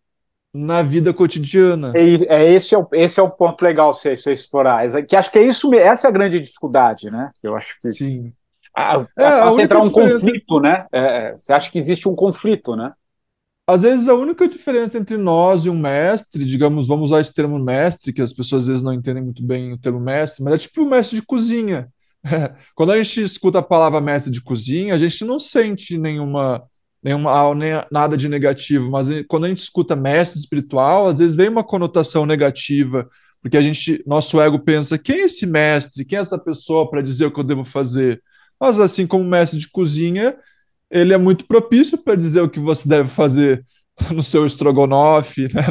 na 0.54 0.82
vida 0.82 1.14
cotidiana. 1.14 1.92
É, 1.96 2.02
é 2.02 2.52
esse, 2.52 2.74
é 2.74 2.78
o, 2.78 2.86
esse 2.92 3.18
é 3.18 3.22
um 3.22 3.30
ponto 3.30 3.62
legal 3.62 3.94
você, 3.94 4.16
você 4.16 4.32
explorar. 4.32 4.86
Que 5.04 5.16
acho 5.16 5.30
que 5.30 5.38
é 5.38 5.42
isso, 5.42 5.72
essa 5.74 6.06
é 6.06 6.10
a 6.10 6.12
grande 6.12 6.38
dificuldade, 6.38 7.10
né? 7.10 7.30
Eu 7.42 7.56
acho 7.56 7.80
que 7.80 7.90
sim. 7.90 8.32
A, 8.76 9.06
é, 9.18 9.24
a, 9.24 9.48
a 9.48 9.62
entrar 9.62 9.80
um 9.80 9.90
conflito, 9.90 10.60
né? 10.60 10.86
É, 10.92 11.00
é, 11.00 11.32
você 11.38 11.52
acha 11.52 11.70
que 11.70 11.78
existe 11.78 12.08
um 12.08 12.14
conflito, 12.14 12.74
né? 12.74 12.92
Às 13.66 13.82
vezes 13.82 14.08
a 14.08 14.14
única 14.14 14.48
diferença 14.48 14.98
entre 14.98 15.16
nós 15.16 15.64
e 15.64 15.70
um 15.70 15.78
mestre, 15.78 16.44
digamos, 16.44 16.88
vamos 16.88 17.10
usar 17.10 17.20
esse 17.20 17.32
termo 17.32 17.58
mestre, 17.58 18.12
que 18.12 18.20
as 18.20 18.32
pessoas 18.32 18.64
às 18.64 18.68
vezes 18.68 18.82
não 18.82 18.92
entendem 18.92 19.22
muito 19.22 19.42
bem 19.44 19.72
o 19.72 19.78
termo 19.78 20.00
mestre, 20.00 20.42
mas 20.42 20.54
é 20.54 20.58
tipo 20.58 20.82
o 20.82 20.88
mestre 20.88 21.16
de 21.16 21.24
cozinha. 21.24 21.88
Quando 22.74 22.92
a 22.92 23.02
gente 23.02 23.22
escuta 23.22 23.60
a 23.60 23.62
palavra 23.62 24.00
mestre 24.00 24.32
de 24.32 24.42
cozinha, 24.42 24.94
a 24.94 24.98
gente 24.98 25.24
não 25.24 25.38
sente 25.38 25.96
nenhuma 25.96 26.62
nenhuma, 27.02 27.54
nem, 27.54 27.72
nada 27.90 28.16
de 28.16 28.28
negativo, 28.28 28.88
mas 28.90 29.08
quando 29.26 29.44
a 29.46 29.48
gente 29.48 29.58
escuta 29.58 29.96
mestre 29.96 30.38
espiritual, 30.38 31.08
às 31.08 31.18
vezes 31.18 31.34
vem 31.34 31.48
uma 31.48 31.64
conotação 31.64 32.24
negativa, 32.24 33.08
porque 33.40 33.56
a 33.56 33.60
gente, 33.60 34.02
nosso 34.06 34.40
ego 34.40 34.60
pensa, 34.60 34.96
quem 34.96 35.16
é 35.16 35.24
esse 35.24 35.44
mestre? 35.46 36.04
Quem 36.04 36.16
é 36.16 36.20
essa 36.22 36.38
pessoa 36.38 36.88
para 36.88 37.02
dizer 37.02 37.26
o 37.26 37.32
que 37.32 37.40
eu 37.40 37.44
devo 37.44 37.64
fazer? 37.64 38.22
Mas 38.62 38.78
assim 38.78 39.08
como 39.08 39.24
mestre 39.24 39.58
de 39.58 39.68
cozinha, 39.68 40.36
ele 40.88 41.12
é 41.12 41.18
muito 41.18 41.46
propício 41.46 41.98
para 41.98 42.14
dizer 42.14 42.42
o 42.42 42.48
que 42.48 42.60
você 42.60 42.88
deve 42.88 43.08
fazer 43.08 43.66
no 44.14 44.22
seu 44.22 44.46
estrogonofe, 44.46 45.48
né, 45.52 45.66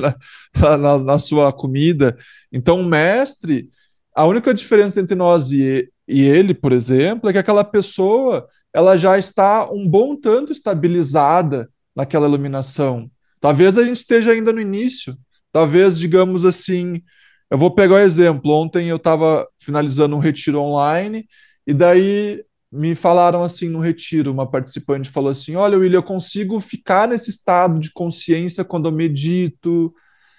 na, 0.53 0.77
na, 0.77 0.97
na, 0.97 1.17
sua 1.17 1.53
comida. 1.53 2.17
Então, 2.51 2.81
o 2.81 2.85
mestre, 2.85 3.69
a 4.13 4.27
única 4.27 4.53
diferença 4.53 4.99
entre 4.99 5.15
nós 5.15 5.51
e, 5.53 5.89
e 6.05 6.21
ele, 6.23 6.53
por 6.53 6.73
exemplo, 6.73 7.29
é 7.29 7.31
que 7.31 7.39
aquela 7.39 7.63
pessoa 7.63 8.45
ela 8.73 8.97
já 8.97 9.17
está 9.17 9.71
um 9.71 9.87
bom 9.87 10.13
tanto 10.13 10.51
estabilizada 10.51 11.69
naquela 11.95 12.27
iluminação. 12.27 13.09
Talvez 13.39 13.77
a 13.77 13.85
gente 13.85 13.95
esteja 13.95 14.31
ainda 14.31 14.51
no 14.51 14.59
início. 14.59 15.17
Talvez, 15.49 15.97
digamos 15.97 16.43
assim, 16.43 17.01
eu 17.49 17.57
vou 17.57 17.71
pegar 17.71 17.95
o 17.95 17.97
um 17.99 18.01
exemplo. 18.01 18.51
Ontem 18.51 18.89
eu 18.89 18.97
estava 18.97 19.47
finalizando 19.59 20.13
um 20.13 20.19
retiro 20.19 20.59
online 20.59 21.25
e 21.65 21.73
daí 21.73 22.43
me 22.71 22.95
falaram 22.95 23.43
assim 23.43 23.67
no 23.67 23.79
retiro, 23.79 24.31
uma 24.31 24.49
participante 24.49 25.09
falou 25.09 25.31
assim: 25.31 25.55
"Olha, 25.55 25.77
William, 25.77 25.97
eu 25.97 26.03
consigo 26.03 26.59
ficar 26.59 27.07
nesse 27.07 27.29
estado 27.29 27.79
de 27.79 27.91
consciência 27.91 28.63
quando 28.63 28.87
eu 28.87 28.91
medito, 28.91 29.93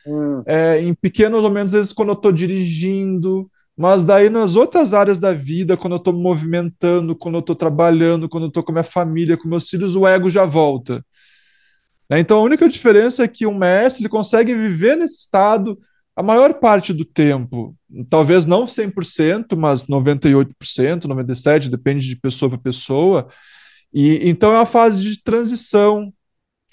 hum. 0.06 0.42
é, 0.46 0.80
em 0.80 0.94
pequenos 0.94 1.42
momentos, 1.42 1.74
às 1.74 1.80
vezes 1.80 1.92
quando 1.92 2.08
eu 2.08 2.14
estou 2.14 2.32
dirigindo, 2.32 3.50
mas 3.76 4.04
daí 4.04 4.30
nas 4.30 4.56
outras 4.56 4.94
áreas 4.94 5.18
da 5.18 5.32
vida, 5.32 5.76
quando 5.76 5.94
eu 5.94 5.98
estou 5.98 6.12
me 6.12 6.22
movimentando, 6.22 7.14
quando 7.16 7.34
eu 7.36 7.40
estou 7.40 7.56
trabalhando, 7.56 8.28
quando 8.28 8.44
eu 8.44 8.48
estou 8.48 8.62
com 8.62 8.72
minha 8.72 8.84
família, 8.84 9.36
com 9.36 9.48
meus 9.48 9.68
filhos, 9.68 9.94
o 9.94 10.06
ego 10.06 10.30
já 10.30 10.44
volta. 10.46 11.04
Né? 12.08 12.20
Então 12.20 12.38
a 12.38 12.42
única 12.42 12.68
diferença 12.68 13.24
é 13.24 13.28
que 13.28 13.46
um 13.46 13.54
mestre 13.54 14.02
ele 14.02 14.08
consegue 14.08 14.54
viver 14.54 14.96
nesse 14.96 15.20
estado 15.20 15.78
a 16.14 16.22
maior 16.22 16.54
parte 16.54 16.92
do 16.92 17.04
tempo. 17.04 17.76
Talvez 18.08 18.46
não 18.46 18.66
100%, 18.66 19.56
mas 19.56 19.86
98%, 19.86 21.06
97%, 21.06 21.68
depende 21.68 22.06
de 22.06 22.16
pessoa 22.16 22.50
para 22.50 22.58
pessoa. 22.58 23.28
E 23.92 24.28
então 24.28 24.52
é 24.52 24.56
uma 24.56 24.66
fase 24.66 25.02
de 25.02 25.22
transição, 25.22 26.12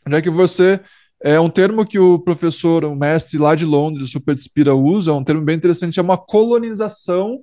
já 0.07 0.21
que 0.21 0.29
você 0.29 0.79
é 1.21 1.39
um 1.39 1.49
termo 1.49 1.85
que 1.85 1.99
o 1.99 2.17
professor, 2.17 2.85
o 2.85 2.95
mestre 2.95 3.37
lá 3.37 3.53
de 3.55 3.65
Londres, 3.65 4.07
o 4.07 4.11
Super 4.11 4.37
Spira, 4.37 4.73
usa, 4.73 5.11
é 5.11 5.13
um 5.13 5.23
termo 5.23 5.41
bem 5.41 5.55
interessante, 5.55 5.99
é 5.99 6.01
uma 6.03 6.17
colonização 6.17 7.41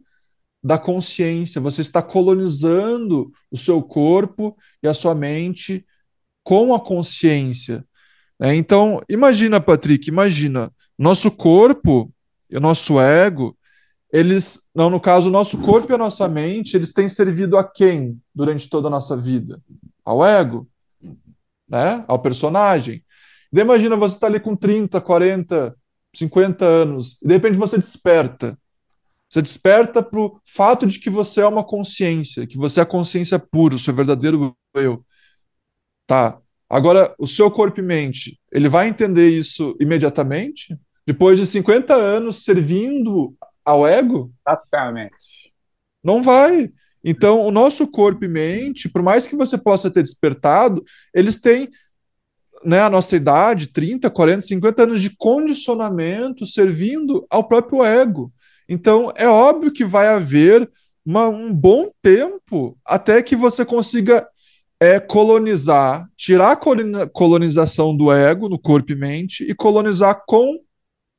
da 0.63 0.79
consciência. 0.79 1.61
Você 1.61 1.83
está 1.83 2.03
colonizando 2.03 3.31
o 3.51 3.57
seu 3.57 3.83
corpo 3.83 4.57
e 4.83 4.89
a 4.89 4.95
sua 4.95 5.15
mente 5.15 5.85
com 6.43 6.75
a 6.75 6.81
consciência. 6.81 7.85
É, 8.41 8.55
então, 8.55 9.03
imagina, 9.09 9.61
Patrick, 9.61 10.09
imagina, 10.09 10.73
nosso 10.99 11.31
corpo 11.31 12.13
e 12.49 12.57
o 12.57 12.61
nosso 12.61 13.01
ego, 13.01 13.57
eles, 14.13 14.61
não, 14.75 14.89
no 14.89 15.01
caso, 15.01 15.29
o 15.29 15.33
nosso 15.33 15.59
corpo 15.59 15.93
e 15.93 15.95
a 15.95 15.99
nossa 15.99 16.29
mente, 16.29 16.77
eles 16.77 16.93
têm 16.93 17.09
servido 17.09 17.57
a 17.59 17.65
quem 17.65 18.21
durante 18.35 18.69
toda 18.69 18.89
a 18.89 18.91
nossa 18.91 19.17
vida? 19.17 19.61
Ao 20.05 20.25
ego, 20.25 20.69
né? 21.69 22.05
Ao 22.07 22.19
personagem. 22.19 23.05
Daí 23.53 23.65
imagina 23.65 23.97
você 23.97 24.15
está 24.15 24.27
ali 24.27 24.41
com 24.41 24.57
30, 24.57 25.01
40, 25.01 25.77
50 26.15 26.65
anos, 26.65 27.19
e 27.23 27.29
de 27.29 27.35
repente 27.35 27.59
você 27.59 27.77
desperta. 27.77 28.59
Você 29.29 29.43
desperta 29.43 30.03
para 30.03 30.21
o 30.21 30.41
fato 30.45 30.87
de 30.87 31.01
que 31.01 31.11
você 31.11 31.41
é 31.41 31.47
uma 31.47 31.65
consciência, 31.65 32.47
que 32.47 32.57
você 32.57 32.81
é 32.81 32.83
a 32.85 32.87
consciência 32.87 33.39
pura, 33.39 33.75
o 33.75 33.79
seu 33.79 33.93
verdadeiro 33.93 34.57
eu. 34.75 35.05
Tá. 36.07 36.39
Agora, 36.71 37.15
o 37.19 37.27
seu 37.27 37.51
corpo 37.51 37.81
e 37.81 37.83
mente, 37.83 38.41
ele 38.53 38.69
vai 38.69 38.89
entender 38.89 39.29
isso 39.29 39.77
imediatamente? 39.81 40.77
Depois 41.07 41.39
de 41.39 41.47
50 41.47 41.95
anos 41.95 42.45
servindo 42.45 43.35
ao 43.65 43.87
ego? 43.87 44.33
Exatamente. 44.47 45.55
Não 46.03 46.23
vai. 46.23 46.71
Então, 47.05 47.47
o 47.47 47.53
nosso 47.53 47.87
corpo 47.87 48.25
e 48.25 48.29
mente, 48.29 48.89
por 48.89 49.01
mais 49.03 49.27
que 49.27 49.37
você 49.37 49.57
possa 49.57 49.91
ter 49.91 50.03
despertado, 50.03 50.85
eles 51.15 51.37
têm 51.37 51.71
né, 52.65 52.81
a 52.81 52.91
nossa 52.91 53.15
idade, 53.15 53.69
30, 53.69 54.11
40, 54.11 54.41
50 54.41 54.83
anos 54.83 55.01
de 55.01 55.11
condicionamento 55.17 56.45
servindo 56.45 57.25
ao 57.31 57.47
próprio 57.47 57.85
ego. 57.85 58.33
Então, 58.69 59.13
é 59.15 59.29
óbvio 59.29 59.73
que 59.73 59.85
vai 59.85 60.09
haver 60.09 60.69
uma, 61.05 61.29
um 61.29 61.55
bom 61.55 61.93
tempo 62.03 62.77
até 62.85 63.23
que 63.23 63.37
você 63.37 63.65
consiga 63.65 64.27
é, 64.81 64.99
colonizar, 64.99 66.09
tirar 66.17 66.53
a 66.53 67.07
colonização 67.07 67.97
do 67.97 68.13
ego 68.13 68.49
no 68.49 68.59
corpo 68.59 68.91
e 68.91 68.97
mente 68.97 69.45
e 69.49 69.55
colonizar 69.55 70.25
com 70.27 70.59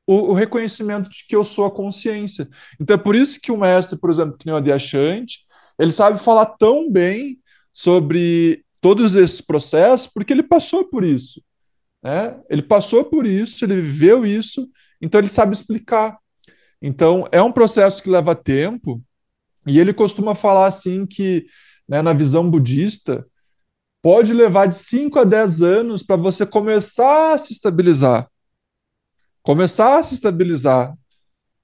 o, 0.07 0.31
o, 0.31 0.33
reconhecimento 0.33 1.09
de 1.09 1.25
que 1.27 1.35
eu 1.35 1.43
sou 1.43 1.65
a 1.65 1.71
consciência. 1.71 2.47
Então, 2.79 2.95
é 2.95 2.97
por 2.97 3.15
isso 3.15 3.39
que 3.41 3.51
o 3.51 3.57
mestre, 3.57 3.99
por 3.99 4.09
exemplo, 4.09 4.37
que 4.37 4.45
nem 4.45 4.55
o 4.55 4.57
Adyashant, 4.57 5.27
ele 5.77 5.91
sabe 5.91 6.17
falar 6.19 6.45
tão 6.45 6.89
bem 6.89 7.39
sobre 7.73 8.63
todos 8.81 9.15
esses 9.15 9.41
processos 9.41 10.07
porque 10.07 10.33
ele 10.33 10.43
passou 10.43 10.85
por 10.85 11.03
isso. 11.03 11.41
Né? 12.01 12.39
Ele 12.49 12.61
passou 12.61 13.03
por 13.03 13.27
isso, 13.27 13.65
ele 13.65 13.75
viveu 13.75 14.25
isso, 14.25 14.67
então 15.01 15.19
ele 15.19 15.27
sabe 15.27 15.53
explicar. 15.53 16.17
Então 16.81 17.27
é 17.31 17.41
um 17.41 17.51
processo 17.51 18.01
que 18.01 18.09
leva 18.09 18.33
tempo 18.33 19.03
e 19.67 19.79
ele 19.79 19.93
costuma 19.93 20.33
falar 20.33 20.67
assim 20.67 21.05
que, 21.05 21.45
né, 21.87 22.01
na 22.01 22.13
visão 22.13 22.49
budista, 22.49 23.27
pode 24.01 24.33
levar 24.33 24.67
de 24.67 24.75
5 24.77 25.19
a 25.19 25.23
10 25.23 25.61
anos 25.61 26.03
para 26.03 26.15
você 26.15 26.45
começar 26.45 27.33
a 27.33 27.37
se 27.37 27.51
estabilizar. 27.51 28.29
Começar 29.47 29.97
a 29.97 30.03
se 30.03 30.13
estabilizar. 30.13 30.93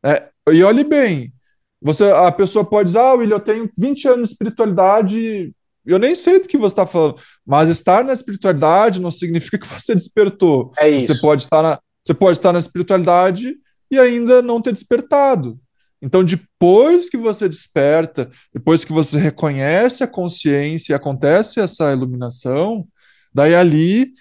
É, 0.01 0.29
e 0.53 0.63
olhe 0.63 0.85
bem, 0.85 1.33
você, 1.81 2.05
a 2.05 2.31
pessoa 2.31 2.63
pode 2.63 2.87
dizer, 2.87 2.99
ah, 2.99 3.13
William, 3.13 3.35
eu 3.35 3.39
tenho 3.41 3.69
20 3.77 4.07
anos 4.07 4.29
de 4.29 4.33
espiritualidade 4.33 5.53
eu 5.85 5.99
nem 5.99 6.15
sei 6.15 6.39
do 6.39 6.47
que 6.47 6.57
você 6.57 6.71
está 6.71 6.87
falando, 6.87 7.17
mas 7.45 7.67
estar 7.67 8.05
na 8.05 8.13
espiritualidade 8.13 9.01
não 9.01 9.11
significa 9.11 9.57
que 9.57 9.67
você 9.67 9.93
despertou. 9.93 10.71
É 10.77 10.89
isso. 10.89 11.07
Você 11.07 11.19
pode 11.19 11.43
estar 11.43 11.61
na, 11.61 11.77
você 12.01 12.13
pode 12.13 12.37
estar 12.37 12.53
na 12.53 12.59
espiritualidade 12.59 13.57
e 13.91 13.99
ainda 13.99 14.41
não 14.41 14.61
ter 14.61 14.71
despertado. 14.71 15.59
Então, 16.01 16.23
depois 16.23 17.09
que 17.09 17.17
você 17.17 17.49
desperta, 17.49 18.31
depois 18.53 18.85
que 18.85 18.93
você 18.93 19.17
reconhece 19.17 20.05
a 20.05 20.07
consciência 20.07 20.93
e 20.93 20.95
acontece 20.95 21.59
essa 21.59 21.91
iluminação, 21.91 22.87
daí 23.33 23.53
ali 23.53 24.13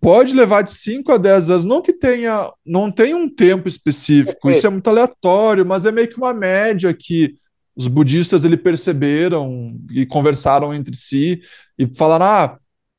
pode 0.00 0.34
levar 0.34 0.62
de 0.62 0.70
5 0.70 1.12
a 1.12 1.16
10 1.16 1.50
anos, 1.50 1.64
não 1.64 1.82
que 1.82 1.92
tenha, 1.92 2.50
não 2.64 2.90
tem 2.90 3.14
um 3.14 3.28
tempo 3.28 3.68
específico, 3.68 4.50
isso 4.50 4.66
é 4.66 4.70
muito 4.70 4.88
aleatório, 4.88 5.66
mas 5.66 5.84
é 5.86 5.92
meio 5.92 6.08
que 6.08 6.16
uma 6.16 6.32
média 6.32 6.94
que 6.94 7.36
os 7.76 7.86
budistas 7.86 8.44
ele 8.44 8.56
perceberam 8.56 9.76
e 9.92 10.04
conversaram 10.04 10.74
entre 10.74 10.96
si 10.96 11.40
e 11.78 11.86
falaram: 11.94 12.26
ah, 12.26 12.58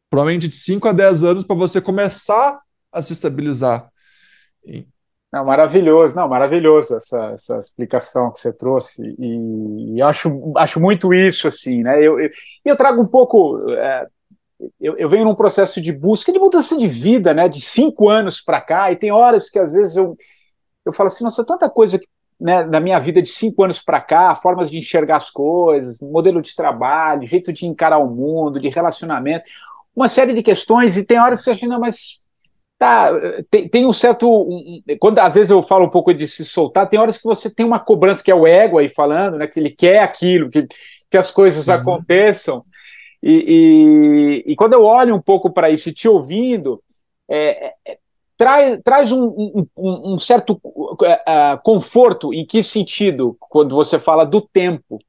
provavelmente 0.09 0.47
de 0.47 0.55
5 0.55 0.87
a 0.87 0.93
10 0.93 1.23
anos 1.23 1.43
para 1.43 1.55
você 1.55 1.81
começar 1.81 2.59
a 2.91 3.01
se 3.01 3.11
estabilizar. 3.11 3.89
E... 4.65 4.87
Não, 5.31 5.45
maravilhoso, 5.45 6.15
não, 6.15 6.27
maravilhoso 6.27 6.95
essa, 6.95 7.31
essa 7.31 7.57
explicação 7.59 8.31
que 8.31 8.39
você 8.39 8.51
trouxe, 8.51 9.15
e, 9.19 9.95
e 9.95 10.01
acho, 10.01 10.53
acho 10.57 10.79
muito 10.79 11.13
isso, 11.13 11.47
assim, 11.47 11.83
né? 11.83 11.99
Eu, 11.99 12.19
eu, 12.19 12.29
eu 12.65 12.75
trago 12.75 13.01
um 13.01 13.05
pouco. 13.05 13.69
É, 13.69 14.07
eu, 14.79 14.97
eu, 14.97 15.09
venho 15.09 15.25
num 15.25 15.35
processo 15.35 15.81
de 15.81 15.91
busca 15.91 16.31
de 16.31 16.39
mudança 16.39 16.77
de 16.77 16.87
vida, 16.87 17.33
né? 17.33 17.47
De 17.47 17.61
cinco 17.61 18.09
anos 18.09 18.41
para 18.41 18.61
cá, 18.61 18.91
e 18.91 18.95
tem 18.95 19.11
horas 19.11 19.49
que 19.49 19.59
às 19.59 19.73
vezes 19.73 19.95
eu, 19.95 20.15
eu 20.85 20.91
falo 20.91 21.07
assim, 21.07 21.23
nossa, 21.23 21.45
tanta 21.45 21.69
coisa 21.69 21.97
que 21.97 22.07
né, 22.39 22.63
na 22.63 22.79
minha 22.79 22.97
vida 22.99 23.21
de 23.21 23.29
cinco 23.29 23.63
anos 23.63 23.79
para 23.79 23.99
cá, 23.99 24.33
formas 24.33 24.71
de 24.71 24.77
enxergar 24.77 25.17
as 25.17 25.29
coisas, 25.29 25.99
modelo 25.99 26.41
de 26.41 26.55
trabalho, 26.55 27.27
jeito 27.27 27.51
de 27.51 27.65
encarar 27.65 27.97
o 27.97 28.09
mundo, 28.09 28.59
de 28.59 28.69
relacionamento, 28.69 29.49
uma 29.93 30.07
série 30.07 30.33
de 30.33 30.41
questões, 30.41 30.95
e 30.95 31.05
tem 31.05 31.19
horas 31.19 31.39
que 31.39 31.45
você 31.45 31.51
acha, 31.51 31.67
não, 31.67 31.79
mas 31.79 32.21
tá, 32.77 33.11
tem, 33.51 33.67
tem 33.67 33.85
um 33.85 33.91
certo. 33.91 34.25
Um, 34.29 34.81
quando 34.99 35.19
às 35.19 35.33
vezes 35.35 35.51
eu 35.51 35.61
falo 35.61 35.85
um 35.85 35.89
pouco 35.89 36.13
de 36.13 36.25
se 36.25 36.45
soltar, 36.45 36.87
tem 36.87 36.97
horas 36.97 37.17
que 37.17 37.25
você 37.25 37.53
tem 37.53 37.65
uma 37.65 37.79
cobrança 37.79 38.23
que 38.23 38.31
é 38.31 38.35
o 38.35 38.47
ego 38.47 38.77
aí 38.77 38.87
falando, 38.87 39.37
né? 39.37 39.45
Que 39.45 39.59
ele 39.59 39.69
quer 39.69 39.99
aquilo, 39.99 40.49
que, 40.49 40.65
que 41.09 41.17
as 41.17 41.29
coisas 41.29 41.67
uhum. 41.67 41.73
aconteçam. 41.73 42.63
E, 43.21 44.43
e, 44.45 44.51
e, 44.51 44.55
quando 44.55 44.73
eu 44.73 44.83
olho 44.83 45.15
um 45.15 45.21
pouco 45.21 45.49
para 45.49 45.69
isso 45.69 45.89
e 45.89 45.93
te 45.93 46.07
ouvindo, 46.07 46.81
é, 47.29 47.73
é, 47.85 47.97
traz, 48.37 48.79
traz 48.83 49.11
um, 49.11 49.25
um, 49.27 50.13
um 50.13 50.19
certo 50.19 50.59
uh, 50.63 51.61
conforto. 51.63 52.33
Em 52.33 52.45
que 52.45 52.63
sentido? 52.63 53.35
Quando 53.39 53.75
você 53.75 53.99
fala 53.99 54.25
do 54.25 54.41
tempo. 54.41 54.99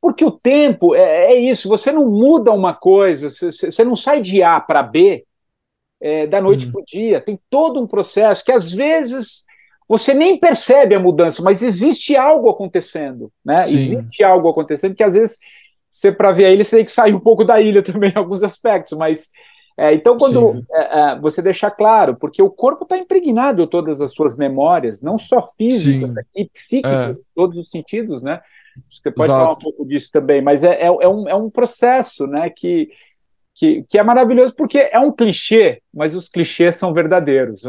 Porque 0.00 0.24
o 0.24 0.32
tempo 0.32 0.94
é, 0.94 1.32
é 1.32 1.34
isso, 1.34 1.68
você 1.68 1.90
não 1.90 2.10
muda 2.10 2.52
uma 2.52 2.74
coisa, 2.74 3.30
você, 3.30 3.50
você 3.50 3.82
não 3.84 3.96
sai 3.96 4.20
de 4.20 4.42
A 4.42 4.60
para 4.60 4.82
B 4.82 5.24
é, 5.98 6.26
da 6.26 6.42
noite 6.42 6.66
hum. 6.66 6.72
para 6.72 6.80
o 6.82 6.84
dia. 6.84 7.20
Tem 7.20 7.40
todo 7.48 7.80
um 7.80 7.86
processo 7.86 8.44
que 8.44 8.52
às 8.52 8.70
vezes 8.70 9.44
você 9.88 10.12
nem 10.12 10.38
percebe 10.38 10.94
a 10.94 11.00
mudança, 11.00 11.42
mas 11.42 11.62
existe 11.62 12.16
algo 12.16 12.50
acontecendo, 12.50 13.30
né? 13.44 13.62
Sim. 13.62 13.76
Existe 13.76 14.24
algo 14.24 14.48
acontecendo 14.48 14.94
que 14.94 15.04
às 15.04 15.14
vezes 15.14 15.38
você 15.94 16.10
para 16.10 16.32
ver 16.32 16.46
a 16.46 16.50
ilha 16.50 16.64
você 16.64 16.76
tem 16.76 16.84
que 16.84 16.90
sair 16.90 17.14
um 17.14 17.20
pouco 17.20 17.44
da 17.44 17.60
ilha 17.60 17.82
também 17.82 18.10
em 18.14 18.18
alguns 18.18 18.42
aspectos, 18.42 18.98
mas 18.98 19.30
é, 19.76 19.94
então 19.94 20.16
quando 20.16 20.64
é, 20.72 21.12
é, 21.12 21.18
você 21.20 21.40
deixar 21.40 21.70
claro, 21.70 22.16
porque 22.16 22.42
o 22.42 22.50
corpo 22.50 22.82
está 22.82 22.98
impregnado 22.98 23.62
de 23.62 23.70
todas 23.70 24.00
as 24.00 24.12
suas 24.12 24.36
memórias, 24.36 25.00
não 25.00 25.16
só 25.16 25.40
físicas 25.40 26.10
Sim. 26.10 26.20
e 26.34 26.44
psíquicas, 26.48 27.20
é. 27.20 27.22
todos 27.34 27.58
os 27.58 27.70
sentidos, 27.70 28.22
né? 28.22 28.40
Você 28.88 29.10
pode 29.10 29.30
Exato. 29.30 29.44
falar 29.44 29.52
um 29.54 29.58
pouco 29.58 29.86
disso 29.86 30.10
também, 30.12 30.42
mas 30.42 30.64
é, 30.64 30.82
é, 30.82 30.86
é, 30.86 31.08
um, 31.08 31.28
é 31.28 31.34
um 31.34 31.48
processo, 31.48 32.26
né? 32.26 32.50
Que 32.50 32.90
que, 33.54 33.84
que 33.88 33.96
é 33.96 34.02
maravilhoso 34.02 34.52
porque 34.52 34.90
é 34.90 34.98
um 34.98 35.12
clichê, 35.12 35.80
mas 35.94 36.16
os 36.16 36.28
clichês 36.28 36.74
são 36.74 36.92
verdadeiros. 36.92 37.62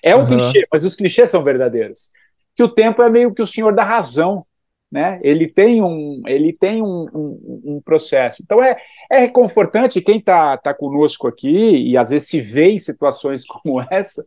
É 0.00 0.14
um 0.14 0.20
uhum. 0.20 0.26
clichê, 0.26 0.64
mas 0.72 0.84
os 0.84 0.94
clichês 0.94 1.30
são 1.30 1.42
verdadeiros. 1.42 2.12
Que 2.54 2.62
o 2.62 2.68
tempo 2.68 3.02
é 3.02 3.10
meio 3.10 3.34
que 3.34 3.42
o 3.42 3.46
senhor 3.46 3.74
da 3.74 3.82
razão, 3.82 4.46
né? 4.90 5.20
Ele 5.22 5.48
tem 5.48 5.82
um, 5.82 6.22
ele 6.26 6.52
tem 6.52 6.82
um, 6.82 7.06
um, 7.12 7.62
um 7.64 7.80
processo. 7.84 8.42
Então 8.42 8.62
é, 8.62 8.76
é 9.10 9.18
reconfortante 9.18 10.00
quem 10.00 10.18
está 10.18 10.56
tá 10.56 10.72
conosco 10.72 11.26
aqui 11.26 11.48
e 11.48 11.96
às 11.96 12.10
vezes 12.10 12.28
se 12.28 12.40
vê 12.40 12.70
em 12.70 12.78
situações 12.78 13.44
como 13.46 13.84
essa. 13.90 14.24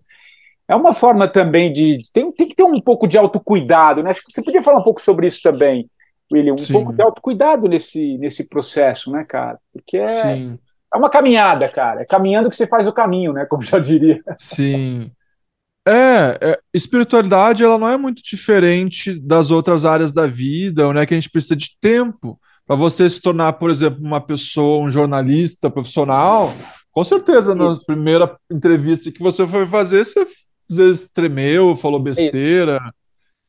É 0.67 0.75
uma 0.75 0.93
forma 0.93 1.27
também 1.27 1.73
de 1.73 1.99
tem, 2.13 2.31
tem 2.31 2.47
que 2.47 2.55
ter 2.55 2.63
um 2.63 2.79
pouco 2.79 3.07
de 3.07 3.17
autocuidado, 3.17 4.03
né? 4.03 4.11
Acho 4.11 4.23
que 4.23 4.31
você 4.31 4.43
podia 4.43 4.61
falar 4.61 4.79
um 4.79 4.83
pouco 4.83 5.01
sobre 5.01 5.25
isso 5.25 5.41
também, 5.41 5.89
William, 6.31 6.53
um 6.53 6.57
Sim. 6.59 6.73
pouco 6.73 6.93
de 6.93 7.01
autocuidado 7.01 7.67
nesse 7.67 8.17
nesse 8.19 8.47
processo, 8.47 9.11
né, 9.11 9.25
cara? 9.27 9.57
Porque 9.73 9.97
é 9.97 10.05
Sim 10.05 10.59
é 10.93 10.97
uma 10.97 11.09
caminhada, 11.09 11.69
cara. 11.69 12.01
É 12.01 12.05
caminhando 12.05 12.49
que 12.49 12.55
você 12.55 12.65
faz 12.65 12.87
o 12.87 12.93
caminho, 12.93 13.31
né? 13.31 13.45
Como 13.45 13.61
já 13.61 13.79
diria. 13.79 14.21
Sim. 14.35 15.11
É, 15.89 16.37
é, 16.39 16.59
espiritualidade 16.71 17.63
ela 17.63 17.79
não 17.79 17.89
é 17.89 17.97
muito 17.97 18.21
diferente 18.21 19.19
das 19.19 19.49
outras 19.49 19.85
áreas 19.85 20.11
da 20.11 20.27
vida, 20.27 20.93
né? 20.93 21.03
Que 21.03 21.15
a 21.15 21.19
gente 21.19 21.31
precisa 21.31 21.55
de 21.55 21.71
tempo 21.81 22.39
para 22.67 22.75
você 22.75 23.09
se 23.09 23.19
tornar, 23.19 23.53
por 23.53 23.71
exemplo, 23.71 23.99
uma 23.99 24.21
pessoa, 24.21 24.85
um 24.85 24.91
jornalista 24.91 25.67
profissional. 25.71 26.53
Com 26.91 27.03
certeza, 27.03 27.55
na 27.55 27.75
primeira 27.75 28.37
entrevista 28.51 29.11
que 29.11 29.23
você 29.23 29.47
foi 29.47 29.65
fazer, 29.65 30.05
você 30.05 30.19
às 30.69 30.77
vezes 30.77 31.09
tremeu, 31.11 31.75
falou 31.75 31.99
besteira. 31.99 32.75
Isso. 32.75 32.93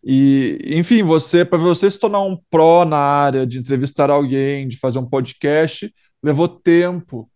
E, 0.02 0.58
enfim, 0.78 1.02
você 1.02 1.44
para 1.44 1.58
você 1.58 1.90
se 1.90 1.98
tornar 1.98 2.22
um 2.22 2.38
pró 2.50 2.86
na 2.86 2.96
área 2.96 3.46
de 3.46 3.58
entrevistar 3.58 4.08
alguém, 4.08 4.66
de 4.66 4.78
fazer 4.78 4.98
um 4.98 5.06
podcast, 5.06 5.92
levou 6.22 6.48
tempo. 6.48 7.30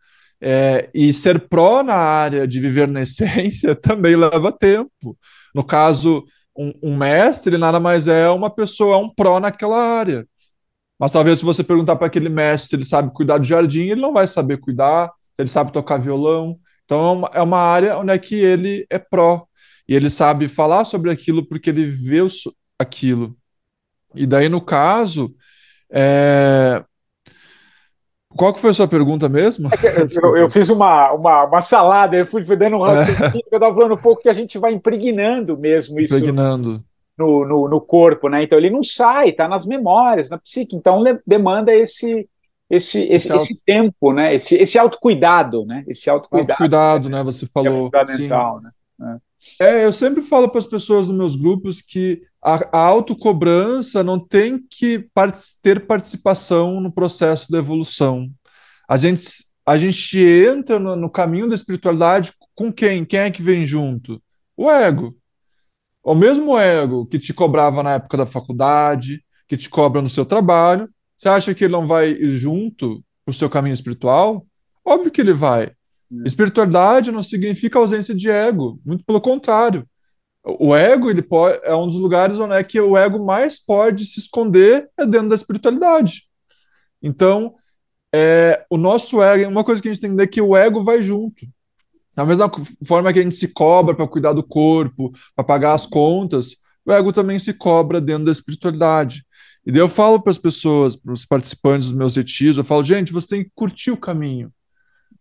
É, 0.47 0.91
e 0.93 1.11
ser 1.11 1.49
pró 1.49 1.83
na 1.83 1.95
área 1.95 2.47
de 2.47 2.61
viver 2.61 2.87
na 2.87 3.01
essência 3.03 3.75
também 3.77 4.15
leva 4.15 4.53
tempo. 4.53 5.17
No 5.55 5.65
caso, 5.65 6.25
um, 6.57 6.73
um 6.83 6.97
mestre 6.97 7.57
nada 7.57 7.81
mais 7.81 8.07
é 8.07 8.29
uma 8.29 8.51
pessoa, 8.51 8.97
é 8.97 8.99
um 8.99 9.09
pró 9.09 9.41
naquela 9.41 9.79
área. 9.79 10.27
Mas 10.99 11.11
talvez 11.11 11.39
se 11.39 11.45
você 11.45 11.65
perguntar 11.65 11.97
para 11.97 12.07
aquele 12.09 12.29
mestre 12.29 12.69
se 12.69 12.77
ele 12.77 12.85
sabe 12.85 13.13
cuidar 13.15 13.39
do 13.39 13.45
jardim, 13.45 13.87
ele 13.87 14.01
não 14.01 14.13
vai 14.13 14.27
saber 14.27 14.61
cuidar, 14.61 15.11
se 15.35 15.41
ele 15.43 15.49
sabe 15.49 15.73
tocar 15.73 15.99
violão. 15.99 16.59
Então 16.85 16.99
é 17.01 17.13
uma, 17.13 17.31
é 17.35 17.43
uma 17.43 17.59
área 17.59 17.99
onde 17.99 18.13
é 18.13 18.19
que 18.19 18.35
ele 18.35 18.87
é 18.91 18.99
pró. 18.99 19.47
E 19.89 19.95
ele 19.95 20.11
sabe 20.11 20.49
falar 20.49 20.85
sobre 20.85 21.11
aquilo 21.11 21.47
porque 21.47 21.71
ele 21.71 21.87
vê 21.87 22.21
aquilo. 22.79 23.37
E 24.15 24.27
daí, 24.27 24.49
no 24.49 24.61
caso, 24.61 25.35
é, 25.91 26.85
qual 28.37 28.53
que 28.53 28.61
foi 28.61 28.71
a 28.71 28.75
sua 28.75 28.89
pergunta 28.89 29.29
mesmo? 29.29 29.69
É 29.69 30.05
eu, 30.23 30.37
eu, 30.37 30.51
fiz 30.51 30.69
uma, 30.69 31.13
uma, 31.13 31.45
uma, 31.45 31.61
salada, 31.61 32.17
eu 32.17 32.27
fui, 32.27 32.45
fui 32.45 32.57
dando 32.57 32.77
um 32.77 32.87
é. 32.87 32.95
raciocínio, 32.95 33.45
é. 33.51 33.55
eu 33.55 33.57
estava 33.57 33.75
falando 33.75 33.95
um 33.95 34.01
pouco 34.01 34.23
que 34.23 34.29
a 34.29 34.35
gente 34.35 34.59
vai 34.59 34.73
impregnando 34.73 35.57
mesmo 35.57 36.01
isso 36.01 36.15
impregnando. 36.17 36.83
No, 37.17 37.47
no, 37.47 37.69
no, 37.69 37.81
corpo, 37.81 38.29
né? 38.29 38.43
Então 38.43 38.59
ele 38.59 38.71
não 38.71 38.83
sai, 38.83 39.29
está 39.29 39.47
nas 39.47 39.65
memórias, 39.65 40.29
na 40.31 40.39
psique, 40.39 40.75
então 40.75 41.01
demanda 41.25 41.73
esse 41.73 42.29
esse, 42.69 42.99
esse, 43.01 43.13
esse, 43.13 43.33
auto... 43.33 43.45
esse 43.45 43.61
tempo, 43.65 44.13
né? 44.13 44.35
Esse, 44.35 44.57
esse 44.57 44.79
autocuidado, 44.79 45.65
né? 45.65 45.85
Esse 45.87 46.09
autocuidado. 46.11 46.53
Autocuidado, 46.53 47.09
né? 47.09 47.23
Você 47.23 47.47
falou. 47.47 47.91
É 47.93 48.07
fundamental, 48.07 48.59
Sim. 48.59 48.65
né? 48.65 48.71
É. 49.01 49.34
é, 49.61 49.85
eu 49.85 49.93
sempre 49.93 50.23
falo 50.23 50.49
para 50.49 50.59
as 50.59 50.67
pessoas 50.67 51.09
nos 51.09 51.17
meus 51.17 51.37
grupos 51.37 51.81
que 51.81 52.23
a, 52.43 52.79
a 52.79 52.81
autocobrança 52.81 54.03
não 54.03 54.19
tem 54.19 54.59
que 54.59 54.99
part 55.15 55.39
ter 55.63 55.87
participação 55.87 56.81
no 56.81 56.93
processo 56.93 57.51
da 57.51 57.59
evolução. 57.59 58.31
A 58.89 58.97
gente, 58.97 59.25
a 59.65 59.77
gente 59.79 60.19
entra 60.19 60.79
no, 60.79 60.95
no 60.97 61.11
caminho 61.11 61.49
da 61.49 61.55
espiritualidade 61.55 62.33
com 62.55 62.73
quem? 62.73 63.05
Quem 63.05 63.21
é 63.21 63.31
que 63.31 63.43
vem 63.43 63.67
junto? 63.67 64.23
O 64.57 64.71
ego. 64.71 65.17
O 66.03 66.15
mesmo 66.15 66.59
ego 66.59 67.07
que 67.07 67.19
te 67.19 67.33
cobrava 67.33 67.83
na 67.83 67.95
época 67.95 68.19
da 68.19 68.27
faculdade, 68.27 69.25
que 69.49 69.57
te 69.57 69.71
cobra 69.71 70.03
no 70.03 70.09
seu 70.09 70.25
trabalho. 70.25 70.89
Você 71.17 71.29
acha 71.29 71.55
que 71.55 71.65
ele 71.65 71.73
não 71.73 71.87
vai 71.87 72.11
ir 72.11 72.31
junto 72.31 73.03
para 73.25 73.33
o 73.33 73.35
seu 73.35 73.49
caminho 73.49 73.75
espiritual? 73.75 74.47
Óbvio 74.85 75.11
que 75.11 75.21
ele 75.21 75.33
vai. 75.33 75.73
É. 76.13 76.27
Espiritualidade 76.27 77.13
não 77.13 77.23
significa 77.23 77.79
ausência 77.79 78.15
de 78.15 78.31
ego, 78.31 78.81
muito 78.85 79.05
pelo 79.05 79.21
contrário. 79.21 79.87
O 80.45 80.77
ego 80.77 81.11
ele 81.11 81.23
pode, 81.23 81.59
é 81.63 81.75
um 81.75 81.87
dos 81.87 81.97
lugares 81.97 82.39
onde 82.39 82.55
é 82.55 82.63
que 82.63 82.79
o 82.79 82.97
ego 82.97 83.25
mais 83.25 83.59
pode 83.59 84.05
se 84.05 84.21
esconder 84.21 84.89
é 84.99 85.07
dentro 85.07 85.31
da 85.31 85.35
espiritualidade. 85.35 86.25
Então, 87.03 87.55
é, 88.15 88.65
o 88.71 88.77
nosso 88.77 89.23
ego, 89.23 89.51
uma 89.51 89.65
coisa 89.65 89.81
que 89.81 89.89
a 89.89 89.93
gente 89.93 90.01
tem 90.01 90.11
que 90.11 90.15
entender 90.15 90.25
é 90.25 90.33
que 90.33 90.41
o 90.41 90.57
ego 90.57 90.85
vai 90.85 91.03
junto. 91.03 91.47
Da 92.15 92.25
mesma 92.25 92.51
forma 92.85 93.13
que 93.13 93.19
a 93.19 93.23
gente 93.23 93.35
se 93.35 93.49
cobra 93.49 93.95
para 93.95 94.07
cuidar 94.07 94.35
do 94.35 94.43
corpo, 94.43 95.13
para 95.35 95.45
pagar 95.45 95.73
as 95.73 95.87
contas, 95.87 96.57
o 96.87 96.93
ego 96.93 97.13
também 97.13 97.39
se 97.39 97.53
cobra 97.55 98.01
dentro 98.01 98.27
da 98.27 98.33
espiritualidade. 98.33 99.25
E 99.67 99.73
daí 99.73 99.81
eu 99.81 99.89
falo 99.89 100.21
para 100.21 100.31
as 100.31 100.39
pessoas, 100.39 100.95
para 100.95 101.13
os 101.13 101.25
participantes 101.25 101.89
dos 101.89 101.97
meus 101.97 102.17
retiros, 102.17 102.59
eu 102.59 102.65
falo, 102.65 102.85
gente, 102.85 103.13
você 103.13 103.29
tem 103.29 103.45
que 103.45 103.51
curtir 103.55 103.91
o 103.91 103.97
caminho. 103.97 104.53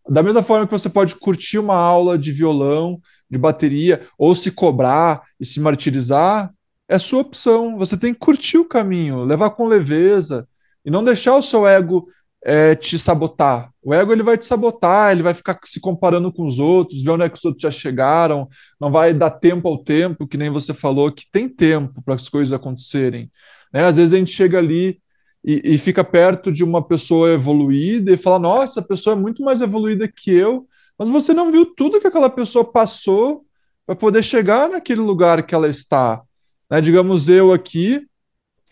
Da 0.09 0.21
mesma 0.21 0.43
forma 0.43 0.65
que 0.65 0.71
você 0.71 0.89
pode 0.89 1.15
curtir 1.15 1.57
uma 1.57 1.75
aula 1.75 2.17
de 2.17 2.31
violão, 2.31 2.99
de 3.29 3.37
bateria, 3.37 4.05
ou 4.17 4.35
se 4.35 4.51
cobrar 4.51 5.23
e 5.39 5.45
se 5.45 5.59
martirizar, 5.59 6.51
é 6.87 6.99
sua 6.99 7.21
opção. 7.21 7.77
Você 7.77 7.97
tem 7.97 8.13
que 8.13 8.19
curtir 8.19 8.57
o 8.57 8.65
caminho, 8.67 9.23
levar 9.23 9.51
com 9.51 9.65
leveza 9.65 10.47
e 10.85 10.91
não 10.91 11.03
deixar 11.03 11.35
o 11.35 11.41
seu 11.41 11.65
ego 11.65 12.07
é, 12.45 12.75
te 12.75 12.99
sabotar. 12.99 13.71
O 13.81 13.93
ego 13.93 14.11
ele 14.11 14.23
vai 14.23 14.37
te 14.37 14.45
sabotar, 14.45 15.11
ele 15.11 15.23
vai 15.23 15.33
ficar 15.33 15.57
se 15.63 15.79
comparando 15.79 16.31
com 16.31 16.45
os 16.45 16.59
outros, 16.59 17.01
ver 17.01 17.11
onde 17.11 17.23
é 17.23 17.29
que 17.29 17.37
os 17.37 17.45
outros 17.45 17.61
já 17.61 17.71
chegaram, 17.71 18.47
não 18.79 18.91
vai 18.91 19.13
dar 19.13 19.31
tempo 19.31 19.67
ao 19.67 19.77
tempo, 19.77 20.27
que 20.27 20.37
nem 20.37 20.49
você 20.49 20.73
falou, 20.73 21.11
que 21.11 21.25
tem 21.31 21.47
tempo 21.47 22.01
para 22.03 22.15
as 22.15 22.27
coisas 22.27 22.51
acontecerem. 22.51 23.31
Né? 23.73 23.85
Às 23.85 23.95
vezes 23.95 24.13
a 24.13 24.17
gente 24.17 24.31
chega 24.31 24.57
ali 24.57 24.99
e, 25.43 25.73
e, 25.73 25.77
fica 25.77 26.03
perto 26.03 26.51
de 26.51 26.63
uma 26.63 26.81
pessoa 26.81 27.29
evoluída 27.31 28.11
e 28.13 28.17
fala: 28.17 28.39
Nossa, 28.39 28.79
a 28.79 28.83
pessoa 28.83 29.15
é 29.15 29.19
muito 29.19 29.43
mais 29.43 29.61
evoluída 29.61 30.07
que 30.07 30.31
eu, 30.31 30.67
mas 30.97 31.09
você 31.09 31.33
não 31.33 31.51
viu 31.51 31.65
tudo 31.65 31.99
que 31.99 32.07
aquela 32.07 32.29
pessoa 32.29 32.63
passou 32.63 33.45
para 33.85 33.95
poder 33.95 34.23
chegar 34.23 34.69
naquele 34.69 35.01
lugar 35.01 35.45
que 35.45 35.53
ela 35.53 35.67
está. 35.67 36.21
Né? 36.69 36.79
Digamos, 36.79 37.27
eu 37.27 37.51
aqui 37.51 38.07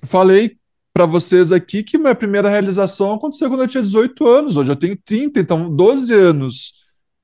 falei 0.04 0.58
para 0.94 1.06
vocês 1.06 1.52
aqui 1.52 1.84
que 1.84 1.98
minha 1.98 2.16
primeira 2.16 2.50
realização 2.50 3.14
aconteceu 3.14 3.50
quando 3.50 3.62
eu 3.62 3.68
tinha 3.68 3.84
18 3.84 4.28
anos, 4.28 4.58
hoje 4.58 4.72
eu 4.72 4.76
tenho 4.76 4.98
30, 4.98 5.40
então 5.40 5.74
12 5.74 6.14
anos 6.14 6.74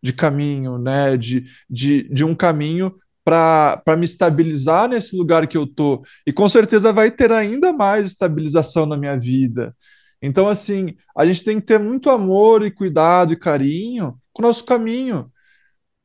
de 0.01 0.13
caminho, 0.13 0.77
né? 0.77 1.17
De, 1.17 1.45
de, 1.69 2.03
de 2.03 2.23
um 2.23 2.35
caminho 2.35 2.95
para 3.27 3.97
me 3.97 4.05
estabilizar 4.05 4.87
nesse 4.87 5.13
lugar 5.13 5.47
que 5.47 5.57
eu 5.57 5.67
tô. 5.67 6.01
E 6.25 6.31
com 6.31 6.47
certeza 6.47 6.93
vai 6.93 7.11
ter 7.11 7.29
ainda 7.29 7.73
mais 7.73 8.07
estabilização 8.07 8.85
na 8.85 8.95
minha 8.95 9.19
vida. 9.19 9.75
Então, 10.21 10.47
assim, 10.47 10.95
a 11.13 11.25
gente 11.25 11.43
tem 11.43 11.59
que 11.59 11.65
ter 11.65 11.77
muito 11.77 12.09
amor 12.09 12.65
e 12.65 12.71
cuidado 12.71 13.33
e 13.33 13.35
carinho 13.35 14.17
com 14.31 14.41
o 14.41 14.45
nosso 14.45 14.63
caminho. 14.63 15.29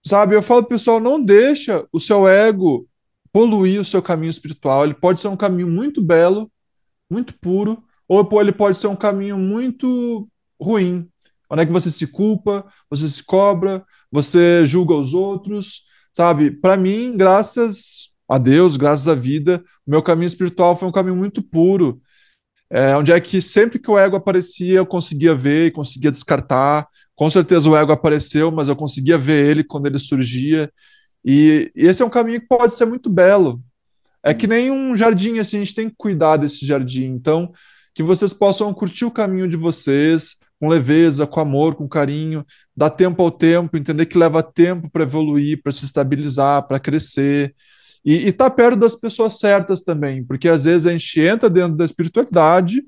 Sabe? 0.04 0.34
Eu 0.34 0.42
falo, 0.42 0.64
pessoal, 0.64 0.98
não 0.98 1.22
deixa 1.22 1.86
o 1.92 2.00
seu 2.00 2.26
ego 2.26 2.88
poluir 3.32 3.80
o 3.80 3.84
seu 3.84 4.02
caminho 4.02 4.30
espiritual. 4.30 4.84
Ele 4.84 4.94
pode 4.94 5.20
ser 5.20 5.28
um 5.28 5.36
caminho 5.36 5.68
muito 5.68 6.02
belo, 6.02 6.50
muito 7.08 7.38
puro, 7.38 7.84
ou 8.08 8.28
ele 8.40 8.50
pode 8.50 8.76
ser 8.76 8.88
um 8.88 8.96
caminho 8.96 9.38
muito 9.38 10.28
ruim, 10.60 11.08
onde 11.48 11.62
é 11.62 11.66
que 11.66 11.72
você 11.72 11.88
se 11.88 12.08
culpa, 12.08 12.66
você 12.90 13.08
se 13.08 13.22
cobra, 13.22 13.84
você 14.10 14.66
julga 14.66 14.92
os 14.92 15.14
outros, 15.14 15.84
sabe? 16.12 16.50
Para 16.50 16.76
mim, 16.76 17.16
graças 17.16 18.10
a 18.28 18.38
Deus, 18.38 18.76
graças 18.76 19.08
à 19.08 19.14
vida, 19.14 19.62
o 19.86 19.90
meu 19.90 20.02
caminho 20.02 20.26
espiritual 20.26 20.76
foi 20.76 20.88
um 20.88 20.92
caminho 20.92 21.16
muito 21.16 21.42
puro, 21.42 22.00
é, 22.70 22.96
onde 22.96 23.12
é 23.12 23.20
que 23.20 23.42
sempre 23.42 23.78
que 23.78 23.90
o 23.90 23.98
ego 23.98 24.16
aparecia, 24.16 24.78
eu 24.78 24.86
conseguia 24.86 25.34
ver 25.34 25.66
e 25.66 25.70
conseguia 25.70 26.10
descartar. 26.10 26.88
Com 27.14 27.28
certeza 27.28 27.68
o 27.68 27.76
ego 27.76 27.92
apareceu, 27.92 28.50
mas 28.50 28.66
eu 28.66 28.74
conseguia 28.74 29.18
ver 29.18 29.44
ele 29.44 29.62
quando 29.62 29.86
ele 29.86 29.98
surgia. 29.98 30.72
E, 31.22 31.70
e 31.76 31.86
esse 31.86 32.02
é 32.02 32.06
um 32.06 32.10
caminho 32.10 32.40
que 32.40 32.48
pode 32.48 32.72
ser 32.72 32.86
muito 32.86 33.10
belo. 33.10 33.62
É 34.22 34.32
que 34.32 34.46
nem 34.46 34.70
um 34.70 34.96
jardim, 34.96 35.38
assim, 35.38 35.58
a 35.58 35.60
gente 35.60 35.74
tem 35.74 35.90
que 35.90 35.96
cuidar 35.98 36.38
desse 36.38 36.64
jardim. 36.64 37.04
Então, 37.04 37.52
que 37.94 38.02
vocês 38.02 38.32
possam 38.32 38.72
curtir 38.72 39.04
o 39.04 39.10
caminho 39.10 39.46
de 39.46 39.56
vocês 39.56 40.36
com 40.62 40.68
leveza, 40.68 41.26
com 41.26 41.40
amor, 41.40 41.74
com 41.74 41.88
carinho, 41.88 42.46
dar 42.76 42.88
tempo 42.88 43.20
ao 43.20 43.32
tempo, 43.32 43.76
entender 43.76 44.06
que 44.06 44.16
leva 44.16 44.44
tempo 44.44 44.88
para 44.88 45.02
evoluir, 45.02 45.60
para 45.60 45.72
se 45.72 45.84
estabilizar, 45.84 46.68
para 46.68 46.78
crescer. 46.78 47.52
E 48.04 48.28
estar 48.28 48.48
tá 48.48 48.54
perto 48.54 48.78
das 48.78 48.94
pessoas 48.94 49.40
certas 49.40 49.80
também, 49.80 50.24
porque 50.24 50.48
às 50.48 50.62
vezes 50.62 50.86
a 50.86 50.92
gente 50.92 51.20
entra 51.20 51.50
dentro 51.50 51.76
da 51.76 51.84
espiritualidade 51.84 52.84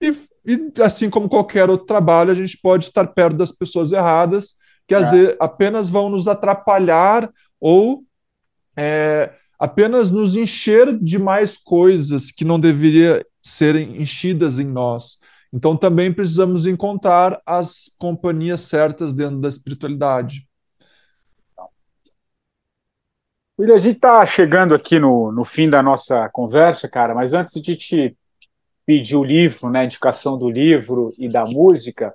e, 0.00 0.12
e, 0.46 0.72
assim 0.80 1.10
como 1.10 1.28
qualquer 1.28 1.68
outro 1.68 1.88
trabalho, 1.88 2.30
a 2.30 2.36
gente 2.36 2.56
pode 2.56 2.84
estar 2.84 3.08
perto 3.08 3.36
das 3.36 3.50
pessoas 3.50 3.90
erradas, 3.90 4.54
que 4.86 4.94
às 4.94 5.08
é. 5.08 5.10
vezes 5.10 5.36
apenas 5.40 5.90
vão 5.90 6.08
nos 6.08 6.28
atrapalhar 6.28 7.28
ou 7.60 8.04
é, 8.76 9.32
apenas 9.58 10.12
nos 10.12 10.36
encher 10.36 10.96
de 10.96 11.18
mais 11.18 11.56
coisas 11.56 12.30
que 12.30 12.44
não 12.44 12.60
deveria 12.60 13.26
serem 13.42 14.00
enchidas 14.00 14.60
em 14.60 14.66
nós. 14.66 15.18
Então 15.52 15.76
também 15.76 16.12
precisamos 16.12 16.66
encontrar 16.66 17.40
as 17.46 17.90
companhias 17.98 18.62
certas 18.62 19.14
dentro 19.14 19.40
da 19.40 19.48
espiritualidade. 19.48 20.46
William, 23.58 23.74
a 23.74 23.78
gente 23.78 23.96
está 23.96 24.24
chegando 24.24 24.74
aqui 24.74 25.00
no, 25.00 25.32
no 25.32 25.44
fim 25.44 25.68
da 25.68 25.82
nossa 25.82 26.28
conversa, 26.28 26.88
cara, 26.88 27.14
mas 27.14 27.34
antes 27.34 27.60
de 27.60 27.74
te 27.74 28.16
pedir 28.86 29.16
o 29.16 29.24
livro, 29.24 29.68
né, 29.68 29.80
a 29.80 29.84
indicação 29.84 30.38
do 30.38 30.48
livro 30.48 31.12
e 31.18 31.28
da 31.28 31.44
música, 31.44 32.14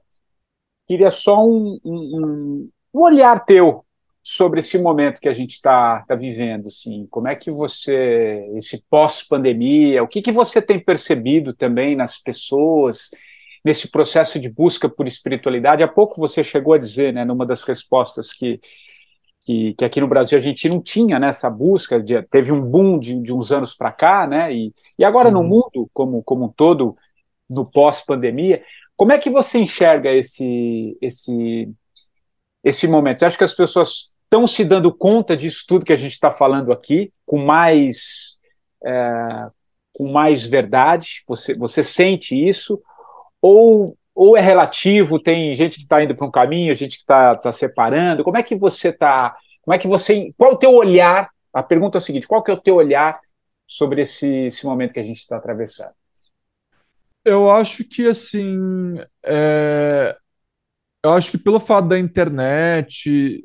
queria 0.87 1.11
só 1.11 1.45
um, 1.45 1.79
um, 1.83 2.69
um 2.93 2.99
olhar 3.01 3.43
teu 3.43 3.85
sobre 4.23 4.61
esse 4.61 4.79
momento 4.79 5.19
que 5.19 5.27
a 5.27 5.33
gente 5.33 5.51
está 5.51 6.03
tá 6.07 6.15
vivendo, 6.15 6.67
assim, 6.67 7.05
como 7.11 7.27
é 7.27 7.35
que 7.35 7.51
você, 7.51 8.49
esse 8.55 8.81
pós-pandemia, 8.89 10.01
o 10.01 10.07
que, 10.07 10.21
que 10.21 10.31
você 10.31 10.61
tem 10.61 10.79
percebido 10.79 11.53
também 11.53 11.93
nas 11.93 12.17
pessoas, 12.17 13.09
nesse 13.65 13.91
processo 13.91 14.39
de 14.39 14.49
busca 14.49 14.87
por 14.87 15.07
espiritualidade? 15.07 15.83
Há 15.83 15.87
pouco 15.89 16.21
você 16.21 16.41
chegou 16.41 16.73
a 16.73 16.77
dizer, 16.77 17.13
né, 17.13 17.25
numa 17.25 17.45
das 17.45 17.63
respostas 17.63 18.31
que 18.31 18.61
que, 19.45 19.73
que, 19.73 19.83
aqui 19.83 19.99
no 19.99 20.07
Brasil 20.07 20.37
a 20.37 20.41
gente 20.41 20.69
não 20.69 20.81
tinha 20.81 21.19
nessa 21.19 21.49
né, 21.49 21.57
busca, 21.57 22.01
de, 22.01 22.21
teve 22.23 22.53
um 22.53 22.61
boom 22.61 22.97
de, 22.97 23.21
de 23.21 23.33
uns 23.33 23.51
anos 23.51 23.75
para 23.75 23.91
cá, 23.91 24.25
né? 24.25 24.53
E, 24.53 24.73
e 24.97 25.03
agora 25.03 25.27
Sim. 25.27 25.33
no 25.33 25.43
mundo 25.43 25.89
como, 25.93 26.23
como 26.23 26.45
um 26.45 26.47
todo, 26.47 26.95
no 27.49 27.65
pós-pandemia, 27.65 28.63
como 28.95 29.11
é 29.11 29.17
que 29.17 29.29
você 29.29 29.59
enxerga 29.59 30.09
esse, 30.13 30.97
esse, 31.01 31.69
esse 32.63 32.87
momento? 32.87 33.19
Você 33.19 33.25
acha 33.25 33.37
que 33.37 33.43
as 33.43 33.53
pessoas 33.53 34.12
estão 34.33 34.47
se 34.47 34.65
dando 34.65 34.91
conta 34.91 35.37
disso 35.37 35.63
tudo 35.67 35.85
que 35.85 35.93
a 35.93 35.97
gente 35.97 36.13
está 36.13 36.31
falando 36.31 36.71
aqui, 36.71 37.13
com 37.23 37.37
mais, 37.37 38.39
é, 38.83 39.47
com 39.93 40.11
mais 40.11 40.43
verdade? 40.43 41.23
Você, 41.27 41.55
você 41.55 41.83
sente 41.83 42.35
isso? 42.35 42.81
Ou 43.39 43.95
ou 44.15 44.37
é 44.37 44.41
relativo, 44.41 45.19
tem 45.19 45.55
gente 45.55 45.77
que 45.77 45.83
está 45.83 46.03
indo 46.03 46.15
para 46.15 46.27
um 46.27 46.29
caminho, 46.29 46.75
gente 46.75 46.97
que 46.97 47.01
está 47.01 47.35
tá 47.35 47.51
separando. 47.51 48.23
Como 48.23 48.37
é 48.37 48.43
que 48.43 48.55
você 48.55 48.89
está? 48.89 49.35
Como 49.63 49.73
é 49.73 49.79
que 49.79 49.87
você. 49.87 50.31
Qual 50.37 50.53
o 50.53 50.57
teu 50.57 50.71
olhar? 50.71 51.29
A 51.51 51.63
pergunta 51.63 51.97
é 51.97 51.99
a 51.99 52.01
seguinte: 52.01 52.27
qual 52.27 52.43
que 52.43 52.51
é 52.51 52.53
o 52.53 52.61
teu 52.61 52.75
olhar 52.75 53.19
sobre 53.67 54.03
esse, 54.03 54.45
esse 54.45 54.67
momento 54.67 54.93
que 54.93 54.99
a 54.99 55.03
gente 55.03 55.17
está 55.17 55.37
atravessando? 55.37 55.93
Eu 57.25 57.49
acho 57.49 57.83
que 57.83 58.07
assim. 58.07 58.99
É... 59.23 60.15
Eu 61.03 61.11
acho 61.13 61.31
que 61.31 61.37
pelo 61.37 61.59
fato 61.59 61.87
da 61.87 61.97
internet 61.97 63.41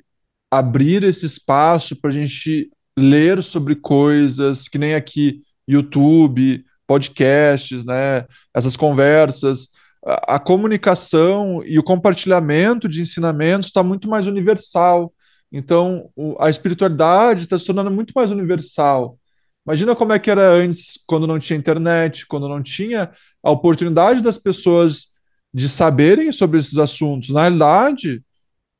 abrir 0.50 1.02
esse 1.04 1.26
espaço 1.26 1.96
para 1.96 2.10
a 2.10 2.12
gente 2.12 2.70
ler 2.98 3.42
sobre 3.42 3.74
coisas, 3.74 4.68
que 4.68 4.78
nem 4.78 4.94
aqui 4.94 5.42
YouTube, 5.66 6.64
podcasts, 6.86 7.84
né? 7.84 8.24
Essas 8.54 8.76
conversas 8.76 9.68
a, 10.04 10.38
comunicação 10.38 11.62
e 11.64 11.78
o 11.78 11.82
compartilhamento 11.82 12.88
de 12.88 13.02
ensinamentos 13.02 13.68
está 13.68 13.82
muito 13.82 14.08
mais 14.08 14.26
universal. 14.26 15.12
Então, 15.52 16.10
o, 16.14 16.36
a 16.40 16.48
espiritualidade 16.48 17.42
está 17.42 17.58
se 17.58 17.64
tornando 17.64 17.90
muito 17.90 18.12
mais 18.14 18.30
universal. 18.30 19.18
Imagina 19.66 19.94
como 19.94 20.12
é 20.12 20.18
que 20.18 20.30
era 20.30 20.50
antes, 20.50 20.98
quando 21.06 21.26
não 21.26 21.38
tinha 21.38 21.58
internet, 21.58 22.26
quando 22.26 22.48
não 22.48 22.62
tinha 22.62 23.10
a 23.42 23.50
oportunidade 23.50 24.22
das 24.22 24.38
pessoas 24.38 25.08
de 25.52 25.68
saberem 25.68 26.32
sobre 26.32 26.58
esses 26.58 26.78
assuntos. 26.78 27.30
Na 27.30 27.42
realidade, 27.42 28.22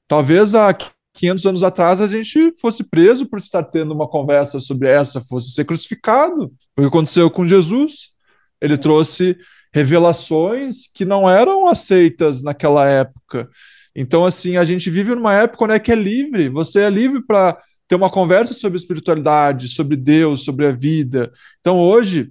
talvez 0.07 0.55
há 0.55 0.73
500 1.19 1.47
anos 1.47 1.62
atrás 1.64 2.01
a 2.01 2.07
gente 2.07 2.53
fosse 2.61 2.85
preso 2.85 3.27
por 3.27 3.41
estar 3.41 3.64
tendo 3.64 3.93
uma 3.93 4.07
conversa 4.09 4.61
sobre 4.61 4.89
essa, 4.89 5.21
fosse 5.21 5.51
ser 5.51 5.64
crucificado. 5.64 6.53
O 6.77 6.81
que 6.81 6.87
aconteceu 6.87 7.29
com 7.29 7.45
Jesus. 7.45 8.12
Ele 8.61 8.79
trouxe 8.79 9.37
revelações 9.73 10.87
que 10.87 11.05
não 11.05 11.29
eram 11.29 11.66
aceitas 11.66 12.41
naquela 12.41 12.87
época. 12.87 13.49
Então, 13.97 14.25
assim, 14.25 14.57
a 14.57 14.64
gente 14.64 14.89
vive 14.91 15.12
numa 15.12 15.35
época 15.35 15.66
né, 15.66 15.79
que 15.81 15.91
é 15.91 15.97
livre, 15.97 16.49
você 16.49 16.83
é 16.83 16.91
livre 16.91 17.21
para 17.27 17.59
ter 17.89 17.97
uma 17.97 18.11
conversa 18.11 18.55
sobre 18.55 18.79
espiritualidade, 18.79 19.69
sobre 19.69 19.97
Deus, 19.97 20.45
sobre 20.45 20.69
a 20.69 20.73
vida. 20.73 21.33
Então, 21.59 21.81
hoje, 21.81 22.31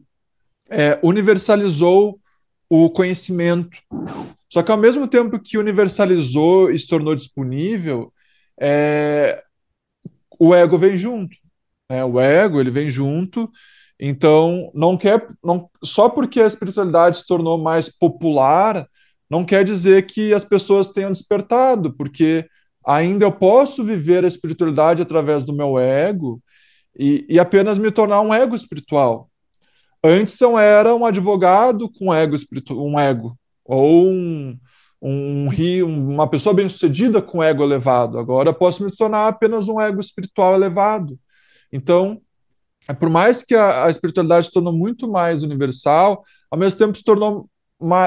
é, 0.69 0.97
universalizou 1.03 2.21
o 2.69 2.89
conhecimento. 2.89 3.77
Só 4.49 4.63
que, 4.63 4.71
ao 4.71 4.77
mesmo 4.77 5.07
tempo 5.07 5.39
que 5.39 5.57
universalizou 5.57 6.71
e 6.71 6.79
se 6.79 6.87
tornou 6.87 7.13
disponível, 7.13 8.13
é, 8.59 9.43
o 10.39 10.53
ego 10.53 10.77
vem 10.77 10.95
junto. 10.95 11.35
Né? 11.89 12.03
O 12.03 12.19
ego 12.19 12.59
ele 12.59 12.71
vem 12.71 12.89
junto 12.89 13.51
então, 13.99 14.71
não 14.73 14.95
quer, 14.95 15.27
não, 15.43 15.69
só 15.83 16.07
porque 16.07 16.39
a 16.39 16.47
espiritualidade 16.47 17.17
se 17.17 17.25
tornou 17.25 17.57
mais 17.57 17.89
popular, 17.89 18.87
não 19.29 19.43
quer 19.43 19.63
dizer 19.63 20.05
que 20.05 20.33
as 20.33 20.43
pessoas 20.43 20.89
tenham 20.89 21.11
despertado, 21.11 21.93
porque 21.95 22.47
ainda 22.85 23.25
eu 23.25 23.31
posso 23.31 23.83
viver 23.83 24.23
a 24.23 24.27
espiritualidade 24.27 25.01
através 25.01 25.43
do 25.43 25.53
meu 25.53 25.79
ego 25.79 26.41
e, 26.97 27.25
e 27.27 27.39
apenas 27.39 27.77
me 27.79 27.91
tornar 27.91 28.21
um 28.21 28.33
ego 28.33 28.55
espiritual. 28.55 29.29
Antes 30.03 30.39
eu 30.41 30.57
era 30.59 30.95
um 30.95 31.05
advogado 31.05 31.89
com 31.91 32.13
ego 32.13 32.35
espiritual, 32.35 32.85
um 32.85 32.99
ego, 32.99 33.37
ou 33.65 34.07
um, 34.07 34.57
um, 35.09 36.13
uma 36.13 36.29
pessoa 36.29 36.53
bem-sucedida 36.53 37.21
com 37.21 37.43
ego 37.43 37.63
elevado. 37.63 38.17
Agora 38.17 38.53
posso 38.53 38.83
me 38.83 38.91
tornar 38.91 39.27
apenas 39.27 39.67
um 39.67 39.79
ego 39.79 39.99
espiritual 39.99 40.53
elevado. 40.55 41.17
Então, 41.71 42.21
é, 42.87 42.93
por 42.93 43.09
mais 43.09 43.43
que 43.43 43.55
a, 43.55 43.85
a, 43.85 43.89
espiritualidade 43.89 44.47
se 44.47 44.53
tornou 44.53 44.73
muito 44.73 45.09
mais 45.09 45.43
universal, 45.43 46.23
ao 46.49 46.57
mesmo 46.57 46.79
tempo 46.79 46.97
se 46.97 47.03
tornou 47.03 47.49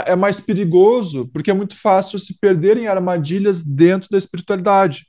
é 0.05 0.17
mais 0.17 0.41
perigoso, 0.41 1.29
porque 1.29 1.49
é 1.51 1.55
muito 1.55 1.77
fácil 1.77 2.19
se 2.19 2.37
perder 2.41 2.77
em 2.77 2.89
armadilhas 2.89 3.63
dentro 3.63 4.09
da 4.11 4.19
espiritualidade. 4.19 5.07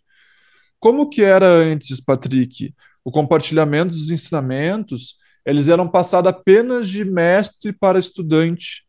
Como 0.79 1.09
que 1.09 1.23
era 1.23 1.47
antes, 1.47 1.99
Patrick? 1.99 2.73
O 3.03 3.11
compartilhamento 3.11 3.91
dos 3.91 4.11
ensinamentos, 4.11 5.15
eles 5.43 5.67
eram 5.67 5.87
passados 5.87 6.29
apenas 6.29 6.87
de 6.87 7.03
mestre 7.03 7.73
para 7.73 7.97
estudante. 7.97 8.85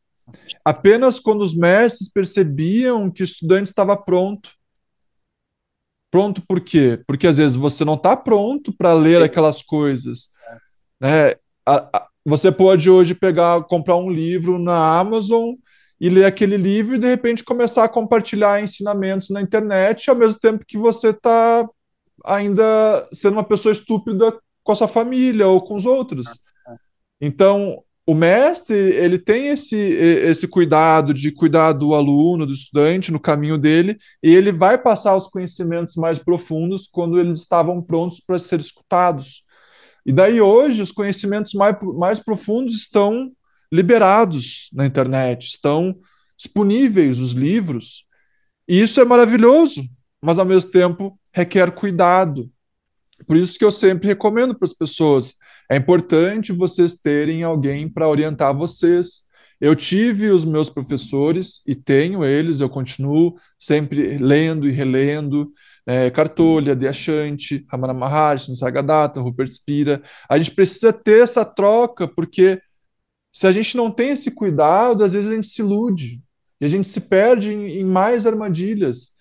Apenas 0.65 1.19
quando 1.19 1.43
os 1.43 1.55
mestres 1.55 2.09
percebiam 2.09 3.11
que 3.11 3.23
o 3.23 3.25
estudante 3.25 3.69
estava 3.69 3.97
pronto. 3.97 4.51
Pronto 6.11 6.43
por 6.47 6.61
quê? 6.61 7.03
Porque 7.07 7.27
às 7.27 7.39
vezes 7.39 7.57
você 7.57 7.85
não 7.85 7.95
está 7.95 8.17
pronto 8.17 8.73
para 8.73 8.93
ler 8.93 9.23
aquelas 9.23 9.63
coisas. 9.63 10.29
Né? 11.01 11.33
A, 11.67 11.89
a, 11.97 12.09
você 12.25 12.53
pode 12.53 12.89
hoje 12.89 13.15
pegar, 13.15 13.63
comprar 13.65 13.97
um 13.97 14.11
livro 14.11 14.59
na 14.59 14.99
Amazon 14.99 15.55
e 16.01 16.09
ler 16.09 16.25
aquele 16.25 16.57
livro 16.57 16.95
e 16.95 16.99
de 16.99 17.07
repente 17.07 17.45
começar 17.45 17.85
a 17.85 17.89
compartilhar 17.89 18.63
ensinamentos 18.63 19.31
na 19.31 19.41
internet, 19.41 20.11
ao 20.11 20.17
mesmo 20.17 20.39
tempo 20.39 20.65
que 20.67 20.77
você 20.77 21.11
está 21.11 21.69
ainda 22.25 23.09
sendo 23.13 23.35
uma 23.35 23.45
pessoa 23.45 23.73
estúpida 23.73 24.37
com 24.63 24.73
a 24.73 24.75
sua 24.75 24.89
família 24.89 25.47
ou 25.49 25.61
com 25.61 25.75
os 25.75 25.87
outros. 25.87 26.27
Então, 27.21 27.83
o 28.07 28.15
mestre 28.15 28.77
ele 28.77 29.19
tem 29.19 29.49
esse, 29.49 29.77
esse 29.77 30.49
cuidado 30.49 31.15
de 31.15 31.31
cuidar 31.31 31.73
do 31.73 31.95
aluno, 31.95 32.47
do 32.47 32.53
estudante 32.53 33.13
no 33.13 33.21
caminho 33.21 33.57
dele, 33.57 33.97
e 34.23 34.35
ele 34.35 34.51
vai 34.51 34.77
passar 34.77 35.15
os 35.15 35.29
conhecimentos 35.29 35.95
mais 35.95 36.19
profundos 36.19 36.89
quando 36.91 37.19
eles 37.19 37.39
estavam 37.39 37.81
prontos 37.81 38.21
para 38.21 38.39
ser 38.39 38.59
escutados. 38.59 39.45
E 40.05 40.13
daí 40.13 40.41
hoje 40.41 40.83
os 40.83 40.91
conhecimentos 40.91 41.55
mais, 41.55 41.77
mais 41.97 42.19
profundos 42.19 42.75
estão 42.75 43.31
liberados 43.73 44.69
na 44.73 44.85
internet, 44.85 45.47
estão 45.47 45.97
disponíveis 46.37 47.21
os 47.21 47.33
livros. 47.33 48.05
E 48.69 48.81
isso 48.81 49.01
é 49.01 49.05
maravilhoso, 49.05 49.85
mas 50.21 50.39
ao 50.39 50.45
mesmo 50.45 50.71
tempo 50.73 51.19
requer 51.33 51.71
cuidado. 51.71 52.51
Por 53.27 53.37
isso 53.37 53.59
que 53.59 53.65
eu 53.65 53.71
sempre 53.71 54.09
recomendo 54.09 54.55
para 54.55 54.67
as 54.67 54.73
pessoas, 54.73 55.35
é 55.71 55.77
importante 55.77 56.53
vocês 56.53 56.95
terem 56.95 57.43
alguém 57.43 57.89
para 57.89 58.09
orientar 58.09 58.57
vocês. 58.57 59.23
Eu 59.61 59.77
tive 59.77 60.29
os 60.29 60.45
meus 60.45 60.69
professores 60.69 61.63
e 61.67 61.75
tenho 61.75 62.25
eles, 62.25 62.61
eu 62.61 62.69
continuo 62.69 63.37
sempre 63.57 64.19
lendo 64.19 64.69
e 64.69 64.73
relendo, 64.73 65.53
é, 65.87 66.11
Cartolha, 66.11 66.75
Deachante, 66.75 67.65
Ramana 67.71 67.95
Maharshi, 67.95 68.51
Nisargadatta, 68.51 69.21
Rupert 69.21 69.53
Spira. 69.53 70.03
A 70.29 70.37
gente 70.37 70.51
precisa 70.53 70.93
ter 70.93 71.23
essa 71.23 71.45
troca, 71.45 72.09
porque 72.09 72.61
se 73.33 73.47
a 73.47 73.53
gente 73.53 73.77
não 73.77 73.91
tem 73.91 74.11
esse 74.11 74.31
cuidado, 74.31 75.05
às 75.05 75.13
vezes 75.13 75.31
a 75.31 75.35
gente 75.35 75.47
se 75.47 75.63
ilude 75.63 76.21
e 76.61 76.65
a 76.65 76.69
gente 76.69 76.89
se 76.89 77.01
perde 77.01 77.53
em, 77.53 77.79
em 77.79 77.85
mais 77.85 78.27
armadilhas. 78.27 79.13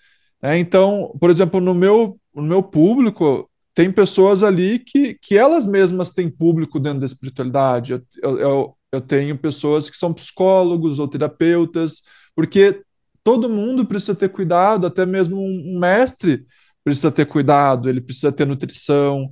É, 0.42 0.58
então, 0.58 1.16
por 1.20 1.30
exemplo, 1.30 1.62
no 1.62 1.76
meu, 1.76 2.20
no 2.34 2.44
meu 2.44 2.64
público, 2.64 3.50
tem 3.74 3.92
pessoas 3.92 4.44
ali 4.44 4.80
que, 4.80 5.18
que 5.22 5.38
elas 5.38 5.66
mesmas 5.66 6.12
têm 6.12 6.30
público 6.30 6.80
dentro 6.80 7.00
da 7.00 7.06
espiritualidade. 7.06 7.94
Eu, 8.22 8.40
eu, 8.40 8.78
eu 8.92 9.02
tenho 9.02 9.38
pessoas 9.38 9.90
que 9.90 9.98
são 9.98 10.14
psicólogos 10.14 11.00
ou 11.00 11.08
terapeutas, 11.08 12.02
porque 12.36 12.82
todo 13.24 13.50
mundo 13.50 13.86
precisa 13.86 14.16
ter 14.16 14.30
cuidado, 14.30 14.88
até 14.88 15.06
mesmo 15.06 15.42
um 15.42 15.80
mestre 15.80 16.46
precisa 16.84 17.12
ter 17.12 17.26
cuidado, 17.26 17.88
ele 17.88 18.02
precisa 18.02 18.32
ter 18.32 18.46
nutrição. 18.46 19.32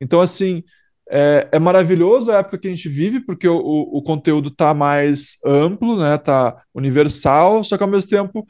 Então, 0.00 0.20
assim, 0.20 0.62
é, 1.10 1.48
é 1.52 1.58
maravilhoso 1.58 2.30
a 2.30 2.36
época 2.36 2.58
que 2.58 2.68
a 2.68 2.70
gente 2.70 2.88
vive, 2.88 3.20
porque 3.20 3.48
o, 3.48 3.56
o, 3.56 3.98
o 3.98 4.02
conteúdo 4.02 4.48
está 4.48 4.72
mais 4.74 5.38
amplo, 5.44 5.96
né? 5.96 6.16
Tá 6.18 6.62
universal, 6.74 7.64
só 7.64 7.76
que 7.76 7.82
ao 7.82 7.88
mesmo 7.88 8.10
tempo 8.10 8.46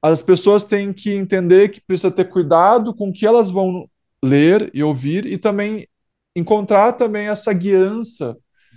as 0.00 0.22
pessoas 0.22 0.64
têm 0.64 0.92
que 0.92 1.10
entender 1.12 1.70
que 1.70 1.80
precisa 1.80 2.10
ter 2.10 2.26
cuidado 2.26 2.94
com 2.94 3.08
o 3.08 3.12
que 3.12 3.26
elas 3.26 3.50
vão 3.50 3.88
ler 4.24 4.70
e 4.74 4.82
ouvir 4.82 5.26
e 5.26 5.38
também 5.38 5.86
encontrar 6.34 6.92
também 6.92 7.28
essa 7.28 7.52
guiança. 7.52 8.36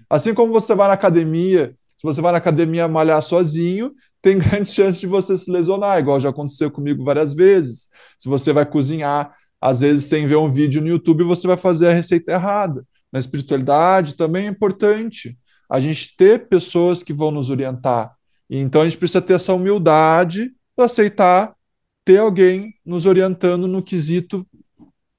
Assim 0.09 0.33
como 0.33 0.51
você 0.51 0.75
vai 0.75 0.87
na 0.87 0.93
academia, 0.93 1.75
se 1.97 2.03
você 2.03 2.21
vai 2.21 2.31
na 2.31 2.37
academia 2.37 2.87
malhar 2.87 3.21
sozinho, 3.21 3.93
tem 4.21 4.37
grande 4.37 4.69
chance 4.69 4.99
de 4.99 5.07
você 5.07 5.37
se 5.37 5.49
lesionar, 5.49 5.99
igual 5.99 6.19
já 6.19 6.29
aconteceu 6.29 6.69
comigo 6.69 7.03
várias 7.03 7.33
vezes. 7.33 7.89
Se 8.19 8.29
você 8.29 8.53
vai 8.53 8.65
cozinhar, 8.65 9.35
às 9.59 9.81
vezes 9.81 10.05
sem 10.05 10.27
ver 10.27 10.35
um 10.35 10.51
vídeo 10.51 10.81
no 10.81 10.87
YouTube, 10.87 11.23
você 11.23 11.47
vai 11.47 11.57
fazer 11.57 11.87
a 11.87 11.93
receita 11.93 12.31
errada. 12.31 12.85
Na 13.11 13.19
espiritualidade 13.19 14.15
também 14.15 14.45
é 14.45 14.49
importante 14.49 15.37
a 15.69 15.79
gente 15.79 16.15
ter 16.15 16.47
pessoas 16.47 17.01
que 17.01 17.13
vão 17.13 17.31
nos 17.31 17.49
orientar. 17.49 18.13
Então 18.49 18.81
a 18.81 18.85
gente 18.85 18.97
precisa 18.97 19.21
ter 19.21 19.33
essa 19.33 19.53
humildade 19.53 20.51
para 20.75 20.85
aceitar 20.85 21.55
ter 22.03 22.17
alguém 22.17 22.73
nos 22.85 23.05
orientando 23.05 23.67
no 23.67 23.81
quesito 23.81 24.45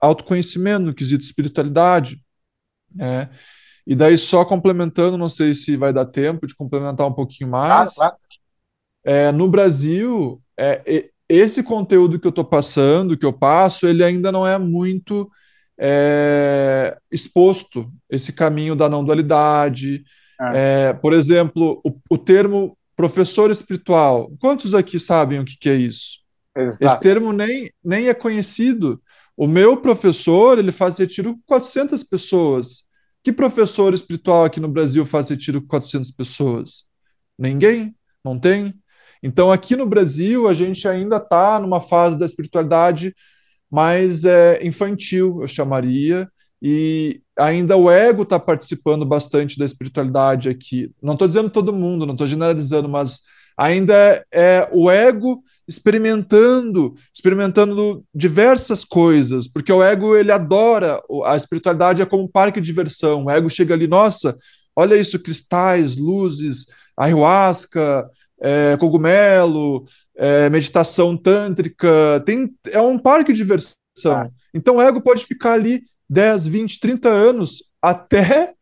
autoconhecimento, 0.03 0.87
no 0.87 0.95
quesito 0.95 1.25
espiritualidade. 1.25 2.21
Né? 2.93 3.31
E 3.87 3.95
daí, 3.95 4.19
só 4.19 4.45
complementando, 4.45 5.17
não 5.17 5.29
sei 5.29 5.55
se 5.55 5.77
vai 5.77 5.93
dar 5.93 6.05
tempo 6.05 6.47
de 6.47 6.55
complementar 6.55 7.07
um 7.07 7.13
pouquinho 7.13 7.51
mais. 7.51 7.95
Claro, 7.95 8.11
claro. 8.11 8.17
É, 9.05 9.33
no 9.33 9.49
Brasil, 9.49 10.41
é, 10.59 11.09
esse 11.29 11.63
conteúdo 11.63 12.19
que 12.19 12.27
eu 12.27 12.31
estou 12.31 12.45
passando, 12.45 13.17
que 13.17 13.27
eu 13.27 13.33
passo, 13.33 13.87
ele 13.87 14.05
ainda 14.05 14.31
não 14.31 14.47
é 14.47 14.59
muito 14.59 15.31
é, 15.79 16.97
exposto, 17.11 17.91
esse 18.11 18.33
caminho 18.33 18.77
da 18.77 18.89
não 18.89 19.05
dualidade. 19.05 20.05
É. 20.55 20.93
por 20.95 21.13
exemplo, 21.13 21.81
o, 21.85 21.97
o, 22.11 22.19
termo 22.19 22.77
professor 22.97 23.49
espiritual. 23.53 24.29
Quantos 24.41 24.75
aqui 24.75 24.99
sabem 24.99 25.39
o 25.39 25.45
que, 25.45 25.57
que 25.57 25.69
é 25.69 25.75
isso? 25.77 26.19
Exato. 26.57 26.85
Esse 26.85 27.01
termo 27.01 27.33
nem, 27.33 27.71
nem 27.85 28.09
é 28.09 28.15
conhecido. 28.15 29.01
O 29.43 29.49
meu 29.49 29.77
professor, 29.77 30.57
ele 30.57 30.71
faz 30.71 30.99
retiro 30.99 31.35
com 31.35 31.43
400 31.47 32.05
pessoas. 32.05 32.85
Que 33.25 33.33
professor 33.33 33.93
espiritual 33.93 34.45
aqui 34.45 34.61
no 34.61 34.69
Brasil 34.69 35.05
faz 35.05 35.31
retiro 35.31 35.61
com 35.61 35.67
400 35.67 36.13
pessoas? 36.13 36.85
Ninguém, 37.37 37.93
não 38.25 38.39
tem. 38.39 38.73
Então, 39.21 39.51
aqui 39.51 39.75
no 39.75 39.85
Brasil, 39.85 40.47
a 40.47 40.55
gente 40.55 40.87
ainda 40.87 41.17
está 41.17 41.59
numa 41.59 41.81
fase 41.81 42.17
da 42.17 42.25
espiritualidade 42.25 43.13
mais 43.69 44.25
é, 44.25 44.65
infantil, 44.65 45.41
eu 45.41 45.49
chamaria, 45.49 46.31
e 46.63 47.21
ainda 47.37 47.77
o 47.77 47.91
ego 47.91 48.23
está 48.23 48.39
participando 48.39 49.05
bastante 49.05 49.59
da 49.59 49.65
espiritualidade 49.65 50.51
aqui. 50.51 50.93
Não 51.03 51.15
estou 51.15 51.27
dizendo 51.27 51.51
todo 51.51 51.73
mundo, 51.73 52.07
não 52.07 52.15
estou 52.15 52.29
generalizando, 52.29 52.89
mas 52.89 53.23
ainda 53.59 53.93
é, 53.93 54.25
é 54.31 54.69
o 54.71 54.89
ego 54.89 55.43
experimentando, 55.73 56.95
experimentando 57.13 58.05
diversas 58.15 58.85
coisas, 58.85 59.49
porque 59.49 59.73
o 59.73 59.83
ego 59.83 60.15
ele 60.15 60.31
adora 60.31 61.01
a 61.25 61.37
espiritualidade 61.37 62.03
é 62.03 62.07
como 62.07 62.25
um 62.25 62.29
parque 62.29 62.61
de 62.61 62.67
diversão. 62.67 63.25
O 63.25 63.31
ego 63.31 63.49
chega 63.49 63.75
ali, 63.75 63.87
nossa, 63.87 64.37
olha 64.77 64.97
isso, 64.97 65.19
cristais, 65.19 65.97
luzes, 65.97 66.67
ayahuasca, 66.97 68.09
é, 68.41 68.77
cogumelo, 68.77 69.87
é, 70.15 70.51
meditação 70.51 71.17
tântrica, 71.17 72.23
tem, 72.27 72.55
é 72.71 72.81
um 72.81 72.99
parque 72.99 73.33
de 73.33 73.39
diversão. 73.39 73.77
Ah. 74.07 74.29
Então 74.53 74.77
o 74.77 74.83
ego 74.83 75.01
pode 75.01 75.25
ficar 75.25 75.55
ali 75.55 75.83
10, 76.09 76.47
20, 76.47 76.81
30 76.81 77.09
anos 77.09 77.65
até 77.81 78.53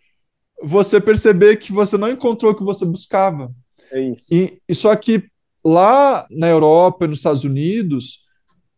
você 0.63 1.01
perceber 1.01 1.57
que 1.57 1.73
você 1.73 1.97
não 1.97 2.09
encontrou 2.09 2.53
o 2.53 2.55
que 2.55 2.63
você 2.63 2.85
buscava. 2.85 3.53
É 3.91 4.01
isso. 4.01 4.33
E, 4.33 4.61
e 4.69 4.75
só 4.75 4.95
que 4.95 5.30
lá 5.65 6.27
na 6.31 6.49
Europa 6.49 7.05
e 7.05 7.09
nos 7.09 7.19
Estados 7.19 7.45
Unidos, 7.45 8.21